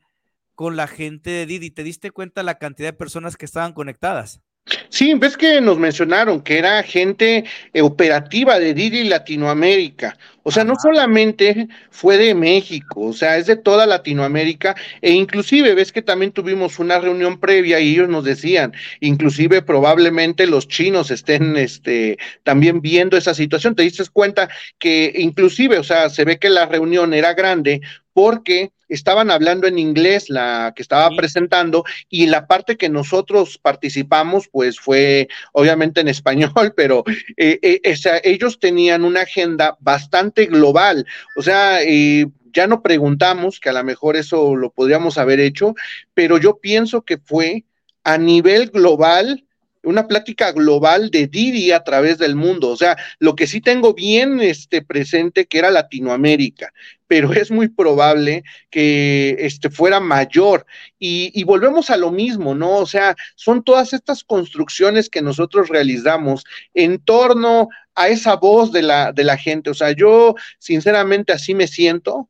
con 0.56 0.74
la 0.74 0.88
gente 0.88 1.30
de 1.30 1.46
Didi. 1.46 1.70
¿Te 1.70 1.84
diste 1.84 2.10
cuenta 2.10 2.42
la 2.42 2.58
cantidad 2.58 2.88
de 2.88 2.92
personas 2.94 3.36
que 3.36 3.44
estaban 3.44 3.72
conectadas? 3.72 4.40
Sí, 4.88 5.14
ves 5.14 5.36
que 5.36 5.60
nos 5.60 5.78
mencionaron 5.78 6.40
que 6.40 6.58
era 6.58 6.82
gente 6.82 7.44
eh, 7.72 7.82
operativa 7.82 8.58
de 8.58 8.74
Didi 8.74 9.04
Latinoamérica. 9.04 10.18
O 10.42 10.50
sea, 10.50 10.64
no 10.64 10.74
solamente 10.80 11.68
fue 11.90 12.18
de 12.18 12.34
México, 12.34 13.02
o 13.02 13.12
sea, 13.12 13.36
es 13.36 13.46
de 13.46 13.56
toda 13.56 13.86
Latinoamérica 13.86 14.74
e 15.02 15.12
inclusive 15.12 15.74
ves 15.74 15.92
que 15.92 16.02
también 16.02 16.32
tuvimos 16.32 16.78
una 16.80 16.98
reunión 16.98 17.38
previa 17.38 17.78
y 17.78 17.92
ellos 17.92 18.08
nos 18.08 18.24
decían, 18.24 18.72
inclusive 19.00 19.62
probablemente 19.62 20.46
los 20.46 20.66
chinos 20.66 21.10
estén 21.12 21.56
este 21.56 22.18
también 22.42 22.80
viendo 22.80 23.16
esa 23.16 23.34
situación. 23.34 23.76
Te 23.76 23.84
diste 23.84 24.04
cuenta 24.12 24.48
que 24.78 25.12
inclusive, 25.16 25.78
o 25.78 25.84
sea, 25.84 26.08
se 26.10 26.24
ve 26.24 26.38
que 26.38 26.50
la 26.50 26.66
reunión 26.66 27.14
era 27.14 27.34
grande 27.34 27.82
porque 28.12 28.72
estaban 28.88 29.30
hablando 29.30 29.66
en 29.66 29.78
inglés 29.78 30.28
la 30.28 30.72
que 30.74 30.82
estaba 30.82 31.10
presentando 31.16 31.84
y 32.08 32.26
la 32.26 32.46
parte 32.46 32.76
que 32.76 32.88
nosotros 32.88 33.58
participamos 33.58 34.48
pues 34.50 34.78
fue 34.78 35.28
obviamente 35.52 36.00
en 36.00 36.08
español, 36.16 36.74
pero 36.76 37.04
eh, 37.36 37.58
eh, 37.62 38.20
ellos 38.24 38.58
tenían 38.58 39.04
una 39.04 39.22
agenda 39.22 39.76
bastante 39.80 40.46
global, 40.46 41.06
o 41.36 41.42
sea, 41.42 41.82
eh, 41.82 42.26
ya 42.52 42.66
no 42.66 42.82
preguntamos, 42.82 43.60
que 43.60 43.68
a 43.68 43.72
lo 43.74 43.84
mejor 43.84 44.16
eso 44.16 44.56
lo 44.56 44.70
podríamos 44.70 45.18
haber 45.18 45.40
hecho, 45.40 45.74
pero 46.14 46.38
yo 46.38 46.58
pienso 46.58 47.02
que 47.02 47.18
fue 47.18 47.64
a 48.02 48.16
nivel 48.16 48.70
global 48.70 49.44
una 49.86 50.08
plática 50.08 50.52
global 50.52 51.10
de 51.10 51.28
Didi 51.28 51.70
a 51.70 51.84
través 51.84 52.18
del 52.18 52.34
mundo. 52.34 52.70
O 52.70 52.76
sea, 52.76 52.96
lo 53.18 53.36
que 53.36 53.46
sí 53.46 53.60
tengo 53.60 53.94
bien 53.94 54.40
este, 54.40 54.82
presente 54.82 55.46
que 55.46 55.58
era 55.58 55.70
Latinoamérica, 55.70 56.72
pero 57.06 57.32
es 57.32 57.50
muy 57.50 57.68
probable 57.68 58.42
que 58.70 59.36
este, 59.38 59.70
fuera 59.70 60.00
mayor. 60.00 60.66
Y, 60.98 61.30
y, 61.34 61.44
volvemos 61.44 61.90
a 61.90 61.96
lo 61.96 62.10
mismo, 62.10 62.54
¿no? 62.54 62.78
O 62.78 62.86
sea, 62.86 63.16
son 63.34 63.62
todas 63.62 63.92
estas 63.92 64.24
construcciones 64.24 65.08
que 65.08 65.22
nosotros 65.22 65.68
realizamos 65.68 66.44
en 66.74 66.98
torno 66.98 67.68
a 67.94 68.08
esa 68.08 68.36
voz 68.36 68.72
de 68.72 68.82
la, 68.82 69.12
de 69.12 69.24
la 69.24 69.36
gente. 69.36 69.70
O 69.70 69.74
sea, 69.74 69.92
yo 69.92 70.34
sinceramente 70.58 71.32
así 71.32 71.54
me 71.54 71.66
siento. 71.66 72.28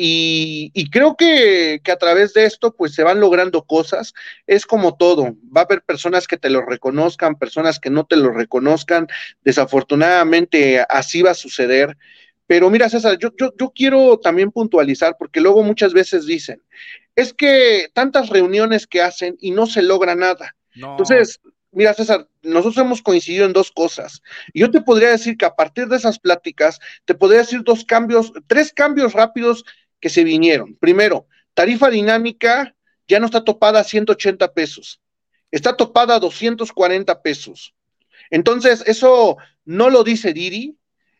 Y, 0.00 0.88
creo 0.92 1.16
que, 1.16 1.80
a 1.90 1.96
través 1.96 2.32
de 2.32 2.44
esto 2.44 2.72
pues 2.72 2.94
se 2.94 3.02
van 3.02 3.18
logrando 3.18 3.64
cosas. 3.64 4.14
Es 4.46 4.64
como 4.64 4.96
todo, 4.96 5.34
va 5.54 5.62
a 5.62 5.64
haber 5.64 5.82
personas 5.82 6.28
que 6.28 6.36
te 6.36 6.50
lo 6.50 6.64
reconozcan, 6.64 7.36
personas 7.36 7.80
que 7.80 7.90
no 7.90 8.06
te 8.06 8.14
lo 8.14 8.30
reconozcan. 8.30 9.08
Desafortunadamente 9.42 10.84
así 10.88 11.22
va 11.22 11.32
a 11.32 11.34
suceder. 11.34 11.96
Pero 12.48 12.70
mira, 12.70 12.88
César, 12.88 13.18
yo, 13.18 13.28
yo, 13.38 13.52
yo 13.58 13.70
quiero 13.74 14.18
también 14.18 14.50
puntualizar, 14.50 15.16
porque 15.18 15.40
luego 15.40 15.62
muchas 15.62 15.92
veces 15.92 16.24
dicen, 16.24 16.62
es 17.14 17.34
que 17.34 17.90
tantas 17.92 18.30
reuniones 18.30 18.86
que 18.86 19.02
hacen 19.02 19.36
y 19.38 19.50
no 19.50 19.66
se 19.66 19.82
logra 19.82 20.14
nada. 20.14 20.56
Entonces, 20.74 21.40
mira, 21.72 21.92
César, 21.92 22.26
nosotros 22.40 22.78
hemos 22.78 23.02
coincidido 23.02 23.44
en 23.44 23.52
dos 23.52 23.70
cosas. 23.70 24.22
Y 24.54 24.60
yo 24.60 24.70
te 24.70 24.80
podría 24.80 25.10
decir 25.10 25.36
que 25.36 25.44
a 25.44 25.54
partir 25.54 25.88
de 25.88 25.96
esas 25.96 26.18
pláticas, 26.18 26.80
te 27.04 27.14
podría 27.14 27.40
decir 27.40 27.62
dos 27.64 27.84
cambios, 27.84 28.32
tres 28.46 28.72
cambios 28.72 29.12
rápidos 29.12 29.66
que 30.00 30.08
se 30.08 30.24
vinieron. 30.24 30.74
Primero, 30.76 31.26
tarifa 31.52 31.90
dinámica 31.90 32.74
ya 33.06 33.20
no 33.20 33.26
está 33.26 33.44
topada 33.44 33.80
a 33.80 33.84
180 33.84 34.54
pesos, 34.54 35.02
está 35.50 35.76
topada 35.76 36.14
a 36.14 36.18
240 36.18 37.20
pesos. 37.20 37.74
Entonces, 38.30 38.82
eso 38.86 39.36
no 39.66 39.90
lo 39.90 40.02
dice 40.02 40.32
Didi, 40.32 40.77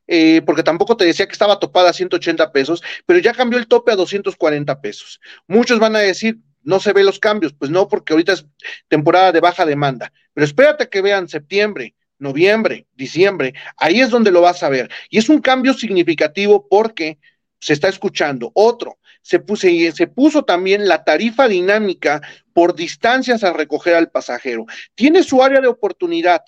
eh, 0.08 0.42
porque 0.44 0.62
tampoco 0.62 0.96
te 0.96 1.04
decía 1.04 1.26
que 1.26 1.32
estaba 1.32 1.60
topada 1.60 1.90
a 1.90 1.92
180 1.92 2.50
pesos, 2.50 2.82
pero 3.06 3.18
ya 3.20 3.34
cambió 3.34 3.58
el 3.58 3.68
tope 3.68 3.92
a 3.92 3.96
240 3.96 4.80
pesos. 4.80 5.20
Muchos 5.46 5.78
van 5.78 5.94
a 5.94 6.00
decir, 6.00 6.38
no 6.62 6.80
se 6.80 6.92
ve 6.92 7.04
los 7.04 7.18
cambios, 7.18 7.52
pues 7.52 7.70
no, 7.70 7.86
porque 7.88 8.14
ahorita 8.14 8.32
es 8.32 8.46
temporada 8.88 9.32
de 9.32 9.40
baja 9.40 9.66
demanda, 9.66 10.12
pero 10.32 10.44
espérate 10.44 10.88
que 10.88 11.02
vean 11.02 11.28
septiembre, 11.28 11.94
noviembre, 12.18 12.86
diciembre, 12.94 13.54
ahí 13.76 14.00
es 14.00 14.10
donde 14.10 14.30
lo 14.30 14.40
vas 14.40 14.62
a 14.62 14.68
ver. 14.68 14.90
Y 15.10 15.18
es 15.18 15.28
un 15.28 15.40
cambio 15.40 15.74
significativo 15.74 16.66
porque 16.68 17.18
se 17.60 17.72
está 17.72 17.88
escuchando. 17.88 18.50
Otro, 18.54 18.98
se, 19.22 19.40
puso, 19.40 19.68
se 19.94 20.06
puso 20.06 20.44
también 20.44 20.88
la 20.88 21.04
tarifa 21.04 21.48
dinámica 21.48 22.20
por 22.52 22.74
distancias 22.74 23.44
a 23.44 23.52
recoger 23.52 23.94
al 23.94 24.10
pasajero. 24.10 24.66
Tiene 24.94 25.22
su 25.22 25.42
área 25.42 25.60
de 25.60 25.68
oportunidad 25.68 26.42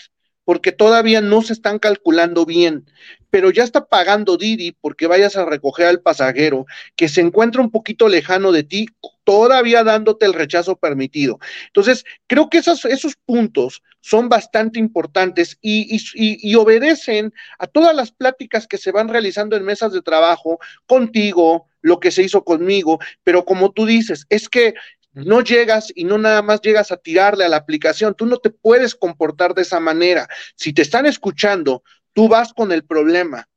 porque 0.50 0.72
todavía 0.72 1.20
no 1.20 1.42
se 1.42 1.52
están 1.52 1.78
calculando 1.78 2.44
bien, 2.44 2.84
pero 3.30 3.52
ya 3.52 3.62
está 3.62 3.86
pagando 3.86 4.36
Didi 4.36 4.72
porque 4.72 5.06
vayas 5.06 5.36
a 5.36 5.44
recoger 5.44 5.86
al 5.86 6.00
pasajero 6.00 6.66
que 6.96 7.08
se 7.08 7.20
encuentra 7.20 7.62
un 7.62 7.70
poquito 7.70 8.08
lejano 8.08 8.50
de 8.50 8.64
ti, 8.64 8.88
todavía 9.22 9.84
dándote 9.84 10.26
el 10.26 10.34
rechazo 10.34 10.74
permitido. 10.74 11.38
Entonces, 11.68 12.04
creo 12.26 12.50
que 12.50 12.58
esos, 12.58 12.82
puntos 13.24 13.84
son 14.00 14.28
bastante 14.28 14.80
importantes 14.80 15.56
y, 15.62 16.00
y 16.16 16.54
obedecen 16.56 17.32
a 17.60 17.68
todas 17.68 17.94
las 17.94 18.10
pláticas 18.10 18.66
que 18.66 18.76
se 18.76 18.90
van 18.90 19.06
realizando 19.06 19.56
en 19.56 19.62
mesas 19.64 19.92
de 19.92 20.02
trabajo 20.02 20.58
contigo, 20.84 21.68
lo 21.80 22.00
que 22.00 22.10
se 22.10 22.24
hizo 22.24 22.42
conmigo, 22.42 22.98
pero 23.22 23.44
como 23.44 23.70
tú 23.70 23.86
dices, 23.86 24.26
es 24.28 24.48
que 24.48 24.74
no 25.12 25.40
llegas 25.40 25.92
y 25.94 26.04
no 26.04 26.18
nada 26.18 26.42
más 26.42 26.60
llegas 26.60 26.92
a 26.92 26.96
tirarle 26.96 27.44
a 27.44 27.48
la 27.48 27.56
aplicación. 27.56 28.14
Tú 28.14 28.26
no 28.26 28.38
te 28.38 28.50
puedes 28.50 28.94
comportar 28.94 29.54
de 29.54 29.62
esa 29.62 29.80
manera. 29.80 30.28
Si 30.54 30.72
te 30.72 30.82
están 30.82 31.06
escuchando, 31.06 31.82
tú 32.12 32.28
vas 32.28 32.52
con 32.52 32.72
el 32.72 32.84
problema, 32.84 33.48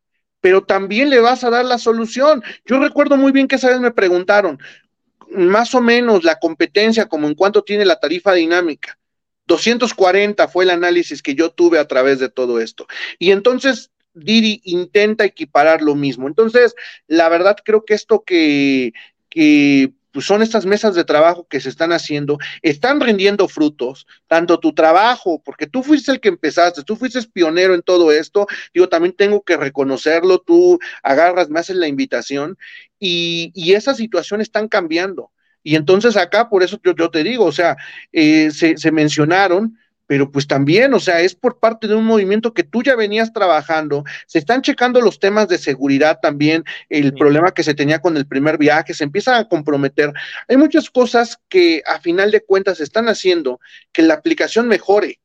pero 0.41 0.63
también 0.63 1.09
le 1.09 1.19
vas 1.19 1.43
a 1.43 1.49
dar 1.49 1.65
la 1.65 1.77
solución. 1.77 2.43
Yo 2.65 2.79
recuerdo 2.79 3.17
muy 3.17 3.31
bien 3.31 3.47
que 3.47 3.55
esa 3.55 3.69
vez 3.69 3.79
me 3.79 3.91
preguntaron, 3.91 4.59
más 5.29 5.73
o 5.73 5.81
menos 5.81 6.23
la 6.23 6.39
competencia, 6.39 7.07
como 7.07 7.27
en 7.27 7.35
cuánto 7.35 7.63
tiene 7.63 7.85
la 7.85 7.99
tarifa 7.99 8.33
dinámica. 8.33 8.97
240 9.45 10.47
fue 10.47 10.63
el 10.63 10.69
análisis 10.69 11.21
que 11.21 11.35
yo 11.35 11.51
tuve 11.51 11.79
a 11.79 11.87
través 11.87 12.19
de 12.19 12.29
todo 12.29 12.59
esto. 12.59 12.87
Y 13.19 13.31
entonces 13.31 13.91
Didi 14.13 14.61
intenta 14.63 15.25
equiparar 15.25 15.81
lo 15.81 15.95
mismo. 15.95 16.27
Entonces, 16.27 16.75
la 17.07 17.29
verdad 17.29 17.57
creo 17.63 17.83
que 17.83 17.93
esto 17.93 18.23
que, 18.23 18.93
que 19.29 19.91
pues 20.13 20.25
son 20.25 20.41
estas 20.41 20.65
mesas 20.65 20.95
de 20.95 21.03
trabajo 21.03 21.47
que 21.49 21.59
se 21.59 21.69
están 21.69 21.91
haciendo, 21.91 22.37
están 22.61 23.01
rindiendo 23.01 23.47
frutos, 23.47 24.05
tanto 24.27 24.59
tu 24.59 24.73
trabajo, 24.73 25.41
porque 25.43 25.67
tú 25.67 25.83
fuiste 25.83 26.11
el 26.11 26.19
que 26.19 26.29
empezaste, 26.29 26.83
tú 26.83 26.95
fuiste 26.95 27.21
pionero 27.33 27.73
en 27.73 27.81
todo 27.81 28.11
esto, 28.11 28.47
digo, 28.73 28.87
también 28.87 29.15
tengo 29.15 29.41
que 29.41 29.57
reconocerlo, 29.57 30.39
tú 30.39 30.79
agarras, 31.01 31.49
me 31.49 31.59
haces 31.59 31.75
la 31.75 31.87
invitación 31.87 32.57
y, 32.99 33.51
y 33.55 33.73
esas 33.73 33.97
situaciones 33.97 34.47
están 34.47 34.67
cambiando. 34.67 35.31
Y 35.63 35.75
entonces 35.75 36.15
acá, 36.17 36.49
por 36.49 36.61
eso 36.61 36.79
yo, 36.83 37.09
te 37.09 37.23
digo, 37.23 37.45
o 37.45 37.51
sea, 37.51 37.77
eh, 38.11 38.51
se 38.51 38.91
mencionaron 38.91 39.77
pero 40.13 40.29
pues 40.29 40.45
también, 40.45 40.93
o 40.93 40.99
sea, 40.99 41.21
es 41.21 41.33
por 41.33 41.57
parte 41.57 41.87
de 41.87 41.95
un 41.95 42.05
movimiento 42.05 42.53
que 42.53 42.61
tú 42.61 42.83
ya 42.83 42.95
venías 42.95 43.33
trabajando, 43.33 44.03
se 44.27 44.37
están 44.37 44.61
checando 44.61 45.01
los 45.01 45.17
temas 45.17 45.47
de 45.47 45.57
seguridad 45.57 46.19
también, 46.21 46.63
el 46.87 47.15
problema 47.15 47.51
que 47.51 47.63
se 47.63 47.73
tenía 47.73 47.97
con 47.97 48.15
el 48.15 48.27
primer 48.27 48.59
viaje, 48.59 48.93
se 48.93 49.05
empiezan 49.05 49.33
a 49.33 49.49
comprometer. 49.49 50.13
Hay 50.47 50.57
muchas 50.57 50.91
cosas 50.91 51.39
que 51.49 51.81
a 51.87 51.99
final 51.99 52.29
de 52.29 52.41
cuentas 52.41 52.79
están 52.79 53.09
haciendo 53.09 53.59
que 53.91 54.03
la 54.03 54.13
aplicación 54.13 54.67
mejore. 54.67 55.19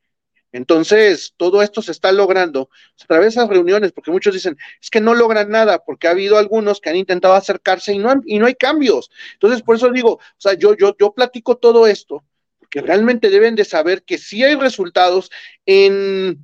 Entonces, 0.53 1.35
todo 1.37 1.61
esto 1.61 1.83
se 1.83 1.93
está 1.93 2.11
logrando 2.11 2.71
a 2.99 3.07
través 3.07 3.35
de 3.35 3.41
esas 3.41 3.51
reuniones, 3.51 3.93
porque 3.93 4.11
muchos 4.11 4.33
dicen, 4.33 4.57
es 4.81 4.89
que 4.89 5.03
no 5.03 5.13
logran 5.13 5.51
nada, 5.51 5.85
porque 5.85 6.09
ha 6.09 6.13
habido 6.13 6.39
algunos 6.39 6.81
que 6.81 6.89
han 6.89 6.97
intentado 6.97 7.35
acercarse 7.35 7.93
y 7.93 7.99
no, 7.99 8.23
y 8.25 8.39
no 8.39 8.47
hay 8.47 8.55
cambios. 8.55 9.11
Entonces, 9.35 9.61
por 9.61 9.77
eso 9.77 9.91
digo, 9.91 10.13
o 10.13 10.21
sea, 10.39 10.55
yo, 10.55 10.75
yo, 10.75 10.97
yo 10.99 11.13
platico 11.13 11.59
todo 11.59 11.87
esto 11.87 12.25
que 12.71 12.81
realmente 12.81 13.31
deben 13.31 13.55
de 13.55 13.65
saber 13.65 14.03
que 14.03 14.19
sí 14.19 14.45
hay 14.45 14.55
resultados 14.55 15.31
en 15.67 16.39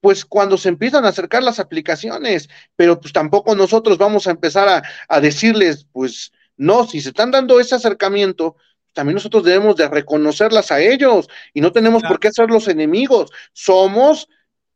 pues 0.00 0.24
cuando 0.24 0.56
se 0.56 0.68
empiezan 0.68 1.04
a 1.04 1.08
acercar 1.08 1.42
las 1.42 1.58
aplicaciones, 1.58 2.48
pero 2.76 3.00
pues 3.00 3.12
tampoco 3.12 3.56
nosotros 3.56 3.98
vamos 3.98 4.28
a 4.28 4.30
empezar 4.30 4.68
a, 4.68 4.82
a 5.08 5.20
decirles, 5.20 5.88
pues 5.90 6.32
no, 6.56 6.86
si 6.86 7.00
se 7.00 7.08
están 7.08 7.32
dando 7.32 7.58
ese 7.58 7.74
acercamiento, 7.74 8.56
también 8.92 9.14
nosotros 9.14 9.44
debemos 9.44 9.76
de 9.76 9.88
reconocerlas 9.88 10.70
a 10.72 10.80
ellos 10.80 11.28
y 11.52 11.60
no 11.60 11.72
tenemos 11.72 12.02
por 12.02 12.20
qué 12.20 12.30
ser 12.30 12.48
los 12.50 12.68
enemigos, 12.68 13.30
somos 13.52 14.28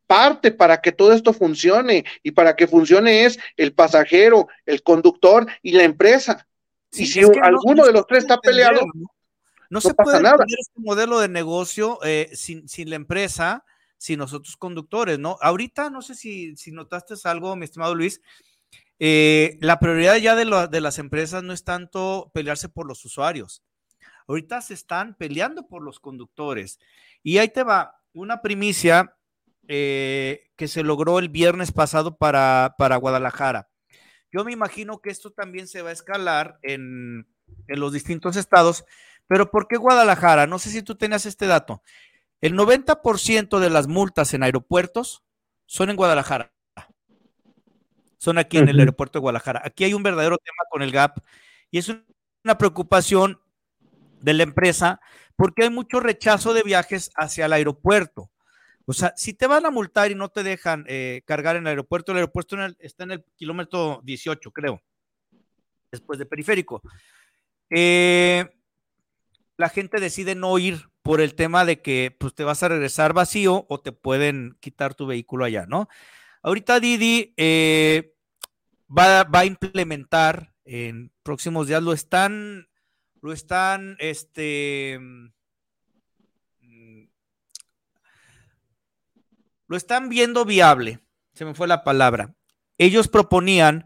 parte 0.07 0.51
para 0.51 0.81
que 0.81 0.91
todo 0.91 1.13
esto 1.13 1.33
funcione 1.33 2.05
y 2.21 2.31
para 2.31 2.55
que 2.55 2.67
funcione 2.67 3.25
es 3.25 3.39
el 3.57 3.73
pasajero, 3.73 4.47
el 4.65 4.83
conductor 4.83 5.45
y 5.61 5.73
la 5.73 5.83
empresa. 5.83 6.47
y 6.91 7.05
si 7.05 7.21
alguno 7.41 7.85
de 7.85 7.93
los 7.93 8.05
tres 8.05 8.23
está 8.23 8.37
peleado, 8.37 8.81
no, 8.93 9.09
se 9.81 9.93
puede 9.93 10.17
tener 10.19 10.59
este 10.59 10.79
modelo 10.79 11.19
de 11.19 11.29
negocio 11.29 11.99
eh, 12.03 12.29
sin, 12.33 12.65
la 12.89 12.95
empresa, 12.95 13.65
sin 13.97 14.19
nosotros 14.19 14.57
conductores, 14.57 15.19
¿no? 15.19 15.37
Ahorita, 15.41 15.89
no 15.89 16.01
sé 16.01 16.15
si, 16.15 16.55
notaste 16.71 17.15
algo, 17.25 17.55
mi 17.55 17.65
estimado 17.65 17.95
Luis, 17.95 18.21
eh, 18.99 19.57
la 19.61 19.79
prioridad 19.79 20.17
ya 20.17 20.35
de, 20.35 20.67
de 20.69 20.81
las 20.81 20.99
empresas 20.99 21.43
no 21.43 21.53
es 21.53 21.63
tanto 21.63 22.31
pelearse 22.33 22.69
por 22.69 22.87
los 22.87 23.03
usuarios. 23.05 23.63
Ahorita 24.27 24.61
se 24.61 24.73
están 24.73 25.15
peleando 25.15 25.67
por 25.67 25.83
los 25.83 25.99
conductores. 25.99 26.79
Y 27.23 27.37
ahí 27.37 27.49
te 27.49 27.63
va 27.63 27.99
una 28.13 28.41
primicia 28.41 29.15
eh, 29.67 30.49
que 30.55 30.67
se 30.67 30.83
logró 30.83 31.19
el 31.19 31.29
viernes 31.29 31.71
pasado 31.71 32.17
para, 32.17 32.75
para 32.77 32.97
Guadalajara. 32.97 33.69
Yo 34.31 34.43
me 34.43 34.51
imagino 34.51 34.99
que 34.99 35.09
esto 35.09 35.31
también 35.31 35.67
se 35.67 35.81
va 35.81 35.89
a 35.89 35.93
escalar 35.93 36.59
en, 36.63 37.27
en 37.67 37.79
los 37.79 37.93
distintos 37.93 38.35
estados, 38.35 38.83
Pero 39.33 39.49
¿por 39.49 39.67
qué 39.67 39.77
Guadalajara? 39.77 40.45
No 40.45 40.59
sé 40.59 40.69
si 40.69 40.83
tú 40.83 40.93
tenías 40.93 41.25
este 41.25 41.47
dato. 41.47 41.81
El 42.39 42.53
90% 42.53 43.57
de 43.57 43.71
las 43.71 43.87
multas 43.87 44.31
en 44.35 44.43
aeropuertos 44.43 45.23
son 45.65 45.89
en 45.89 45.95
Guadalajara. 45.95 46.53
Son 48.19 48.37
aquí 48.37 48.59
en 48.59 48.69
el 48.69 48.79
aeropuerto 48.79 49.17
de 49.17 49.21
Guadalajara. 49.21 49.63
Aquí 49.65 49.85
hay 49.85 49.95
un 49.95 50.03
verdadero 50.03 50.37
tema 50.37 50.69
con 50.69 50.83
el 50.83 50.91
GAP 50.91 51.17
y 51.71 51.79
es 51.79 51.89
una 52.43 52.59
preocupación 52.59 53.41
de 54.21 54.35
la 54.35 54.43
empresa 54.43 55.01
porque 55.35 55.63
hay 55.63 55.71
mucho 55.71 55.99
rechazo 55.99 56.53
de 56.53 56.61
viajes 56.61 57.09
hacia 57.15 57.47
el 57.47 57.53
aeropuerto. 57.53 58.29
O 58.85 58.93
sea, 58.93 59.15
si 59.17 59.33
te 59.33 59.47
van 59.47 59.65
a 59.65 59.71
multar 59.71 60.11
y 60.11 60.15
no 60.15 60.29
te 60.29 60.43
dejan 60.43 60.85
eh, 60.87 61.23
cargar 61.25 61.55
en 61.55 61.63
el 61.63 61.69
aeropuerto, 61.69 62.11
el 62.11 62.19
aeropuerto 62.19 62.55
está 62.77 63.05
en 63.05 63.13
el 63.13 63.25
kilómetro 63.35 63.99
18, 64.03 64.51
creo, 64.51 64.79
después 65.91 66.19
de 66.19 66.27
periférico. 66.27 66.83
Eh, 67.71 68.47
la 69.57 69.69
gente 69.69 69.99
decide 69.99 70.35
no 70.35 70.57
ir 70.57 70.89
por 71.01 71.21
el 71.21 71.35
tema 71.35 71.65
de 71.65 71.81
que 71.81 72.15
pues, 72.17 72.33
te 72.33 72.43
vas 72.43 72.63
a 72.63 72.69
regresar 72.69 73.13
vacío 73.13 73.65
o 73.69 73.79
te 73.79 73.91
pueden 73.91 74.57
quitar 74.59 74.95
tu 74.95 75.05
vehículo 75.05 75.45
allá, 75.45 75.65
¿no? 75.67 75.89
Ahorita 76.41 76.79
Didi 76.79 77.33
eh, 77.37 78.15
va, 78.89 79.27
a 79.31 79.45
implementar 79.45 80.53
en 80.65 81.11
próximos 81.23 81.67
días, 81.67 81.83
lo 81.83 81.93
están, 81.93 82.67
lo 83.21 83.33
están, 83.33 83.95
este, 83.99 84.99
lo 89.67 89.77
están 89.77 90.09
viendo 90.09 90.45
viable, 90.45 90.99
se 91.33 91.45
me 91.45 91.53
fue 91.53 91.67
la 91.67 91.83
palabra. 91.83 92.35
Ellos 92.77 93.07
proponían 93.07 93.85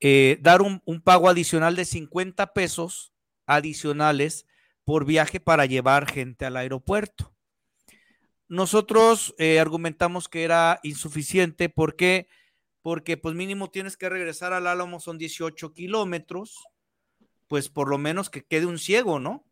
eh, 0.00 0.38
dar 0.40 0.62
un, 0.62 0.80
pago 1.02 1.28
adicional 1.28 1.76
de 1.76 1.84
50 1.84 2.52
pesos 2.52 3.12
adicionales 3.46 4.46
por 4.90 5.04
viaje 5.04 5.38
para 5.38 5.66
llevar 5.66 6.10
gente 6.10 6.44
al 6.46 6.56
aeropuerto. 6.56 7.32
Nosotros 8.48 9.36
eh, 9.38 9.60
argumentamos 9.60 10.28
que 10.28 10.42
era 10.42 10.80
insuficiente 10.82 11.68
porque 11.68 12.26
porque 12.82 13.16
pues 13.16 13.36
mínimo 13.36 13.70
tienes 13.70 13.96
que 13.96 14.08
regresar 14.08 14.52
al 14.52 14.66
Álamo, 14.66 14.98
son 14.98 15.16
18 15.16 15.74
kilómetros, 15.74 16.64
pues 17.46 17.68
por 17.68 17.88
lo 17.88 17.98
menos 17.98 18.30
que 18.30 18.42
quede 18.42 18.66
un 18.66 18.80
ciego, 18.80 19.20
¿no? 19.20 19.44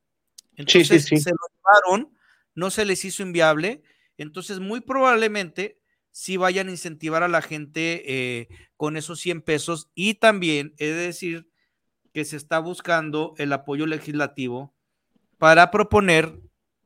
Entonces 0.56 1.04
se 1.04 1.30
lo 1.30 1.46
llevaron, 1.86 2.18
no 2.56 2.72
se 2.72 2.84
les 2.84 3.04
hizo 3.04 3.22
inviable, 3.22 3.84
entonces, 4.16 4.58
muy 4.58 4.80
probablemente 4.80 5.78
sí 6.10 6.36
vayan 6.36 6.66
a 6.66 6.72
incentivar 6.72 7.22
a 7.22 7.28
la 7.28 7.42
gente 7.42 8.02
eh, 8.12 8.48
con 8.76 8.96
esos 8.96 9.20
100 9.20 9.42
pesos 9.42 9.88
y 9.94 10.14
también 10.14 10.74
he 10.78 10.86
de 10.86 10.94
decir 10.94 11.48
que 12.12 12.24
se 12.24 12.36
está 12.36 12.58
buscando 12.58 13.34
el 13.38 13.52
apoyo 13.52 13.86
legislativo 13.86 14.74
para 15.38 15.70
proponer 15.70 16.38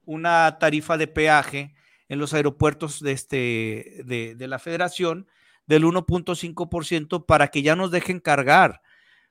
una 0.04 0.58
tarifa 0.58 0.96
de 0.96 1.08
peaje 1.08 1.74
en 2.08 2.18
los 2.18 2.34
aeropuertos 2.34 3.00
de, 3.00 3.12
este, 3.12 4.02
de, 4.04 4.34
de 4.36 4.48
la 4.48 4.58
federación 4.58 5.26
del 5.66 5.84
1.5% 5.84 7.24
para 7.24 7.48
que 7.48 7.62
ya 7.62 7.76
nos 7.76 7.90
dejen 7.90 8.20
cargar, 8.20 8.82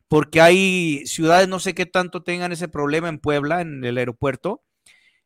porque 0.07 0.41
hay 0.41 1.05
ciudades, 1.05 1.47
no 1.47 1.59
sé 1.59 1.73
qué 1.73 1.85
tanto 1.85 2.23
tengan 2.23 2.51
ese 2.51 2.67
problema 2.67 3.09
en 3.09 3.19
Puebla, 3.19 3.61
en 3.61 3.83
el 3.83 3.97
aeropuerto, 3.97 4.63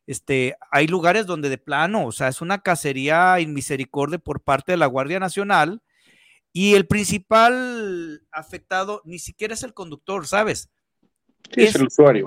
este, 0.06 0.56
hay 0.70 0.86
lugares 0.86 1.26
donde 1.26 1.48
de 1.48 1.58
plano, 1.58 2.06
o 2.06 2.12
sea, 2.12 2.28
es 2.28 2.40
una 2.40 2.62
cacería 2.62 3.40
inmisericordia 3.40 4.18
por 4.18 4.42
parte 4.42 4.72
de 4.72 4.78
la 4.78 4.86
Guardia 4.86 5.18
Nacional 5.18 5.82
y 6.52 6.74
el 6.74 6.86
principal 6.86 8.22
afectado 8.30 9.02
ni 9.04 9.18
siquiera 9.18 9.54
es 9.54 9.64
el 9.64 9.74
conductor, 9.74 10.26
¿sabes? 10.26 10.70
es, 11.50 11.74
el 11.74 11.86
usuario. 11.86 12.26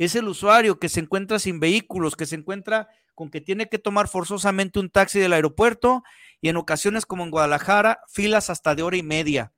Es 0.00 0.14
el 0.14 0.28
usuario 0.28 0.78
que 0.78 0.88
se 0.88 1.00
encuentra 1.00 1.38
sin 1.38 1.60
vehículos, 1.60 2.16
que 2.16 2.24
se 2.24 2.34
encuentra 2.34 2.88
con 3.14 3.30
que 3.30 3.42
tiene 3.42 3.68
que 3.68 3.78
tomar 3.78 4.08
forzosamente 4.08 4.78
un 4.78 4.88
taxi 4.88 5.18
del 5.18 5.34
aeropuerto 5.34 6.02
y 6.40 6.48
en 6.48 6.56
ocasiones 6.56 7.04
como 7.04 7.22
en 7.22 7.30
Guadalajara, 7.30 8.00
filas 8.08 8.48
hasta 8.48 8.74
de 8.74 8.82
hora 8.82 8.96
y 8.96 9.02
media 9.02 9.52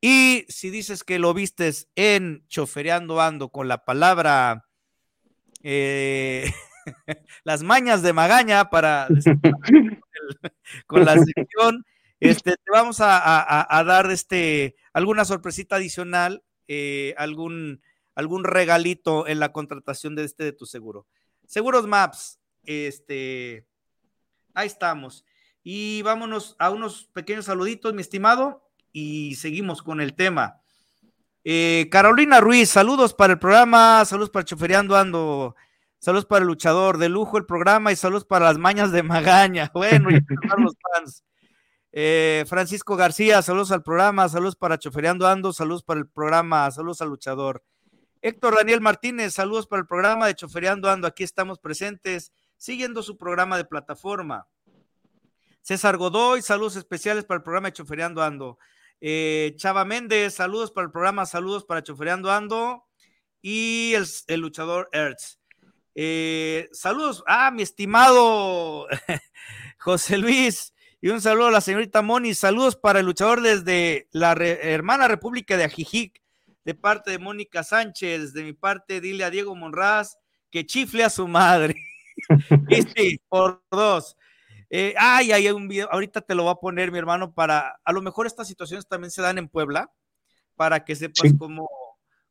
Y 0.00 0.46
si 0.48 0.70
dices 0.70 1.04
que 1.04 1.18
lo 1.18 1.34
vistes 1.34 1.88
en 1.96 2.46
Chofereando 2.48 3.20
Ando 3.20 3.50
con 3.50 3.68
la 3.68 3.84
palabra, 3.84 4.64
eh, 5.62 6.50
las 7.44 7.62
mañas 7.62 8.02
de 8.02 8.12
Magaña 8.12 8.70
para 8.70 9.08
con 10.86 11.04
la 11.04 11.16
sección, 11.18 11.84
este, 12.20 12.52
te 12.52 12.70
vamos 12.70 12.98
a, 13.00 13.84
dar 13.86 14.10
este, 14.10 14.76
alguna 14.92 15.24
sorpresita 15.24 15.76
adicional, 15.76 16.42
eh, 16.66 17.14
algún 17.16 17.80
algún 18.18 18.42
regalito 18.42 19.28
en 19.28 19.38
la 19.38 19.52
contratación 19.52 20.16
de 20.16 20.24
este 20.24 20.42
de 20.42 20.52
tu 20.52 20.66
seguro. 20.66 21.06
Seguros 21.46 21.86
Maps, 21.86 22.40
este, 22.64 23.64
ahí 24.54 24.66
estamos. 24.66 25.24
Y 25.62 26.02
vámonos 26.02 26.56
a 26.58 26.70
unos 26.70 27.08
pequeños 27.12 27.44
saluditos, 27.44 27.94
mi 27.94 28.00
estimado, 28.00 28.68
y 28.92 29.36
seguimos 29.36 29.84
con 29.84 30.00
el 30.00 30.14
tema. 30.14 30.60
Eh, 31.44 31.86
Carolina 31.92 32.40
Ruiz, 32.40 32.70
saludos 32.70 33.14
para 33.14 33.34
el 33.34 33.38
programa, 33.38 34.04
saludos 34.04 34.30
para 34.30 34.44
Choferiando 34.44 34.96
Ando, 34.96 35.54
saludos 35.98 36.26
para 36.26 36.42
el 36.42 36.48
luchador, 36.48 36.98
de 36.98 37.08
lujo 37.08 37.38
el 37.38 37.46
programa 37.46 37.92
y 37.92 37.96
saludos 37.96 38.24
para 38.24 38.46
las 38.46 38.58
mañas 38.58 38.92
de 38.92 39.02
Magaña. 39.02 39.70
Bueno, 39.74 40.10
y 40.10 40.20
los 40.58 40.76
fans. 40.94 41.24
Eh, 41.92 42.44
Francisco 42.46 42.96
García, 42.96 43.40
saludos 43.42 43.72
al 43.72 43.82
programa, 43.82 44.28
saludos 44.28 44.56
para 44.56 44.78
Choferiando 44.78 45.26
Ando, 45.26 45.52
saludos 45.52 45.82
para 45.82 46.00
el 46.00 46.08
programa, 46.08 46.70
saludos 46.70 47.00
al 47.00 47.08
luchador. 47.08 47.62
Héctor 48.20 48.56
Daniel 48.56 48.80
Martínez, 48.80 49.34
saludos 49.34 49.66
para 49.66 49.80
el 49.80 49.86
programa 49.86 50.26
de 50.26 50.34
Chofereando 50.34 50.90
Ando. 50.90 51.06
Aquí 51.06 51.22
estamos 51.22 51.58
presentes, 51.58 52.32
siguiendo 52.56 53.02
su 53.02 53.16
programa 53.16 53.56
de 53.56 53.64
plataforma. 53.64 54.48
César 55.62 55.96
Godoy, 55.96 56.42
saludos 56.42 56.76
especiales 56.76 57.24
para 57.24 57.38
el 57.38 57.42
programa 57.44 57.68
de 57.68 57.74
Chofereando 57.74 58.22
Ando. 58.22 58.58
Eh, 59.00 59.54
Chava 59.56 59.84
Méndez, 59.84 60.34
saludos 60.34 60.72
para 60.72 60.86
el 60.86 60.90
programa, 60.90 61.26
saludos 61.26 61.64
para 61.64 61.82
Chofereando 61.82 62.30
Ando. 62.32 62.84
Y 63.40 63.94
el, 64.26 64.40
luchador 64.40 64.88
Ertz. 64.92 65.37
Eh, 66.00 66.68
saludos, 66.70 67.24
ah, 67.26 67.50
mi 67.50 67.62
estimado 67.62 68.86
José 69.80 70.16
Luis. 70.16 70.72
Y 71.00 71.08
un 71.08 71.20
saludo 71.20 71.48
a 71.48 71.50
la 71.50 71.60
señorita 71.60 72.02
Moni. 72.02 72.34
Saludos 72.34 72.76
para 72.76 73.00
el 73.00 73.06
luchador 73.06 73.40
desde 73.40 74.06
la 74.12 74.30
hermana 74.32 75.08
República 75.08 75.56
de 75.56 75.64
Ajijic 75.64 76.22
de 76.64 76.74
parte 76.74 77.10
de 77.10 77.18
Mónica 77.18 77.64
Sánchez, 77.64 78.32
de 78.32 78.44
mi 78.44 78.52
parte, 78.52 79.00
dile 79.00 79.24
a 79.24 79.30
Diego 79.30 79.56
Monraz 79.56 80.18
que 80.52 80.64
chifle 80.66 81.02
a 81.02 81.10
su 81.10 81.26
madre. 81.26 81.74
y 82.68 82.82
sí, 82.96 83.20
por 83.28 83.64
dos. 83.68 84.16
Eh, 84.70 84.94
ay, 84.96 85.32
hay 85.32 85.48
un 85.48 85.66
video, 85.66 85.88
ahorita 85.90 86.20
te 86.20 86.36
lo 86.36 86.44
voy 86.44 86.52
a 86.52 86.60
poner, 86.60 86.92
mi 86.92 86.98
hermano, 86.98 87.34
para, 87.34 87.80
a 87.82 87.92
lo 87.92 88.02
mejor 88.02 88.28
estas 88.28 88.46
situaciones 88.46 88.86
también 88.86 89.10
se 89.10 89.22
dan 89.22 89.38
en 89.38 89.48
Puebla, 89.48 89.90
para 90.54 90.84
que 90.84 90.94
sepas 90.94 91.32
cómo, 91.36 91.68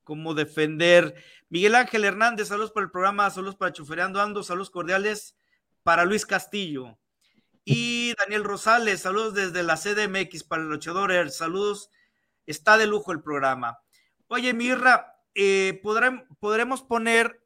cómo 0.08 0.34
defender. 0.34 1.16
Miguel 1.50 1.76
Ángel 1.76 2.06
Hernández, 2.06 2.48
saludos 2.48 2.72
para 2.72 2.86
el 2.86 2.92
programa, 2.92 3.30
saludos 3.30 3.58
para 3.58 3.74
Chufereando 3.74 4.22
Ando, 4.22 4.42
saludos 4.42 4.70
cordiales 4.70 5.36
para 5.84 6.06
Luis 6.06 6.26
Castillo. 6.26 6.98
Y 7.66 8.14
Daniel 8.18 8.46
Rosales, 8.46 9.02
saludos 9.02 9.34
desde 9.34 9.64
la 9.64 9.76
CDMX 9.76 10.46
para 10.46 10.62
el 10.62 10.70
luchador. 10.70 11.30
Saludos, 11.30 11.90
está 12.46 12.78
de 12.78 12.88
lujo 12.88 13.12
el 13.12 13.22
programa. 13.22 13.80
Oye, 14.30 14.54
Mirra, 14.54 15.18
eh, 15.36 15.82
¿podremos 16.40 16.82
poner 16.84 17.44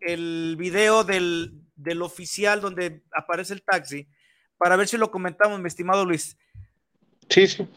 el 0.00 0.56
video 0.58 1.04
del, 1.04 1.62
del 1.76 2.02
oficial 2.02 2.60
donde 2.60 3.04
aparece 3.12 3.54
el 3.54 3.62
taxi 3.62 4.08
para 4.58 4.74
ver 4.74 4.88
si 4.88 4.96
lo 4.96 5.12
comentamos, 5.12 5.60
mi 5.60 5.68
estimado 5.68 6.04
Luis? 6.04 6.36
Sí, 7.28 7.46
sí. 7.46 7.68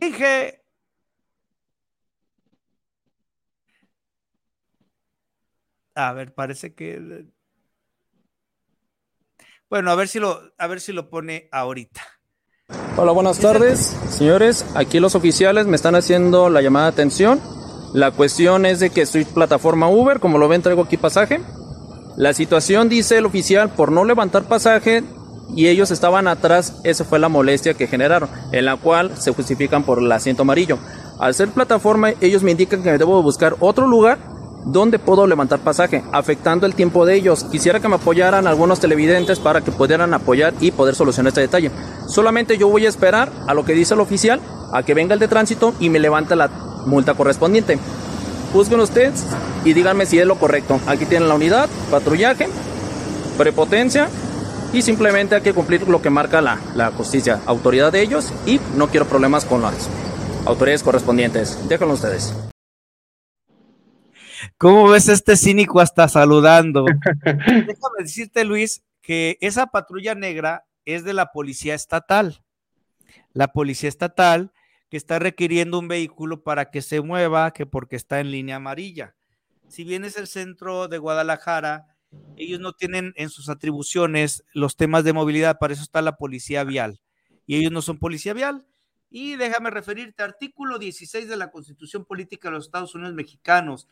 Dije. 0.00 0.62
A 5.94 6.12
ver, 6.14 6.32
parece 6.32 6.74
que. 6.74 7.26
Bueno, 9.68 9.90
a 9.90 9.94
ver 9.94 10.08
si 10.08 10.18
lo, 10.18 10.40
a 10.56 10.66
ver 10.66 10.80
si 10.80 10.92
lo 10.92 11.10
pone 11.10 11.48
ahorita. 11.52 12.00
Hola, 12.96 13.12
buenas 13.12 13.38
tardes, 13.40 13.78
señores. 14.08 14.64
Aquí 14.74 15.00
los 15.00 15.14
oficiales 15.14 15.66
me 15.66 15.76
están 15.76 15.94
haciendo 15.94 16.48
la 16.48 16.62
llamada 16.62 16.86
de 16.86 16.92
atención. 16.92 17.40
La 17.92 18.10
cuestión 18.10 18.64
es 18.66 18.80
de 18.80 18.90
que 18.90 19.02
estoy 19.02 19.24
plataforma 19.24 19.88
Uber, 19.88 20.18
como 20.18 20.38
lo 20.38 20.48
ven, 20.48 20.62
traigo 20.62 20.82
aquí 20.82 20.96
pasaje. 20.96 21.40
La 22.16 22.32
situación 22.32 22.88
dice 22.88 23.18
el 23.18 23.26
oficial 23.26 23.70
por 23.74 23.92
no 23.92 24.04
levantar 24.04 24.44
pasaje 24.44 25.04
y 25.56 25.68
ellos 25.68 25.90
estaban 25.90 26.28
atrás, 26.28 26.80
esa 26.84 27.04
fue 27.04 27.18
la 27.18 27.28
molestia 27.28 27.74
que 27.74 27.86
generaron, 27.86 28.28
en 28.52 28.64
la 28.64 28.76
cual 28.76 29.12
se 29.18 29.32
justifican 29.32 29.82
por 29.82 29.98
el 29.98 30.10
asiento 30.12 30.42
amarillo. 30.42 30.78
Al 31.18 31.34
ser 31.34 31.48
plataforma, 31.48 32.12
ellos 32.20 32.42
me 32.42 32.52
indican 32.52 32.82
que 32.82 32.96
debo 32.96 33.22
buscar 33.22 33.56
otro 33.60 33.86
lugar 33.86 34.18
donde 34.64 34.98
puedo 34.98 35.26
levantar 35.26 35.58
pasaje, 35.58 36.04
afectando 36.12 36.66
el 36.66 36.74
tiempo 36.74 37.06
de 37.06 37.14
ellos. 37.14 37.44
Quisiera 37.44 37.80
que 37.80 37.88
me 37.88 37.96
apoyaran 37.96 38.46
algunos 38.46 38.80
televidentes 38.80 39.38
para 39.38 39.62
que 39.62 39.72
pudieran 39.72 40.12
apoyar 40.14 40.54
y 40.60 40.70
poder 40.70 40.94
solucionar 40.94 41.28
este 41.28 41.40
detalle. 41.40 41.70
Solamente 42.06 42.58
yo 42.58 42.68
voy 42.68 42.86
a 42.86 42.88
esperar 42.88 43.30
a 43.46 43.54
lo 43.54 43.64
que 43.64 43.72
dice 43.72 43.94
el 43.94 44.00
oficial, 44.00 44.40
a 44.72 44.82
que 44.82 44.94
venga 44.94 45.14
el 45.14 45.20
de 45.20 45.28
tránsito 45.28 45.74
y 45.80 45.88
me 45.88 45.98
levante 45.98 46.36
la 46.36 46.48
multa 46.86 47.14
correspondiente. 47.14 47.78
Juzguen 48.52 48.80
ustedes 48.80 49.24
y 49.64 49.72
díganme 49.72 50.06
si 50.06 50.18
es 50.18 50.26
lo 50.26 50.36
correcto. 50.36 50.80
Aquí 50.86 51.06
tienen 51.06 51.28
la 51.28 51.34
unidad, 51.34 51.68
patrullaje, 51.90 52.48
prepotencia 53.38 54.08
y 54.72 54.82
simplemente 54.82 55.34
hay 55.34 55.42
que 55.42 55.52
cumplir 55.52 55.88
lo 55.88 56.00
que 56.00 56.10
marca 56.10 56.40
la, 56.40 56.60
la 56.74 56.90
justicia, 56.90 57.40
autoridad 57.46 57.92
de 57.92 58.02
ellos 58.02 58.32
y 58.46 58.60
no 58.76 58.88
quiero 58.88 59.06
problemas 59.06 59.44
con 59.44 59.62
las 59.62 59.88
autoridades 60.46 60.82
correspondientes. 60.82 61.68
Déjenlo 61.68 61.94
ustedes. 61.94 62.34
¿Cómo 64.56 64.88
ves 64.88 65.08
este 65.08 65.36
cínico 65.36 65.80
hasta 65.80 66.08
saludando? 66.08 66.84
Déjame 67.24 67.98
decirte, 67.98 68.44
Luis, 68.44 68.82
que 69.02 69.38
esa 69.40 69.66
patrulla 69.66 70.14
negra 70.14 70.64
es 70.84 71.04
de 71.04 71.14
la 71.14 71.32
policía 71.32 71.74
estatal. 71.74 72.42
La 73.32 73.48
policía 73.48 73.88
estatal 73.88 74.52
que 74.90 74.96
está 74.96 75.18
requiriendo 75.18 75.78
un 75.78 75.88
vehículo 75.88 76.42
para 76.42 76.70
que 76.70 76.82
se 76.82 77.00
mueva, 77.00 77.52
que 77.52 77.64
porque 77.64 77.96
está 77.96 78.20
en 78.20 78.32
línea 78.32 78.56
amarilla. 78.56 79.14
Si 79.68 79.84
bien 79.84 80.04
es 80.04 80.16
el 80.16 80.26
centro 80.26 80.88
de 80.88 80.98
Guadalajara, 80.98 81.89
ellos 82.36 82.60
no 82.60 82.72
tienen 82.72 83.12
en 83.16 83.28
sus 83.28 83.48
atribuciones 83.48 84.44
los 84.52 84.76
temas 84.76 85.04
de 85.04 85.12
movilidad, 85.12 85.58
para 85.58 85.74
eso 85.74 85.82
está 85.82 86.02
la 86.02 86.16
policía 86.16 86.64
vial. 86.64 87.00
Y 87.46 87.56
ellos 87.56 87.72
no 87.72 87.82
son 87.82 87.98
policía 87.98 88.32
vial. 88.32 88.66
Y 89.10 89.36
déjame 89.36 89.70
referirte, 89.70 90.22
artículo 90.22 90.78
16 90.78 91.28
de 91.28 91.36
la 91.36 91.50
Constitución 91.50 92.04
Política 92.04 92.48
de 92.48 92.54
los 92.54 92.66
Estados 92.66 92.94
Unidos 92.94 93.14
Mexicanos. 93.14 93.88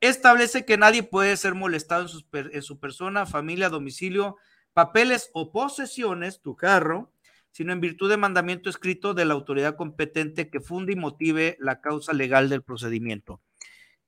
Establece 0.00 0.64
que 0.64 0.76
nadie 0.76 1.02
puede 1.02 1.36
ser 1.36 1.54
molestado 1.54 2.06
en, 2.32 2.50
en 2.52 2.62
su 2.62 2.78
persona, 2.78 3.26
familia, 3.26 3.68
domicilio, 3.68 4.36
papeles 4.72 5.30
o 5.32 5.52
posesiones, 5.52 6.42
tu 6.42 6.56
carro, 6.56 7.12
sino 7.50 7.72
en 7.72 7.80
virtud 7.80 8.10
de 8.10 8.18
mandamiento 8.18 8.68
escrito 8.68 9.14
de 9.14 9.24
la 9.24 9.32
autoridad 9.32 9.76
competente 9.76 10.50
que 10.50 10.60
funde 10.60 10.92
y 10.92 10.96
motive 10.96 11.56
la 11.60 11.80
causa 11.80 12.12
legal 12.12 12.50
del 12.50 12.62
procedimiento. 12.62 13.40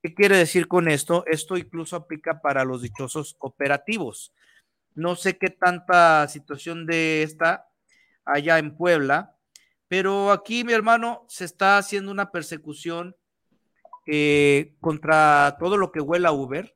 ¿Qué 0.02 0.14
quiere 0.14 0.36
decir 0.36 0.68
con 0.68 0.88
esto? 0.88 1.24
Esto 1.26 1.56
incluso 1.56 1.96
aplica 1.96 2.40
para 2.40 2.64
los 2.64 2.82
dichosos 2.82 3.36
operativos. 3.40 4.32
No 4.94 5.16
sé 5.16 5.38
qué 5.38 5.50
tanta 5.50 6.28
situación 6.28 6.86
de 6.86 7.22
esta 7.24 7.66
allá 8.24 8.58
en 8.58 8.76
Puebla, 8.76 9.34
pero 9.88 10.30
aquí, 10.30 10.62
mi 10.62 10.72
hermano, 10.72 11.24
se 11.28 11.44
está 11.44 11.78
haciendo 11.78 12.12
una 12.12 12.30
persecución 12.30 13.16
eh, 14.06 14.74
contra 14.80 15.56
todo 15.58 15.76
lo 15.76 15.90
que 15.90 16.00
huela 16.00 16.30
Uber 16.30 16.74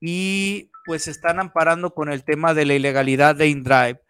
y 0.00 0.70
pues 0.86 1.04
se 1.04 1.10
están 1.10 1.40
amparando 1.40 1.94
con 1.94 2.12
el 2.12 2.24
tema 2.24 2.54
de 2.54 2.64
la 2.64 2.74
ilegalidad 2.74 3.34
de 3.34 3.48
InDrive, 3.48 4.00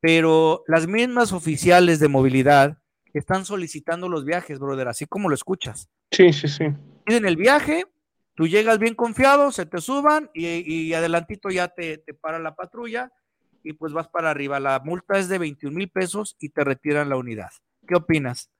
pero 0.00 0.64
las 0.66 0.86
mismas 0.86 1.32
oficiales 1.32 1.98
de 1.98 2.08
movilidad 2.08 2.78
están 3.14 3.44
solicitando 3.44 4.08
los 4.08 4.24
viajes, 4.24 4.58
brother, 4.58 4.88
así 4.88 5.06
como 5.06 5.28
lo 5.28 5.34
escuchas. 5.34 5.88
Sí, 6.10 6.32
sí, 6.32 6.48
sí 6.48 6.66
piden 7.04 7.26
el 7.26 7.36
viaje, 7.36 7.84
tú 8.34 8.46
llegas 8.46 8.78
bien 8.78 8.94
confiado, 8.94 9.52
se 9.52 9.66
te 9.66 9.80
suban 9.80 10.30
y, 10.34 10.92
adelantito 10.92 11.50
ya 11.50 11.68
te, 11.68 11.98
te 11.98 12.14
para 12.14 12.38
la 12.38 12.54
patrulla 12.54 13.12
y 13.62 13.72
pues 13.72 13.92
vas 13.92 14.08
para 14.08 14.30
arriba. 14.30 14.60
La 14.60 14.80
multa 14.80 15.18
es 15.18 15.28
de 15.28 15.38
21 15.38 15.76
mil 15.76 15.88
pesos 15.88 16.36
y 16.38 16.50
te 16.50 16.64
retiran 16.64 17.08
la 17.08 17.16
unidad. 17.16 17.50
¿Qué 17.86 17.94
opinas? 17.96 18.50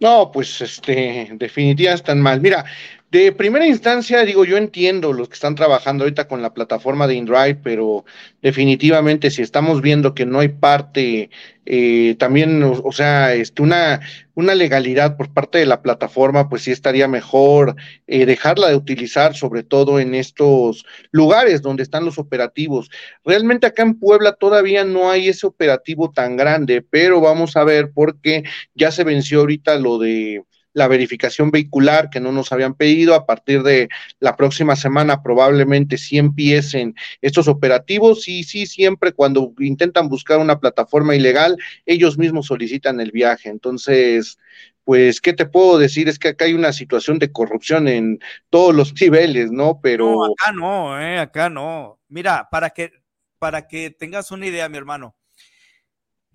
No, 0.00 0.30
pues 0.30 0.60
este, 0.60 1.30
definitivamente 1.34 2.02
están 2.02 2.20
mal. 2.20 2.40
Mira, 2.40 2.64
de 3.10 3.30
primera 3.30 3.66
instancia, 3.66 4.24
digo, 4.24 4.44
yo 4.44 4.56
entiendo 4.56 5.12
los 5.12 5.28
que 5.28 5.34
están 5.34 5.54
trabajando 5.54 6.04
ahorita 6.04 6.26
con 6.26 6.42
la 6.42 6.52
plataforma 6.52 7.06
de 7.06 7.14
InDrive, 7.14 7.60
pero 7.62 8.04
definitivamente 8.42 9.30
si 9.30 9.42
estamos 9.42 9.80
viendo 9.80 10.12
que 10.12 10.26
no 10.26 10.40
hay 10.40 10.48
parte, 10.48 11.30
eh, 11.66 12.16
también, 12.18 12.62
o, 12.64 12.92
sea, 12.92 13.32
este, 13.34 13.62
una, 13.62 14.00
una 14.34 14.56
legalidad 14.56 15.16
por 15.16 15.32
parte 15.32 15.58
de 15.58 15.66
la 15.66 15.82
plataforma, 15.82 16.48
pues 16.48 16.62
sí 16.62 16.72
estaría 16.72 17.06
mejor 17.06 17.76
eh, 18.08 18.26
dejarla 18.26 18.68
de 18.68 18.76
utilizar, 18.76 19.36
sobre 19.36 19.62
todo 19.62 20.00
en 20.00 20.14
estos 20.16 20.84
lugares 21.12 21.62
donde 21.62 21.84
están 21.84 22.04
los 22.04 22.18
operativos. 22.18 22.90
Realmente 23.24 23.68
acá 23.68 23.84
en 23.84 24.00
Puebla 24.00 24.32
todavía 24.32 24.84
no 24.84 25.10
hay 25.10 25.28
ese 25.28 25.46
operativo 25.46 26.10
tan 26.10 26.36
grande, 26.36 26.82
pero 26.82 27.20
vamos 27.20 27.56
a 27.56 27.62
ver 27.62 27.92
porque 27.94 28.42
ya 28.74 28.90
se 28.90 29.04
venció 29.04 29.40
ahorita 29.40 29.76
lo 29.76 29.98
de 29.98 30.42
la 30.76 30.88
verificación 30.88 31.50
vehicular 31.50 32.10
que 32.10 32.20
no 32.20 32.32
nos 32.32 32.52
habían 32.52 32.74
pedido. 32.74 33.14
A 33.14 33.24
partir 33.24 33.62
de 33.62 33.88
la 34.20 34.36
próxima 34.36 34.76
semana 34.76 35.22
probablemente 35.22 35.96
sí 35.96 36.18
empiecen 36.18 36.94
estos 37.22 37.48
operativos 37.48 38.28
y 38.28 38.44
sí, 38.44 38.66
siempre 38.66 39.12
cuando 39.12 39.54
intentan 39.58 40.10
buscar 40.10 40.38
una 40.38 40.60
plataforma 40.60 41.16
ilegal, 41.16 41.56
ellos 41.86 42.18
mismos 42.18 42.48
solicitan 42.48 43.00
el 43.00 43.10
viaje. 43.10 43.48
Entonces, 43.48 44.36
pues, 44.84 45.22
¿qué 45.22 45.32
te 45.32 45.46
puedo 45.46 45.78
decir? 45.78 46.10
Es 46.10 46.18
que 46.18 46.28
acá 46.28 46.44
hay 46.44 46.52
una 46.52 46.74
situación 46.74 47.18
de 47.18 47.32
corrupción 47.32 47.88
en 47.88 48.20
todos 48.50 48.74
los 48.74 48.92
niveles, 49.00 49.50
¿no? 49.50 49.80
Pero... 49.82 50.10
No, 50.10 50.24
acá 50.26 50.52
no, 50.52 51.00
eh, 51.00 51.18
acá 51.18 51.48
no. 51.48 51.98
Mira, 52.08 52.48
para 52.50 52.68
que, 52.68 52.92
para 53.38 53.66
que 53.66 53.90
tengas 53.90 54.30
una 54.30 54.44
idea, 54.44 54.68
mi 54.68 54.76
hermano. 54.76 55.16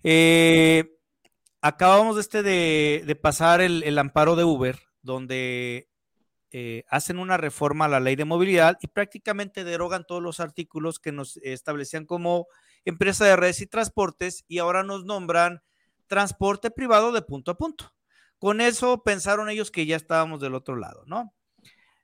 Eh, 0.04 0.98
acabamos 1.62 2.16
de, 2.16 2.22
este 2.22 2.44
de, 2.44 3.16
pasar 3.16 3.62
el, 3.62 3.98
amparo 3.98 4.36
de 4.36 4.44
Uber, 4.44 4.80
donde 5.02 5.90
eh, 6.50 6.84
hacen 6.90 7.20
una 7.20 7.38
reforma 7.38 7.86
a 7.86 7.90
la 7.90 8.00
ley 8.00 8.16
de 8.16 8.26
movilidad 8.26 8.78
y 8.82 8.88
prácticamente 8.88 9.64
derogan 9.64 10.06
todos 10.06 10.22
los 10.22 10.40
artículos 10.40 11.00
que 11.00 11.12
nos 11.12 11.38
establecían 11.38 12.06
como 12.06 12.48
empresa 12.84 13.26
de 13.26 13.36
redes 13.36 13.62
y 13.62 13.68
transportes 13.68 14.44
y 14.48 14.58
ahora 14.58 14.84
nos 14.84 15.06
nombran 15.06 15.62
transporte 16.08 16.72
privado 16.72 17.12
de 17.12 17.22
punto 17.22 17.52
a 17.52 17.58
punto. 17.58 17.94
Con 18.40 18.60
eso 18.60 19.04
pensaron 19.04 19.50
ellos 19.50 19.70
que 19.70 19.86
ya 19.86 19.96
estábamos 19.96 20.42
del 20.42 20.56
otro 20.56 20.76
lado, 20.76 21.04
¿no? 21.06 21.34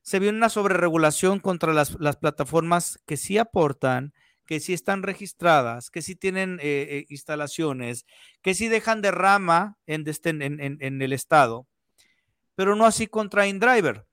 Se 0.03 0.19
vio 0.19 0.29
una 0.29 0.49
sobreregulación 0.49 1.39
contra 1.39 1.73
las, 1.73 1.99
las 1.99 2.15
plataformas 2.15 2.99
que 3.05 3.17
sí 3.17 3.37
aportan 3.37 4.13
que 4.47 4.59
sí 4.59 4.73
están 4.73 5.03
registradas, 5.03 5.91
que 5.91 6.01
sí 6.01 6.15
tienen 6.15 6.59
eh, 6.61 6.87
eh, 6.89 7.05
instalaciones, 7.09 8.05
que 8.41 8.55
sí 8.55 8.69
dejan 8.69 9.01
de 9.03 9.11
rama 9.11 9.77
este, 9.85 10.29
en, 10.29 10.41
en, 10.59 11.01
el 11.01 11.13
estado, 11.13 11.67
pero 12.55 12.75
no 12.75 12.85
así 12.85 13.05
contra 13.05 13.45
InDriver. 13.45 14.07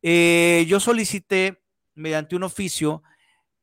Eh, 0.00 0.64
yo 0.68 0.80
solicité 0.80 1.60
mediante 1.94 2.36
un 2.36 2.44
oficio 2.44 3.02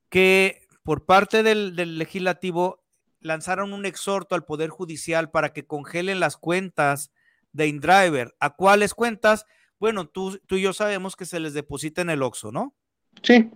que 0.09 0.67
por 0.83 1.05
parte 1.05 1.43
del, 1.43 1.75
legislativo 1.97 2.83
lanzaron 3.21 3.71
un 3.71 3.85
exhorto 3.85 4.35
al 4.35 4.43
Poder 4.43 4.69
Judicial 4.69 5.31
para 5.31 5.53
que 5.53 5.65
congelen 5.65 6.19
las 6.19 6.35
cuentas 6.35 7.11
de 7.53 7.67
InDriver. 7.67 8.35
¿A 8.39 8.55
cuáles 8.55 8.93
cuentas? 8.93 9.45
Bueno, 9.79 10.07
tú, 10.07 10.39
tú 10.45 10.57
y 10.57 10.61
yo 10.61 10.73
sabemos 10.73 11.15
que 11.15 11.25
se 11.25 11.39
les 11.39 11.53
deposita 11.53 12.01
en 12.01 12.09
el 12.09 12.21
OXO, 12.21 12.51
¿no? 12.51 12.75
Sí 13.23 13.49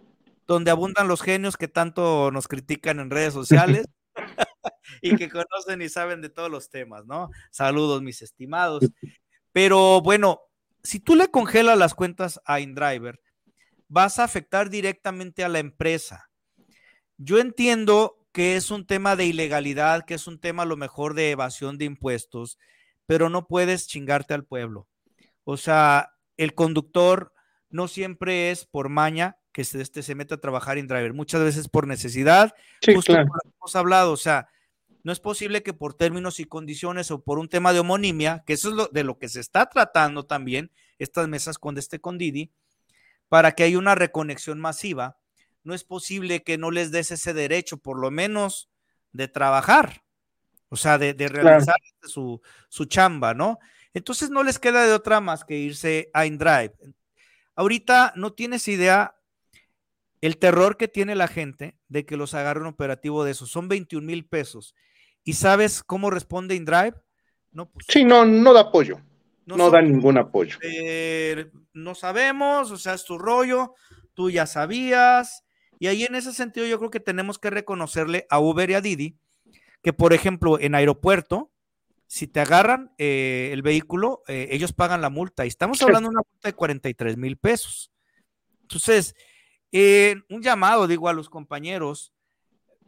donde 0.48 0.72
abundan 0.72 1.08
los 1.08 1.22
genios 1.22 1.58
que 1.58 1.68
tanto 1.68 2.32
nos 2.32 2.48
critican 2.48 3.00
en 3.00 3.10
redes 3.10 3.34
sociales 3.34 3.88
y 5.02 5.16
que 5.16 5.30
conocen 5.30 5.82
y 5.82 5.89
saben 5.89 6.22
de 6.22 6.30
todos 6.30 6.50
los 6.50 6.70
temas, 6.70 7.06
¿no? 7.06 7.30
Saludos, 7.52 8.02
mis 8.02 8.22
estimados. 8.22 8.84
Pero 9.52 10.02
bueno, 10.02 10.41
si 10.84 11.00
tú 11.00 11.16
le 11.16 11.30
congelas 11.30 11.78
las 11.78 11.96
cuentas 11.96 12.39
a 12.46 12.60
InDriver, 12.60 13.20
vas 13.88 14.20
a 14.20 14.24
afectar 14.24 14.70
directamente 14.70 15.43
a 15.43 15.50
la 15.50 15.60
empresa. 15.60 16.30
Yo 17.18 17.39
entiendo 17.39 18.26
que 18.32 18.56
es 18.58 18.70
un 18.70 18.86
tema 18.86 19.16
de 19.16 19.26
ilegalidad, 19.26 20.06
que 20.06 20.16
es 20.16 20.28
un 20.28 20.39
tema 20.39 20.64
a 20.64 20.66
lo 20.66 20.76
mejor 20.76 21.14
de 21.14 21.32
evasión 21.32 21.78
de 21.78 21.86
impuestos, 21.86 22.60
pero 23.06 23.30
no 23.30 23.48
puedes 23.48 23.88
chingarte 23.88 24.34
al 24.34 24.43
pueblo. 24.43 24.88
O 25.46 25.58
sea, 25.58 26.12
el 26.38 26.54
conductor 26.54 27.32
no 27.70 27.88
siempre 27.88 28.51
es 28.51 28.66
por 28.66 28.89
maña 28.89 29.38
que 29.51 29.63
se, 29.63 29.82
este, 29.82 30.03
se 30.03 30.16
mete 30.16 30.34
a 30.34 30.38
trabajar 30.41 30.78
en 30.78 30.88
driver, 30.88 31.13
muchas 31.13 31.41
veces 31.41 31.70
por 31.70 31.88
necesidad, 31.88 32.53
Sí, 32.82 32.93
justo 32.93 33.13
claro. 33.13 33.28
como 33.28 33.39
hemos 33.59 33.76
hablado, 33.76 34.11
o 34.11 34.18
sea, 34.18 34.49
no 35.03 35.11
es 35.11 35.20
posible 35.20 35.63
que 35.63 35.74
por 35.74 35.93
términos 35.93 36.39
y 36.39 36.45
condiciones 36.45 37.11
o 37.11 37.24
por 37.24 37.39
un 37.39 37.47
tema 37.47 37.72
de 37.74 37.80
homonimia, 37.80 38.43
que 38.45 38.53
eso 38.53 38.70
es 38.70 38.76
lo, 38.76 38.88
de 38.88 39.03
lo 39.03 39.18
que 39.18 39.30
se 39.30 39.39
está 39.39 39.68
tratando 39.70 40.26
también, 40.26 40.72
estas 40.99 41.28
mesas 41.28 41.57
con 41.57 41.78
este 41.78 41.99
con 42.01 42.18
Didi, 42.18 42.51
para 43.30 43.53
que 43.53 43.63
haya 43.63 43.78
una 43.78 43.95
reconexión 43.95 44.59
masiva, 44.59 45.18
no 45.63 45.74
es 45.74 45.84
posible 45.84 46.43
que 46.43 46.57
no 46.57 46.70
les 46.72 46.91
des 46.91 47.11
ese 47.11 47.34
derecho, 47.34 47.78
por 47.78 47.99
lo 47.99 48.11
menos, 48.11 48.70
de 49.13 49.28
trabajar, 49.28 50.03
o 50.70 50.76
sea, 50.76 50.97
de, 50.97 51.13
de 51.13 51.30
Claro. 51.30 51.43
realizar 51.49 51.76
su, 52.03 52.41
su 52.70 52.86
chamba, 52.86 53.34
¿no? 53.34 53.59
Entonces 53.93 54.30
no 54.30 54.43
les 54.43 54.59
queda 54.59 54.86
de 54.86 54.93
otra 54.93 55.22
más 55.22 55.45
que 55.45 55.55
irse 55.57 56.09
a 56.13 56.26
InDrive. 56.26 56.74
Ahorita 57.56 58.14
no 58.16 58.34
tienes 58.34 58.68
idea 58.68 59.16
el 60.22 60.38
terror 60.38 60.78
que 60.78 60.88
tiene 60.88 61.16
la 61.16 61.28
gente 61.28 61.78
de 61.88 62.06
que 62.06 62.18
los 62.18 62.34
agarre 62.34 62.62
un 62.62 62.68
operativo 62.68 63.24
de 63.24 63.32
eso. 63.32 63.45
Son 63.45 63.68
21 63.68 64.06
mil 64.06 64.26
pesos. 64.26 64.76
¿Y 65.24 65.34
sabes 65.34 65.84
cómo 65.84 66.10
responde 66.10 66.56
InDrive? 66.56 66.93
No, 67.51 67.70
pues 67.70 67.86
Sí, 67.89 68.03
no, 68.03 68.26
no 68.26 68.53
da 68.53 68.62
apoyo. 68.62 68.99
No 69.45 69.58
No, 69.58 69.66
son- 69.66 69.74
da 69.74 69.82
ningún 69.82 70.18
apoyo. 70.18 70.58
eh, 70.64 71.51
no 71.74 71.93
sabemos, 71.95 72.72
o 72.72 72.78
sea, 72.78 72.95
es 72.95 73.06
tu 73.06 73.18
rollo, 73.18 73.76
tú 74.14 74.30
ya 74.30 74.45
sabías. 74.47 75.43
Y 75.78 75.88
ahí 75.88 76.03
en 76.03 76.16
ese 76.16 76.34
sentido 76.34 76.66
yo 76.66 76.80
creo 76.80 76.89
que 76.89 76.99
tenemos 76.99 77.38
que 77.38 77.49
reconocerle 77.51 78.26
a 78.30 78.39
Uber 78.39 78.70
y 78.70 78.74
a 78.74 78.82
Didi 78.82 79.18
que, 79.84 79.93
por 79.93 80.14
ejemplo, 80.14 80.60
en 80.60 80.74
aeropuerto, 80.74 81.51
si 82.08 82.28
te 82.28 82.39
agarran 82.39 82.91
eh, 82.97 83.49
el 83.51 83.62
vehículo, 83.62 84.24
eh, 84.28 84.49
ellos 84.51 84.74
pagan 84.74 85.01
la 85.01 85.10
multa. 85.10 85.45
Y 85.45 85.47
estamos 85.47 85.82
hablando 85.82 86.10
de 86.10 86.16
una 86.16 86.22
multa 86.30 86.49
de 86.49 86.53
43 86.53 87.18
mil 87.18 87.38
pesos. 87.38 87.91
Entonces, 88.62 89.16
eh, 89.72 90.16
un 90.30 90.41
llamado, 90.41 90.88
digo, 90.88 91.10
a 91.10 91.14
los 91.14 91.30
compañeros. 91.30 92.14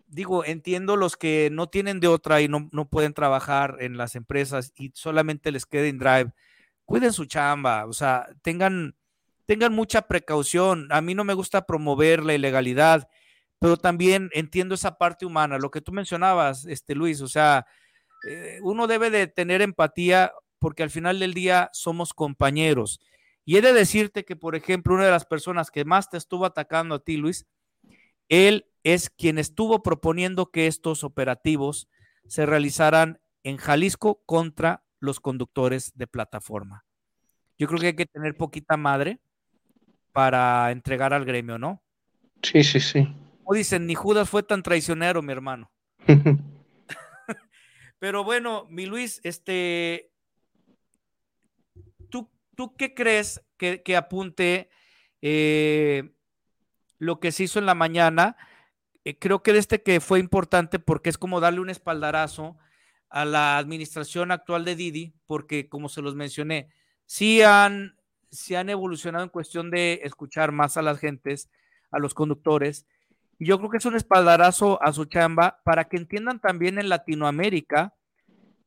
Digo, 0.07 0.45
entiendo 0.45 0.95
los 0.95 1.17
que 1.17 1.49
no 1.51 1.67
tienen 1.67 1.99
de 1.99 2.07
otra 2.07 2.41
y 2.41 2.47
no, 2.47 2.69
no 2.71 2.87
pueden 2.87 3.13
trabajar 3.13 3.77
en 3.81 3.97
las 3.97 4.15
empresas 4.15 4.71
y 4.77 4.91
solamente 4.93 5.51
les 5.51 5.65
queda 5.65 5.87
en 5.87 5.97
drive. 5.97 6.31
Cuiden 6.85 7.11
su 7.11 7.25
chamba, 7.25 7.85
o 7.85 7.91
sea, 7.91 8.27
tengan, 8.41 8.95
tengan 9.45 9.73
mucha 9.73 10.03
precaución. 10.03 10.87
A 10.91 11.01
mí 11.01 11.13
no 11.13 11.25
me 11.25 11.33
gusta 11.33 11.65
promover 11.65 12.23
la 12.23 12.33
ilegalidad, 12.33 13.09
pero 13.59 13.75
también 13.75 14.29
entiendo 14.31 14.75
esa 14.75 14.97
parte 14.97 15.25
humana, 15.25 15.57
lo 15.57 15.71
que 15.71 15.81
tú 15.81 15.91
mencionabas, 15.91 16.65
este 16.65 16.95
Luis, 16.95 17.19
o 17.19 17.27
sea, 17.27 17.65
eh, 18.27 18.59
uno 18.61 18.87
debe 18.87 19.09
de 19.09 19.27
tener 19.27 19.61
empatía 19.61 20.31
porque 20.59 20.83
al 20.83 20.89
final 20.89 21.19
del 21.19 21.33
día 21.33 21.69
somos 21.73 22.13
compañeros. 22.13 22.99
Y 23.45 23.57
he 23.57 23.61
de 23.61 23.73
decirte 23.73 24.25
que, 24.25 24.35
por 24.35 24.55
ejemplo, 24.55 24.93
una 24.93 25.05
de 25.05 25.11
las 25.11 25.25
personas 25.25 25.71
que 25.71 25.85
más 25.85 26.09
te 26.09 26.17
estuvo 26.17 26.45
atacando 26.45 26.95
a 26.95 26.99
ti, 27.03 27.17
Luis, 27.17 27.45
él 28.27 28.65
es 28.83 29.09
quien 29.09 29.37
estuvo 29.37 29.83
proponiendo 29.83 30.51
que 30.51 30.67
estos 30.67 31.03
operativos 31.03 31.87
se 32.27 32.45
realizaran 32.45 33.19
en 33.43 33.57
Jalisco 33.57 34.21
contra 34.25 34.83
los 34.99 35.19
conductores 35.19 35.93
de 35.95 36.07
plataforma. 36.07 36.85
Yo 37.57 37.67
creo 37.67 37.79
que 37.79 37.87
hay 37.87 37.95
que 37.95 38.05
tener 38.05 38.35
poquita 38.35 38.75
madre 38.75 39.19
para 40.11 40.71
entregar 40.71 41.13
al 41.13 41.25
gremio, 41.25 41.57
¿no? 41.57 41.81
Sí, 42.41 42.63
sí, 42.63 42.79
sí. 42.79 43.07
Como 43.43 43.55
dicen, 43.55 43.87
ni 43.87 43.95
Judas 43.95 44.29
fue 44.29 44.43
tan 44.43 44.61
traicionero, 44.61 45.21
mi 45.21 45.31
hermano. 45.31 45.71
Pero 47.99 48.23
bueno, 48.23 48.65
mi 48.69 48.85
Luis, 48.85 49.19
este, 49.23 50.11
¿tú, 52.09 52.29
tú 52.55 52.75
qué 52.75 52.93
crees 52.93 53.41
que, 53.57 53.95
apunte 53.95 54.69
eh, 55.21 56.11
lo 56.99 57.19
que 57.19 57.31
se 57.31 57.43
hizo 57.43 57.59
en 57.59 57.65
la 57.65 57.75
mañana? 57.75 58.37
Eh, 59.03 59.17
creo 59.17 59.41
que 59.41 59.57
este 59.57 59.81
que 59.81 59.99
fue 59.99 60.19
importante 60.19 60.79
porque 60.79 61.09
es 61.09 61.17
como 61.17 61.39
darle 61.39 61.59
un 61.59 61.69
espaldarazo 61.69 62.57
a 63.09 63.25
la 63.25 63.57
administración 63.57 64.31
actual 64.31 64.65
de 64.65 64.75
Didi, 64.75 65.13
porque 65.25 65.69
como 65.69 65.89
se 65.89 66.01
los 66.01 66.13
mencioné, 66.15 66.69
sí 67.05 67.41
han, 67.41 67.97
sí 68.29 68.53
han 68.55 68.69
evolucionado 68.69 69.23
en 69.23 69.29
cuestión 69.29 69.71
de 69.71 70.01
escuchar 70.03 70.51
más 70.51 70.77
a 70.77 70.81
las 70.81 70.99
gentes, 70.99 71.49
a 71.89 71.99
los 71.99 72.13
conductores. 72.13 72.85
Y 73.39 73.45
yo 73.45 73.57
creo 73.59 73.69
que 73.69 73.77
es 73.77 73.85
un 73.85 73.95
espaldarazo 73.95 74.81
a 74.81 74.91
su 74.93 75.05
chamba 75.05 75.59
para 75.63 75.87
que 75.87 75.97
entiendan 75.97 76.39
también 76.39 76.79
en 76.79 76.89
Latinoamérica. 76.89 77.93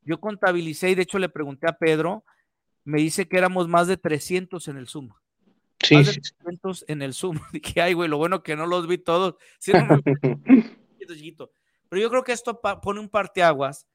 Yo 0.03 0.19
contabilicé 0.19 0.89
y 0.89 0.95
de 0.95 1.03
hecho 1.03 1.19
le 1.19 1.29
pregunté 1.29 1.67
a 1.67 1.77
Pedro, 1.77 2.23
me 2.83 2.99
dice 2.99 3.27
que 3.27 3.37
éramos 3.37 3.67
más 3.67 3.87
de 3.87 3.97
300 3.97 4.67
en 4.67 4.77
el 4.77 4.87
Zoom. 4.87 5.09
Sí, 5.79 5.95
más 5.95 6.07
de 6.07 6.13
sí, 6.13 6.19
sí. 6.23 6.33
300 6.39 6.85
en 6.87 7.01
el 7.01 7.13
Zoom. 7.13 7.37
Dije, 7.53 7.81
ay, 7.81 7.93
güey, 7.93 8.09
lo 8.09 8.17
bueno 8.17 8.43
que 8.43 8.55
no 8.55 8.65
los 8.65 8.87
vi 8.87 8.97
todos. 8.97 9.35
Sí, 9.59 9.73
no 9.73 9.85
me-. 9.87 10.01
Pero 11.89 12.01
yo 12.01 12.09
creo 12.09 12.23
que 12.23 12.31
esto 12.31 12.61
pone 12.81 12.99
un 12.99 13.09
parteaguas 13.09 13.85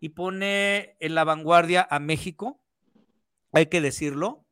y 0.00 0.10
pone 0.10 0.96
en 1.00 1.14
la 1.14 1.24
vanguardia 1.24 1.86
a 1.90 1.98
México, 1.98 2.60
hay 3.52 3.66
que 3.66 3.80
decirlo, 3.80 4.44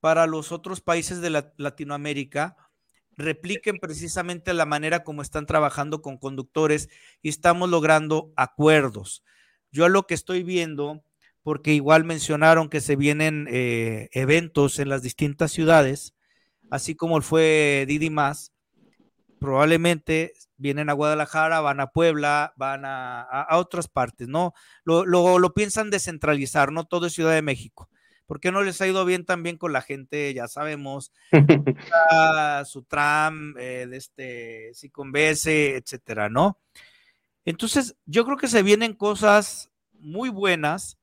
para 0.00 0.26
los 0.26 0.52
otros 0.52 0.80
países 0.80 1.20
de 1.20 1.30
la- 1.30 1.52
Latinoamérica 1.56 2.56
repliquen 3.18 3.78
precisamente 3.78 4.54
la 4.54 4.64
manera 4.66 5.04
como 5.04 5.22
están 5.22 5.46
trabajando 5.46 6.02
con 6.02 6.18
conductores 6.18 6.88
y 7.22 7.28
estamos 7.28 7.68
logrando 7.68 8.32
acuerdos. 8.36 9.24
Yo 9.72 9.88
lo 9.88 10.06
que 10.06 10.14
estoy 10.14 10.42
viendo, 10.44 11.02
porque 11.42 11.74
igual 11.74 12.04
mencionaron 12.04 12.68
que 12.70 12.80
se 12.80 12.96
vienen 12.96 13.46
eh, 13.50 14.08
eventos 14.12 14.78
en 14.78 14.88
las 14.88 15.02
distintas 15.02 15.52
ciudades, 15.52 16.14
así 16.70 16.94
como 16.94 17.20
fue 17.22 17.84
Didi 17.88 18.10
Más, 18.10 18.52
probablemente 19.38 20.32
vienen 20.56 20.90
a 20.90 20.94
Guadalajara, 20.94 21.60
van 21.60 21.80
a 21.80 21.88
Puebla, 21.88 22.52
van 22.56 22.84
a, 22.84 23.20
a- 23.22 23.42
a 23.42 23.58
otras 23.58 23.88
partes, 23.88 24.28
¿no? 24.28 24.52
Lo, 24.84 25.04
lo- 25.06 25.38
lo 25.38 25.54
piensan 25.54 25.90
descentralizar, 25.90 26.72
no 26.72 26.84
todo 26.84 27.06
es 27.06 27.12
Ciudad 27.14 27.34
de 27.34 27.42
México. 27.42 27.88
¿Por 28.28 28.40
qué 28.40 28.52
no 28.52 28.62
les 28.62 28.78
ha 28.82 28.86
ido 28.86 29.06
bien 29.06 29.24
también 29.24 29.56
con 29.56 29.72
la 29.72 29.80
gente? 29.80 30.34
Ya 30.34 30.48
sabemos, 30.48 31.14
a 32.12 32.62
su 32.66 32.82
tram, 32.82 33.54
eh, 33.58 33.86
de 33.88 33.96
este, 33.96 34.70
si 34.74 34.90
convence, 34.90 35.76
etcétera, 35.76 36.28
¿no? 36.28 36.60
Entonces, 37.46 37.96
yo 38.04 38.26
creo 38.26 38.36
que 38.36 38.48
se 38.48 38.62
vienen 38.62 38.92
cosas 38.92 39.70
muy 39.94 40.28
buenas, 40.28 40.98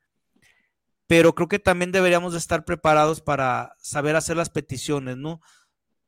pero 1.08 1.34
creo 1.34 1.48
que 1.48 1.58
también 1.58 1.92
deberíamos 1.92 2.34
de 2.34 2.38
estar 2.38 2.64
preparados 2.64 3.22
para 3.22 3.76
saber 3.80 4.16
hacer 4.16 4.38
las 4.38 4.52
peticiones, 4.52 5.18
¿no? 5.18 5.42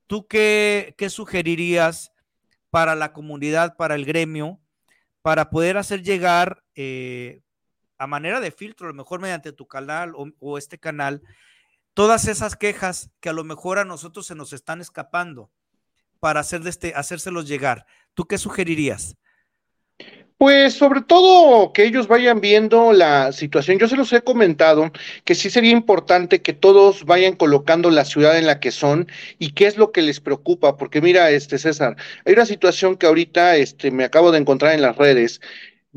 ¿Tú 0.05 0.27
qué, 0.27 0.93
qué 0.99 1.09
sugerirías 1.09 2.11
para 2.69 2.93
la 2.93 3.11
comunidad, 3.11 3.75
para 3.75 3.95
el 3.95 4.05
gremio, 4.05 4.61
para 5.23 5.49
poder 5.49 5.77
hacer 5.77 6.03
llegar 6.03 6.63
eh, 6.75 7.41
a 7.97 8.07
manera 8.07 8.39
de 8.39 8.51
filtro, 8.51 8.87
a 8.87 8.91
lo 8.91 8.95
mejor 8.95 9.19
mediante 9.19 9.51
tu 9.51 9.67
canal 9.67 10.13
o, 10.15 10.27
o 10.39 10.57
este 10.57 10.77
canal, 10.77 11.21
todas 11.93 12.27
esas 12.27 12.55
quejas 12.55 13.09
que 13.19 13.29
a 13.29 13.33
lo 13.33 13.43
mejor 13.43 13.79
a 13.79 13.85
nosotros 13.85 14.27
se 14.27 14.35
nos 14.35 14.53
están 14.53 14.81
escapando 14.81 15.49
para 16.19 16.39
hacer 16.39 16.61
de 16.61 16.69
este, 16.69 16.93
hacérselos 16.95 17.47
llegar? 17.47 17.85
¿Tú 18.13 18.25
qué 18.25 18.37
sugerirías? 18.37 19.15
Pues 20.37 20.75
sobre 20.75 21.01
todo 21.01 21.73
que 21.73 21.83
ellos 21.83 22.07
vayan 22.07 22.41
viendo 22.41 22.93
la 22.93 23.31
situación. 23.31 23.79
Yo 23.79 23.87
se 23.87 23.95
los 23.95 24.13
he 24.13 24.21
comentado 24.21 24.91
que 25.23 25.33
sí 25.33 25.49
sería 25.49 25.71
importante 25.71 26.43
que 26.43 26.53
todos 26.53 27.05
vayan 27.05 27.35
colocando 27.35 27.89
la 27.89 28.05
ciudad 28.05 28.37
en 28.37 28.45
la 28.45 28.59
que 28.59 28.69
son 28.69 29.07
y 29.39 29.53
qué 29.53 29.65
es 29.65 29.77
lo 29.77 29.91
que 29.91 30.03
les 30.03 30.19
preocupa, 30.19 30.77
porque 30.77 31.01
mira, 31.01 31.31
este 31.31 31.57
César, 31.57 31.97
hay 32.23 32.33
una 32.33 32.45
situación 32.45 32.97
que 32.97 33.07
ahorita 33.07 33.55
este 33.55 33.89
me 33.89 34.03
acabo 34.03 34.31
de 34.31 34.37
encontrar 34.37 34.73
en 34.75 34.83
las 34.83 34.95
redes. 34.95 35.41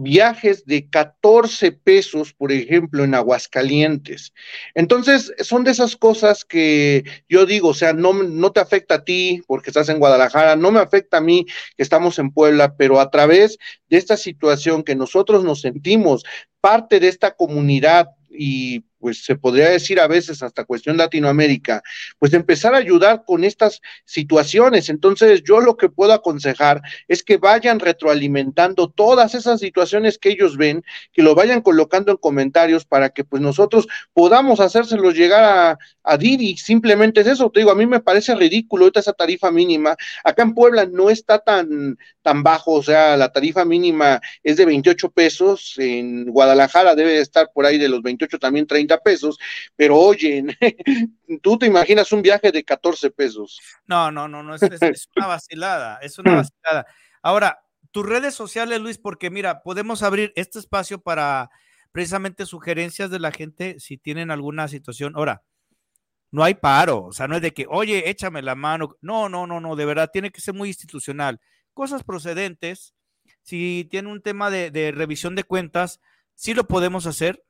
Viajes 0.03 0.64
de 0.64 0.88
14 0.88 1.72
pesos, 1.72 2.32
por 2.32 2.53
ejemplo, 2.53 3.05
en 3.05 3.14
Aguascalientes. 3.14 4.32
Entonces, 4.74 5.32
son 5.40 5.64
de 5.64 5.72
esas 5.72 5.96
cosas 5.96 6.44
que 6.44 7.05
yo 7.28 7.44
digo, 7.44 7.68
o 7.68 7.74
sea, 7.74 7.92
no, 7.92 8.12
no 8.12 8.51
te 8.53 8.61
afecta 8.61 8.96
a 8.96 9.05
ti 9.05 9.42
porque 9.46 9.70
estás 9.70 9.90
en 9.90 9.98
Guadalajara, 9.98 10.57
no 10.57 10.70
me 10.70 10.80
afecta 10.80 11.18
a 11.18 11.20
mí 11.20 11.44
que 11.76 11.82
estamos 11.82 12.18
en 12.18 12.30
Puebla, 12.30 12.76
pero 12.76 12.98
a 12.98 13.11
través 13.11 13.59
de 13.88 13.98
esta 13.98 14.16
situación 14.16 14.84
que 14.84 14.96
nosotros 14.96 15.44
nos 15.44 15.61
sentimos 15.61 16.24
parte 16.61 16.98
de 16.98 17.09
esta 17.09 17.32
comunidad 17.32 18.09
y 18.30 18.84
pues 19.01 19.24
se 19.24 19.34
podría 19.34 19.70
decir 19.70 19.98
a 19.98 20.07
veces 20.07 20.42
hasta 20.42 20.64
cuestión 20.64 20.96
Latinoamérica, 20.96 21.82
pues 22.18 22.32
empezar 22.32 22.74
a 22.74 22.78
ayudar 22.78 23.24
con 23.26 23.42
estas 23.42 23.80
situaciones. 24.05 24.88
Entonces, 24.88 25.42
yo 25.42 25.61
lo 25.61 25.76
que 25.76 25.88
puedo 25.88 26.12
aconsejar 26.12 26.82
es 27.09 27.22
que 27.22 27.38
vayan 27.38 27.80
retroalimentando 27.80 28.88
todas 28.90 29.34
esas 29.34 29.59
situaciones 29.59 30.18
que 30.18 30.28
ellos 30.28 30.57
ven, 30.57 30.84
que 31.12 31.22
lo 31.22 31.34
vayan 31.34 31.62
colocando 31.62 32.12
en 32.12 32.18
comentarios 32.18 32.84
para 32.84 33.09
que 33.11 33.24
pues 33.24 33.42
nosotros 33.42 33.88
podamos 34.12 34.61
hacérselos 34.61 35.14
llegar 35.14 35.42
a, 35.42 35.78
a 36.05 36.16
Didi. 36.16 36.57
Simplemente 36.57 37.22
es 37.22 37.26
eso, 37.26 37.51
te 37.51 37.61
digo, 37.61 37.72
a 37.72 37.74
mí 37.74 37.86
me 37.86 38.01
parece 38.01 38.34
ridículo 38.34 38.90
esa 38.98 39.12
tarifa 39.12 39.51
mínima. 39.51 39.96
Acá 40.24 40.42
en 40.42 40.55
Puebla 40.55 40.86
no 40.86 41.11
está 41.11 41.38
tan, 41.38 41.96
tan 42.23 42.43
bajo, 42.43 42.73
o 42.73 42.83
sea, 42.83 43.16
la 43.16 43.33
tarifa 43.33 43.64
mínima 43.64 44.21
es 44.43 44.57
de 44.57 44.66
28 44.66 45.11
pesos, 45.11 45.75
en 45.79 46.27
Guadalajara 46.27 46.95
debe 46.95 47.18
estar 47.21 47.51
por 47.53 47.66
ahí 47.66 47.79
de 47.79 47.89
los 47.89 48.03
28 48.03 48.39
también 48.39 48.66
30 48.66 48.99
pesos, 48.99 49.39
pero 49.77 49.97
oye, 49.97 50.45
tú 51.43 51.59
te 51.59 51.66
imaginas 51.66 52.12
un 52.12 52.23
viaje 52.23 52.53
de 52.53 52.64
14 52.64 53.11
pesos. 53.11 53.61
No, 53.87 54.11
no, 54.11 54.29
no, 54.29 54.43
no, 54.43 54.55
es, 54.55 54.62
es, 54.62 55.09
una 55.16 55.27
vacilada, 55.27 55.99
es 56.03 56.18
una 56.18 56.37
vacilada. 56.37 56.87
Ahora, 57.23 57.61
tus 57.91 58.07
redes 58.07 58.35
sociales, 58.35 58.81
Luis, 58.81 58.99
porque 58.99 59.31
mira, 59.31 59.62
podemos 59.62 60.03
abrir 60.03 60.33
este 60.37 60.59
espacio 60.59 61.01
para 61.01 61.51
precisamente 61.93 62.47
sugerencias 62.47 63.11
de 63.11 63.18
la 63.18 63.33
gente 63.33 63.81
si 63.81 63.99
tienen 63.99 64.31
alguna 64.31 64.68
situación. 64.68 65.14
Ahora, 65.16 65.43
no 66.31 66.45
hay 66.45 66.55
paro, 66.55 67.07
o 67.07 67.12
sea, 67.12 67.27
no 67.27 67.37
es 67.37 67.43
de 67.43 67.53
que, 67.53 67.66
oye, 67.68 68.09
échame 68.09 68.43
la 68.43 68.55
mano. 68.55 68.97
No, 69.01 69.29
no, 69.29 69.47
no, 69.47 69.61
no, 69.61 69.75
de 69.75 69.85
verdad, 69.85 70.11
tiene 70.12 70.31
que 70.31 70.41
ser 70.41 70.55
muy 70.55 70.68
institucional. 70.68 71.41
Cosas 71.75 72.05
procedentes, 72.05 72.95
si 73.43 73.87
tiene 73.91 74.11
un 74.11 74.23
tema 74.23 74.51
de, 74.51 74.93
revisión 74.95 75.35
de 75.35 75.45
cuentas, 75.45 76.01
sí 76.35 76.55
lo 76.55 76.66
podemos 76.66 77.07
hacer, 77.07 77.45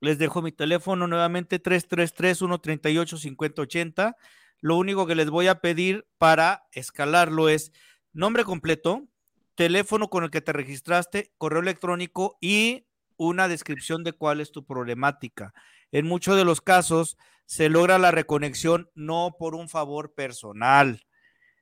les 0.00 0.18
dejo 0.18 0.42
mi 0.42 0.52
teléfono 0.52 1.06
nuevamente 1.06 1.62
333-138-5080. 1.62 4.16
Lo 4.60 4.76
único 4.76 5.06
que 5.06 5.14
les 5.14 5.30
voy 5.30 5.46
a 5.48 5.60
pedir 5.60 6.06
para 6.18 6.66
escalarlo 6.72 7.48
es 7.48 7.72
nombre 8.12 8.44
completo, 8.44 9.06
teléfono 9.54 10.08
con 10.08 10.24
el 10.24 10.30
que 10.30 10.40
te 10.40 10.52
registraste, 10.52 11.32
correo 11.36 11.62
electrónico 11.62 12.38
y 12.40 12.86
una 13.16 13.48
descripción 13.48 14.04
de 14.04 14.12
cuál 14.12 14.40
es 14.40 14.52
tu 14.52 14.64
problemática. 14.64 15.52
En 15.90 16.06
muchos 16.06 16.36
de 16.36 16.44
los 16.44 16.60
casos 16.60 17.18
se 17.44 17.68
logra 17.68 17.98
la 17.98 18.10
reconexión 18.10 18.90
no 18.94 19.36
por 19.38 19.54
un 19.54 19.68
favor 19.68 20.14
personal. 20.14 21.06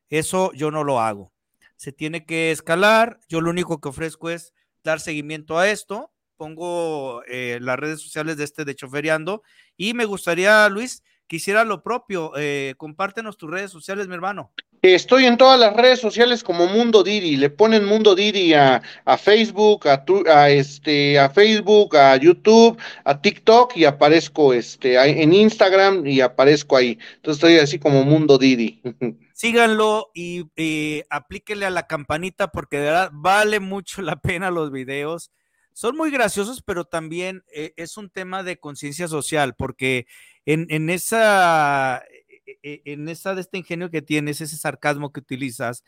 Eso 0.08 0.52
yo 0.52 0.70
no 0.70 0.84
lo 0.84 1.00
hago. 1.00 1.32
Se 1.76 1.92
tiene 1.92 2.24
que 2.24 2.50
escalar. 2.50 3.20
Yo 3.28 3.40
lo 3.40 3.50
único 3.50 3.80
que 3.80 3.88
ofrezco 3.88 4.30
es 4.30 4.52
dar 4.82 5.00
seguimiento 5.00 5.58
a 5.58 5.70
esto 5.70 6.12
pongo 6.36 7.22
eh, 7.24 7.58
las 7.60 7.78
redes 7.78 8.00
sociales 8.00 8.36
de 8.36 8.44
este 8.44 8.64
de 8.64 8.74
Choferiando 8.74 9.42
y 9.76 9.94
me 9.94 10.04
gustaría, 10.04 10.68
Luis, 10.68 11.02
que 11.26 11.36
hiciera 11.36 11.64
lo 11.64 11.82
propio. 11.82 12.32
Eh, 12.36 12.74
compártenos 12.76 13.36
tus 13.36 13.50
redes 13.50 13.70
sociales, 13.70 14.06
mi 14.06 14.14
hermano. 14.14 14.52
Estoy 14.82 15.24
en 15.24 15.36
todas 15.36 15.58
las 15.58 15.74
redes 15.74 15.98
sociales 15.98 16.44
como 16.44 16.66
Mundo 16.66 17.02
Didi. 17.02 17.36
Le 17.36 17.50
ponen 17.50 17.84
Mundo 17.84 18.14
Didi 18.14 18.54
a, 18.54 18.80
Facebook, 19.18 19.88
a, 19.88 20.04
tu, 20.04 20.22
a, 20.28 20.50
este, 20.50 21.18
a 21.18 21.28
Facebook, 21.30 21.96
a 21.96 22.16
YouTube, 22.16 22.78
a 23.04 23.20
TikTok 23.20 23.76
y 23.76 23.84
aparezco 23.84 24.52
este, 24.52 24.96
en 24.96 25.32
Instagram 25.32 26.06
y 26.06 26.20
aparezco 26.20 26.76
ahí. 26.76 26.98
Entonces 27.16 27.42
estoy 27.42 27.58
así 27.58 27.78
como 27.78 28.04
Mundo 28.04 28.38
Didi. 28.38 28.80
Síganlo 29.36 30.10
y 30.14 30.50
eh, 30.56 31.04
aplíquenle 31.10 31.66
a 31.66 31.70
la 31.70 31.86
campanita 31.86 32.48
porque 32.48 32.78
de 32.78 32.84
verdad 32.84 33.10
vale 33.12 33.60
mucho 33.60 34.00
la 34.00 34.16
pena 34.16 34.50
los 34.50 34.72
videos 34.72 35.30
son 35.76 35.94
muy 35.94 36.10
graciosos, 36.10 36.62
pero 36.62 36.86
también 36.86 37.44
eh, 37.52 37.74
es 37.76 37.98
un 37.98 38.08
tema 38.08 38.42
de 38.42 38.58
conciencia 38.58 39.08
social, 39.08 39.54
porque 39.56 40.06
en, 40.46 40.66
en 40.70 40.88
esa, 40.88 42.02
e, 42.46 42.56
e, 42.62 42.82
en 42.94 43.10
esa 43.10 43.34
de 43.34 43.42
este 43.42 43.58
ingenio 43.58 43.90
que 43.90 44.00
tienes, 44.00 44.40
ese 44.40 44.56
sarcasmo 44.56 45.12
que 45.12 45.20
utilizas, 45.20 45.84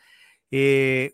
eh, 0.51 1.13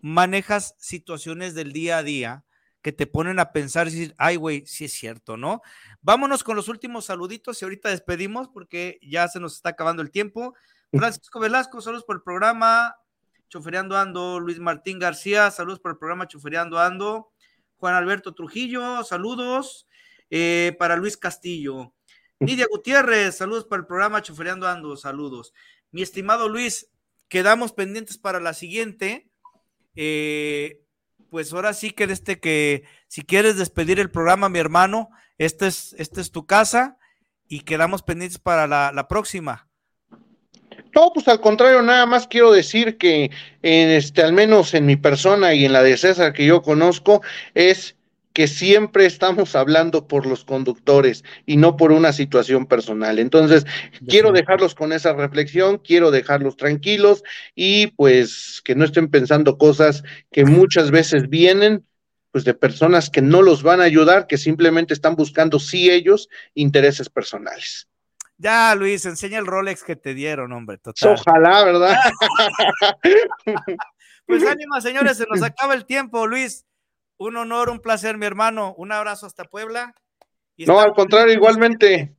manejas 0.00 0.76
situaciones 0.78 1.56
del 1.56 1.72
día 1.72 1.98
a 1.98 2.04
día 2.04 2.44
que 2.82 2.92
te 2.92 3.08
ponen 3.08 3.40
a 3.40 3.50
pensar 3.50 3.88
y 3.88 3.90
decir, 3.90 4.14
ay, 4.16 4.36
güey, 4.36 4.64
sí 4.64 4.84
es 4.84 4.92
cierto, 4.92 5.36
¿no? 5.36 5.60
Vámonos 6.00 6.44
con 6.44 6.54
los 6.54 6.68
últimos 6.68 7.06
saluditos 7.06 7.60
y 7.60 7.64
ahorita 7.64 7.88
despedimos 7.88 8.48
porque 8.48 9.00
ya 9.02 9.26
se 9.26 9.40
nos 9.40 9.56
está 9.56 9.70
acabando 9.70 10.02
el 10.02 10.12
tiempo. 10.12 10.54
Francisco 10.92 11.40
Velasco, 11.40 11.80
saludos 11.80 12.04
por 12.04 12.16
el 12.16 12.22
programa. 12.22 12.96
Choferiando 13.48 13.96
Ando, 13.96 14.40
Luis 14.40 14.58
Martín 14.58 14.98
García, 14.98 15.50
saludos 15.50 15.80
por 15.80 15.92
el 15.92 15.98
programa 15.98 16.28
Choferiando 16.28 16.78
Ando. 16.78 17.32
Juan 17.76 17.94
Alberto 17.94 18.34
Trujillo, 18.34 19.04
saludos. 19.04 19.86
Eh, 20.30 20.76
para 20.78 20.96
Luis 20.96 21.16
Castillo. 21.16 21.94
Nidia 22.40 22.66
Gutiérrez, 22.70 23.36
saludos 23.36 23.64
para 23.64 23.80
el 23.80 23.86
programa 23.86 24.22
Chofereando 24.22 24.68
Ando, 24.68 24.96
saludos. 24.96 25.54
Mi 25.90 26.02
estimado 26.02 26.48
Luis, 26.48 26.90
quedamos 27.28 27.72
pendientes 27.72 28.18
para 28.18 28.38
la 28.38 28.52
siguiente. 28.52 29.30
Eh, 29.96 30.82
pues 31.30 31.52
ahora 31.52 31.72
sí 31.72 31.90
que 31.90 32.04
este 32.04 32.38
que 32.40 32.84
si 33.08 33.22
quieres 33.22 33.56
despedir 33.56 33.98
el 34.00 34.10
programa, 34.10 34.48
mi 34.48 34.58
hermano, 34.58 35.08
esta 35.38 35.66
es, 35.66 35.94
esta 35.98 36.20
es 36.20 36.30
tu 36.30 36.46
casa 36.46 36.98
y 37.48 37.60
quedamos 37.60 38.02
pendientes 38.02 38.38
para 38.38 38.66
la 38.66 39.08
próxima. 39.08 39.67
No, 40.94 41.12
pues 41.12 41.28
al 41.28 41.40
contrario, 41.40 41.82
nada 41.82 42.06
más 42.06 42.26
quiero 42.26 42.52
decir 42.52 42.96
que 42.98 43.30
en 43.62 43.88
este, 43.90 44.22
al 44.22 44.32
menos 44.32 44.74
en 44.74 44.86
mi 44.86 44.96
persona 44.96 45.54
y 45.54 45.64
en 45.64 45.72
la 45.72 45.82
de 45.82 45.96
César 45.96 46.32
que 46.32 46.46
yo 46.46 46.62
conozco, 46.62 47.22
es 47.54 47.96
que 48.32 48.46
siempre 48.46 49.04
estamos 49.04 49.56
hablando 49.56 50.06
por 50.06 50.24
los 50.24 50.44
conductores 50.44 51.24
y 51.44 51.56
no 51.56 51.76
por 51.76 51.90
una 51.90 52.12
situación 52.12 52.66
personal. 52.66 53.18
Entonces, 53.18 53.66
quiero 54.06 54.30
dejarlos 54.30 54.76
con 54.76 54.92
esa 54.92 55.12
reflexión, 55.12 55.78
quiero 55.78 56.12
dejarlos 56.12 56.56
tranquilos 56.56 57.24
y 57.56 57.88
pues 57.88 58.62
que 58.64 58.76
no 58.76 58.84
estén 58.84 59.08
pensando 59.08 59.58
cosas 59.58 60.04
que 60.30 60.44
muchas 60.44 60.92
veces 60.92 61.28
vienen 61.28 61.84
pues 62.30 62.44
de 62.44 62.54
personas 62.54 63.10
que 63.10 63.22
no 63.22 63.42
los 63.42 63.64
van 63.64 63.80
a 63.80 63.84
ayudar, 63.84 64.28
que 64.28 64.38
simplemente 64.38 64.94
están 64.94 65.16
buscando 65.16 65.58
sí 65.58 65.90
ellos 65.90 66.28
intereses 66.54 67.08
personales. 67.08 67.87
Ya, 68.38 68.72
Luis, 68.76 69.04
enseña 69.04 69.40
el 69.40 69.46
Rolex 69.46 69.82
que 69.82 69.96
te 69.96 70.14
dieron, 70.14 70.52
hombre. 70.52 70.78
Total. 70.78 71.14
Ojalá, 71.14 71.64
¿verdad? 71.64 71.96
pues 74.26 74.46
ánimo, 74.46 74.80
señores, 74.80 75.16
se 75.16 75.26
nos 75.28 75.42
acaba 75.42 75.74
el 75.74 75.84
tiempo, 75.84 76.24
Luis. 76.26 76.64
Un 77.16 77.36
honor, 77.36 77.68
un 77.68 77.80
placer, 77.80 78.16
mi 78.16 78.26
hermano. 78.26 78.74
Un 78.76 78.92
abrazo 78.92 79.26
hasta 79.26 79.42
Puebla. 79.42 79.92
Y 80.56 80.66
no, 80.66 80.78
al 80.80 80.92
contrario, 80.92 81.34
igualmente. 81.34 82.14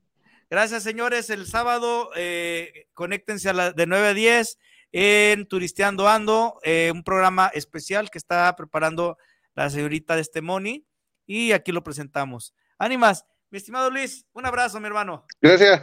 Gracias, 0.49 0.83
señores. 0.83 1.29
El 1.29 1.47
sábado, 1.47 2.09
eh, 2.17 2.87
conéctense 2.93 3.49
a 3.49 3.53
la, 3.53 3.71
de 3.71 3.87
9 3.87 4.07
a 4.09 4.13
10 4.13 4.57
en 4.91 5.47
Turisteando 5.47 6.09
Ando, 6.09 6.59
eh, 6.63 6.91
un 6.93 7.03
programa 7.03 7.49
especial 7.53 8.09
que 8.09 8.17
está 8.17 8.53
preparando 8.57 9.17
la 9.55 9.69
señorita 9.69 10.15
de 10.15 10.21
este 10.21 10.41
Moni. 10.41 10.85
Y 11.25 11.53
aquí 11.53 11.71
lo 11.71 11.81
presentamos. 11.81 12.53
Ánimas, 12.77 13.25
mi 13.51 13.57
estimado 13.57 13.89
Luis, 13.89 14.25
un 14.33 14.45
abrazo, 14.45 14.79
mi 14.79 14.87
hermano. 14.87 15.25
Gracias. 15.41 15.81